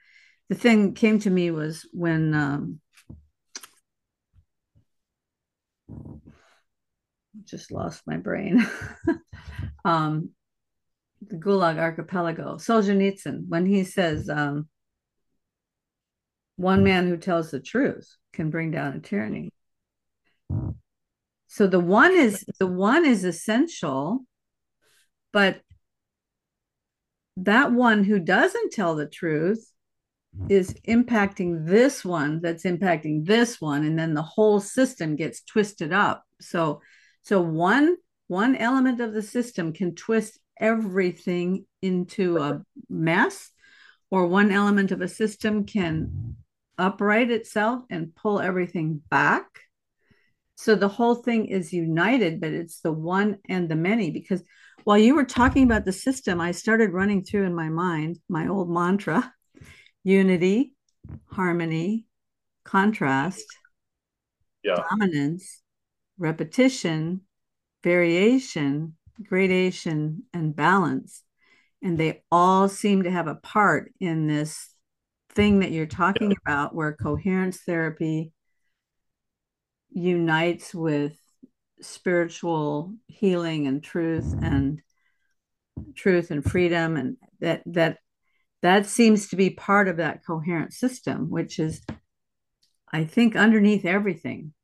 [0.49, 2.81] the thing came to me was when um
[7.45, 8.67] just lost my brain.
[9.85, 10.31] Um
[11.21, 14.69] the gulag archipelago solzhenitsyn when he says um
[16.57, 19.51] one man who tells the truth can bring down a tyranny.
[21.49, 24.25] So the one is the one is essential
[25.33, 25.61] but
[27.37, 29.72] that one who doesn't tell the truth
[30.35, 30.47] Mm-hmm.
[30.51, 35.93] is impacting this one that's impacting this one and then the whole system gets twisted
[35.93, 36.25] up.
[36.41, 36.81] So
[37.21, 37.97] so one
[38.29, 43.51] one element of the system can twist everything into a mess
[44.11, 46.37] or one element of a system can
[46.79, 49.45] upright itself and pull everything back.
[50.55, 54.43] So the whole thing is united but it's the one and the many because
[54.85, 58.49] while you were talking about the system i started running through in my mind my
[58.49, 59.31] old mantra
[60.05, 60.75] unity,
[61.27, 62.07] harmony,
[62.65, 63.45] contrast,
[64.63, 64.83] Yeah.
[64.91, 65.63] dominance,
[66.19, 67.23] repetition,
[67.83, 71.23] variation, gradation, and balance.
[71.83, 74.73] And they all seem to have a part in this
[75.31, 76.37] thing that you're talking Yeah.
[76.47, 78.33] about, where coherence therapy
[79.91, 81.19] unites with
[81.81, 84.81] spiritual healing and truth and
[85.95, 87.99] truth and freedom and that that
[88.63, 91.83] that seems to be part of that coherent system, which is,
[92.93, 94.55] I think, underneath everything.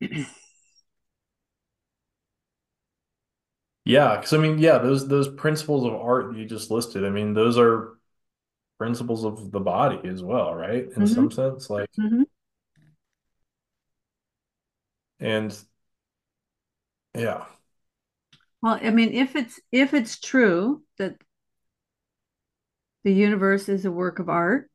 [3.84, 7.34] Yeah, because I mean, yeah, those those principles of art you just listed, I mean,
[7.34, 7.96] those are
[8.78, 10.84] principles of the body as well, right?
[10.84, 11.06] In Mm-hmm.
[11.06, 12.22] some sense, like, Mm-hmm.
[15.20, 15.56] and
[17.14, 17.44] yeah,
[18.62, 21.16] Well, I mean, if it's if it's true that
[23.04, 24.70] the universe is a work of art.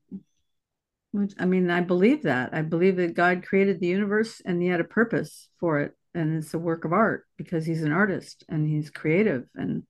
[1.12, 2.54] Which I mean, I believe that.
[2.54, 5.94] I believe that God created the universe and he had a purpose for it.
[6.14, 9.46] And it's a work of art because he's an artist and he's creative.
[9.56, 9.84] And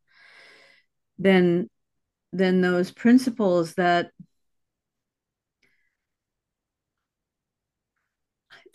[1.17, 1.69] then
[2.33, 4.11] then those principles that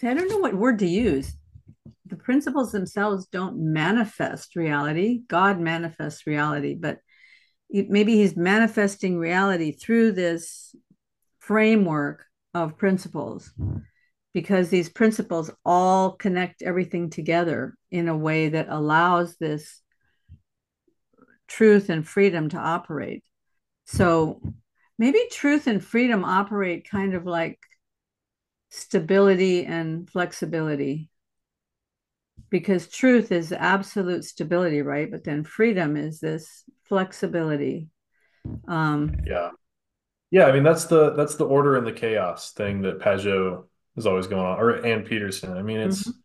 [0.03, 1.37] I don't know what word to use.
[2.11, 5.23] The principles themselves don't manifest reality.
[5.29, 6.99] God manifests reality, but
[7.71, 10.75] maybe he's manifesting reality through this
[11.39, 13.53] framework of principles
[14.35, 19.81] because these principles all connect everything together in a way that allows this
[21.47, 23.23] truth and freedom to operate.
[23.87, 24.41] So
[24.99, 27.59] maybe truth and freedom operate kind of like
[28.69, 31.10] stability and flexibility
[32.49, 37.89] because truth is absolute stability right but then freedom is this flexibility
[38.69, 39.51] um yeah
[40.31, 43.65] yeah i mean that's the that's the order and the chaos thing that pageau
[43.97, 46.19] is always going on or ann peterson i mean it's mm-hmm.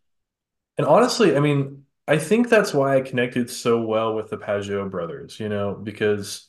[0.77, 4.89] and honestly i mean i think that's why i connected so well with the pageau
[4.89, 6.47] brothers you know because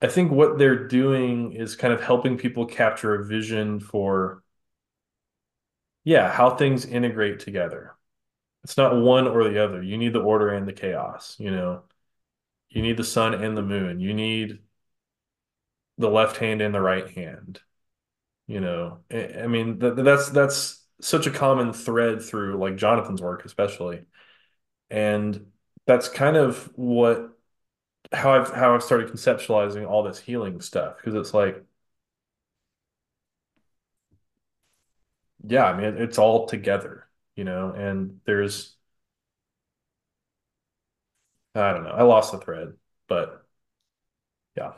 [0.00, 4.42] i think what they're doing is kind of helping people capture a vision for
[6.08, 7.94] yeah, how things integrate together.
[8.68, 9.82] It's not one or the other.
[9.82, 11.84] You need the order and the chaos, you know.
[12.70, 14.00] You need the sun and the moon.
[14.00, 14.60] You need
[15.96, 17.60] the left hand and the right hand.
[18.46, 24.04] You know, I mean, that's that's such a common thread through like Jonathan's work, especially,
[24.90, 25.52] and
[25.86, 27.30] that's kind of what
[28.12, 31.64] how I've how I've started conceptualizing all this healing stuff because it's like
[35.46, 37.07] yeah, I mean, it's all together,
[37.38, 38.74] you know, and there's,
[41.54, 42.72] I don't know, I lost the thread,
[43.06, 43.46] but
[44.56, 44.72] yeah.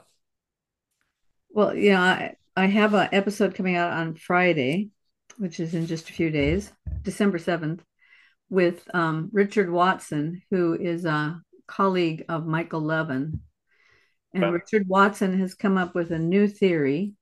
[1.48, 4.90] Well, yeah, I, I have an episode coming out on Friday,
[5.38, 6.70] which is in just a few days,
[7.00, 7.80] December 7th,
[8.50, 13.40] with um, Richard Watson, who is a colleague of Michael Levin.
[14.34, 14.50] And yeah.
[14.50, 17.14] Richard Watson has come up with a new theory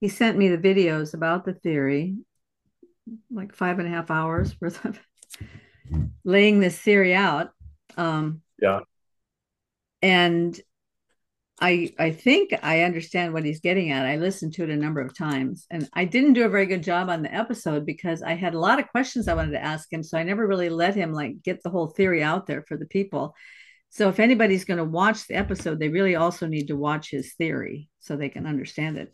[0.00, 2.16] he sent me the videos about the theory,
[3.30, 4.98] like five and a half hours worth of
[6.24, 7.50] laying this theory out.
[7.96, 8.80] Um, yeah.
[10.02, 10.58] And
[11.60, 14.06] I I think I understand what he's getting at.
[14.06, 16.84] I listened to it a number of times and I didn't do a very good
[16.84, 19.92] job on the episode because I had a lot of questions I wanted to ask
[19.92, 20.04] him.
[20.04, 22.86] So I never really let him like get the whole theory out there for the
[22.86, 23.34] people.
[23.90, 27.34] So if anybody's going to watch the episode, they really also need to watch his
[27.34, 29.12] theory so they can understand it.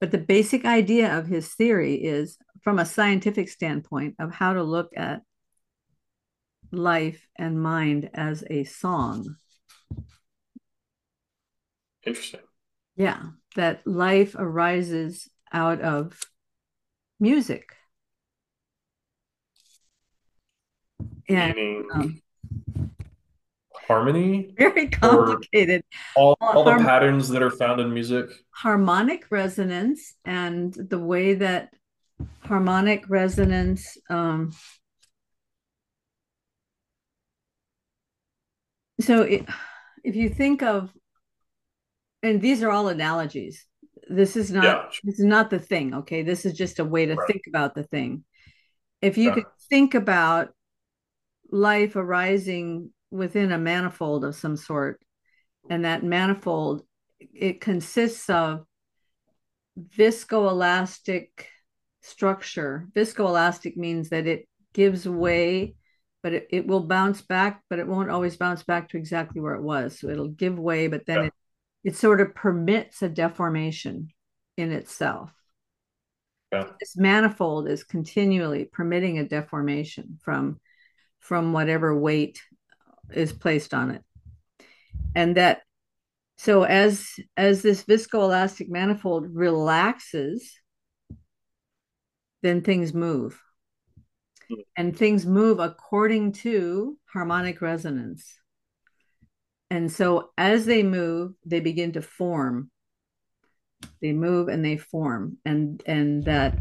[0.00, 4.62] But the basic idea of his theory is from a scientific standpoint of how to
[4.62, 5.22] look at
[6.70, 9.36] life and mind as a song.
[12.04, 12.40] Interesting.
[12.96, 13.22] Yeah,
[13.56, 16.18] that life arises out of
[17.18, 17.74] music.
[21.28, 22.22] And um,
[23.86, 24.54] harmony?
[24.56, 25.84] Very complicated.
[26.14, 28.26] All, all the patterns that are found in music?
[28.50, 31.70] Harmonic resonance and the way that
[32.40, 34.52] harmonic resonance um,
[39.00, 39.44] so it,
[40.04, 40.92] if you think of
[42.22, 43.66] and these are all analogies
[44.08, 44.84] this is not yeah.
[45.04, 47.26] this is not the thing okay this is just a way to right.
[47.26, 48.24] think about the thing
[49.02, 49.34] if you yeah.
[49.34, 50.50] could think about
[51.50, 55.00] life arising within a manifold of some sort.
[55.68, 56.82] And that manifold,
[57.18, 58.64] it consists of
[59.78, 61.28] viscoelastic
[62.02, 62.86] structure.
[62.94, 65.74] Viscoelastic means that it gives way,
[66.22, 69.54] but it, it will bounce back, but it won't always bounce back to exactly where
[69.54, 69.98] it was.
[69.98, 71.26] So it'll give way, but then yeah.
[71.26, 71.32] it,
[71.84, 74.08] it sort of permits a deformation
[74.56, 75.32] in itself.
[76.52, 76.70] Yeah.
[76.78, 80.60] This manifold is continually permitting a deformation from
[81.18, 82.40] from whatever weight
[83.12, 84.02] is placed on it.
[85.14, 85.62] And that
[86.38, 90.52] so as as this viscoelastic manifold relaxes
[92.42, 93.40] then things move.
[94.76, 98.38] And things move according to harmonic resonance.
[99.70, 102.70] And so as they move they begin to form.
[104.00, 105.38] They move and they form.
[105.44, 106.58] And and that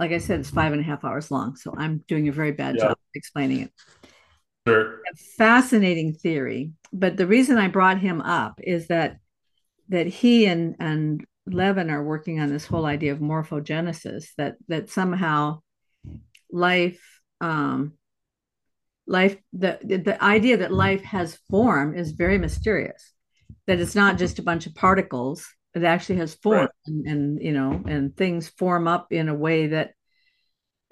[0.00, 1.56] like i said it's five and a half hours long.
[1.56, 2.88] So i'm doing a very bad yeah.
[2.88, 3.72] job explaining it
[4.66, 5.00] Sure.
[5.36, 6.72] fascinating theory.
[6.92, 9.18] But the reason I brought him up is that
[9.88, 14.90] that he and and Levin are working on this whole idea of morphogenesis that that
[14.90, 15.60] somehow
[16.50, 17.00] life
[17.40, 17.94] um,
[19.06, 23.12] life the the idea that life has form is very mysterious
[23.66, 26.68] that it's not just a bunch of particles it actually has form Right.
[26.86, 29.94] and, and you know and things form up in a way that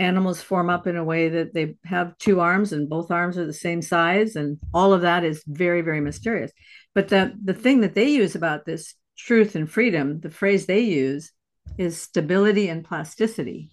[0.00, 3.46] animals form up in a way that they have two arms and both arms are
[3.46, 6.52] the same size and all of that is very very mysterious.
[6.94, 10.80] But the the thing that they use about this truth and freedom the phrase they
[10.80, 11.32] use
[11.78, 13.72] is stability and plasticity.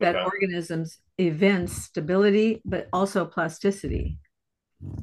[0.00, 0.24] That Okay.
[0.24, 4.18] organisms evince stability but also plasticity.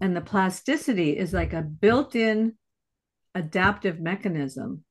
[0.01, 2.53] And the plasticity is like a built-in
[3.35, 4.83] adaptive mechanism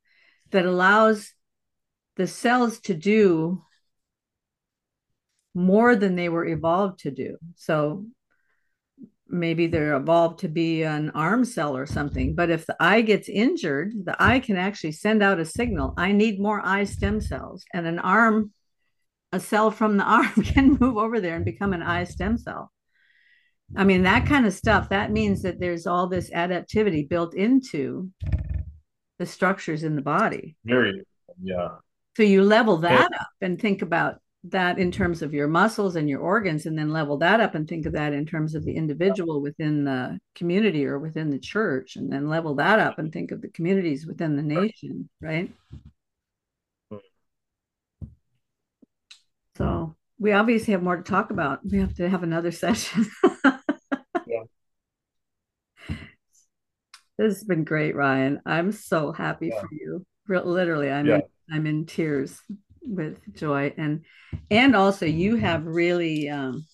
[0.51, 1.33] that allows
[2.17, 3.66] the cells to do
[5.57, 7.39] more than they were evolved to do.
[7.55, 8.05] So
[9.27, 12.35] maybe they're evolved to be an arm cell or something.
[12.35, 16.13] But if the eye gets injured, the eye can actually send out a signal I
[16.13, 17.65] need more eye stem cells.
[17.73, 18.53] And an arm,
[19.33, 22.71] a cell from the arm can move over there and become an eye stem cell.
[23.75, 28.11] I mean, that kind of stuff, that means that there's all this adaptivity built into
[29.19, 30.57] the structures in the body.
[30.67, 31.03] Very,
[31.43, 31.77] yeah.
[32.17, 34.21] So you level that up and think about
[34.51, 37.69] that in terms of your muscles and your organs, and then level that up and
[37.69, 38.79] think of that in terms of the mm-hmm.
[38.79, 43.31] individual within the community or within the church, and then level that up and think
[43.31, 45.51] of the communities within the nation, right?
[46.93, 47.01] Mm.
[49.57, 51.61] So we obviously have more to talk about.
[51.65, 53.07] We have to have another session.
[54.27, 54.43] yeah,
[57.19, 58.41] This has been great, Ryan.
[58.45, 60.07] I'm so happy yeah, for you.
[60.29, 62.41] Literally, I'm yeah, in I'm in tears
[62.87, 64.05] with joy and
[64.51, 66.65] and also you have really um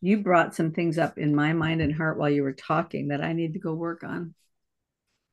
[0.00, 3.22] you brought some things up in my mind and heart while you were talking that
[3.22, 4.34] I need to go work on.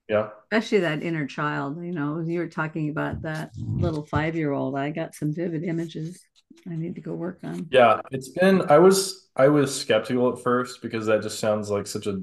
[0.10, 0.30] yeah.
[0.52, 4.78] Especially that inner child, you know, you were talking about that little five-year-old.
[4.78, 6.22] I got some vivid images
[6.70, 7.68] I need to go work on.
[7.70, 11.88] Yeah, it's been I was I was skeptical at first because that just sounds like
[11.88, 12.22] such a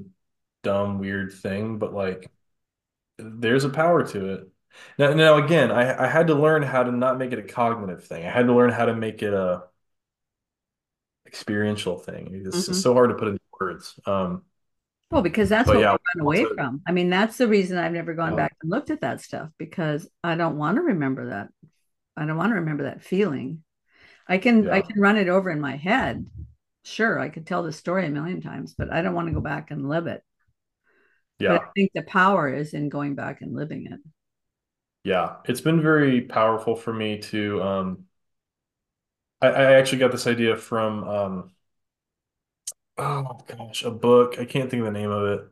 [0.63, 2.29] dumb, weird thing, but like
[3.17, 4.49] there's a power to it.
[4.97, 8.03] Now, now again, I I had to learn how to not make it a cognitive
[8.05, 8.25] thing.
[8.25, 9.65] I had to learn how to make it a
[11.27, 12.29] experiential thing.
[12.45, 12.81] It's, it's Mhm.
[12.81, 13.99] so hard to put into words.
[14.05, 14.43] Um,
[15.11, 16.81] Well, because that's what we yeah, run away I, from.
[16.87, 19.49] I mean, that's the reason I've never gone yeah, back and looked at that stuff
[19.57, 21.49] because I don't want to remember that.
[22.17, 23.63] I don't want to remember that feeling.
[24.27, 26.25] I can I can run it over in my head.
[26.85, 29.41] Sure, I could tell the story a million times, but I don't want to go
[29.41, 30.23] back and live it.
[31.47, 33.99] But I think the power is in going back and living it.
[35.05, 35.37] Yeah.
[35.45, 38.07] It's been very powerful for me to um
[39.41, 41.51] I, I actually got this idea from um
[42.97, 44.39] oh gosh, a book.
[44.39, 45.47] I can't think of the name of it.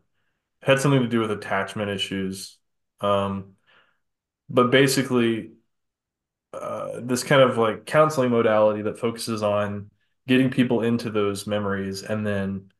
[0.64, 2.58] had something to do with attachment issues.
[3.02, 3.56] Um,
[4.50, 5.54] but basically,
[6.54, 9.90] uh, this kind of like counseling modality that focuses on
[10.28, 12.72] getting people into those memories and then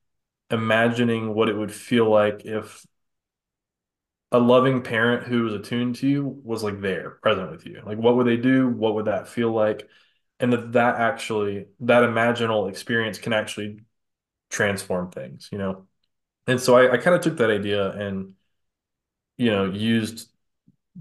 [0.52, 2.86] imagining what it would feel like if
[4.34, 7.82] a loving parent who was attuned to you was like there, present with you.
[7.86, 8.70] Like, what would they do?
[8.70, 9.90] What would that feel like?
[10.42, 13.82] And that that actually, that imaginal experience can actually
[14.52, 15.88] transform things, you know?
[16.48, 18.36] And so I, I kind of took that idea and,
[19.38, 20.30] you know, used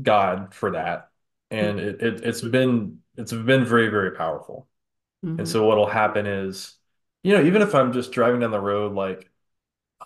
[0.03, 1.11] God for that.
[1.51, 4.69] And it, it it's been it's been very, very powerful.
[5.39, 5.49] And Mm-hmm.
[5.49, 6.77] so what'll happen is,
[7.25, 9.31] you know, even if I'm just driving down the road, like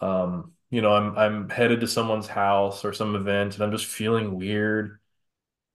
[0.02, 3.86] um, you know, I'm I'm headed to someone's house or some event and I'm just
[3.86, 5.00] feeling weird.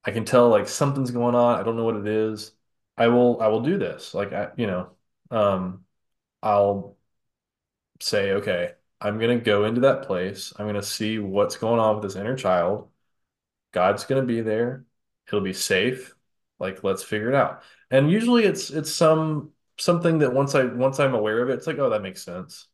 [0.04, 1.60] I can tell like something's going on.
[1.60, 2.52] I don't know what it is.
[2.96, 4.14] I will I will do this.
[4.14, 4.90] Like I, you know,
[5.30, 5.84] um,
[6.42, 6.98] I'll
[8.00, 10.52] say, okay, I'm gonna go into that place.
[10.58, 12.90] I'm gonna see what's going on with this inner child.
[13.72, 14.86] God's gonna be there.
[15.30, 16.14] He'll be safe.
[16.58, 17.62] Like, let's figure it out.
[17.90, 21.66] And usually it's it's some something that once I once I'm aware of it, it's
[21.66, 22.68] like, oh, that makes sense.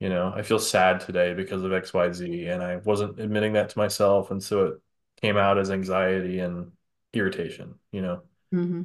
[0.00, 3.78] You know, I feel sad today because of XYZ, and I wasn't admitting that to
[3.78, 4.82] myself, and so it
[5.22, 6.72] came out as anxiety and
[7.14, 8.22] irritation, you know.
[8.52, 8.82] Mm-hmm.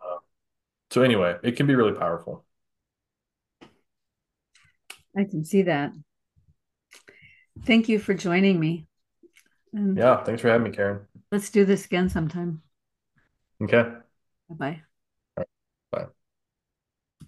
[0.00, 0.18] Uh,
[0.90, 2.44] so anyway, it can be really powerful.
[5.16, 5.92] I can see that.
[7.64, 8.86] Thank you for joining me.
[9.72, 11.06] And Yeah, thanks for having me, Karen.
[11.30, 12.62] let's do this again sometime.
[13.62, 14.02] Okay.
[14.48, 14.82] Bye bye.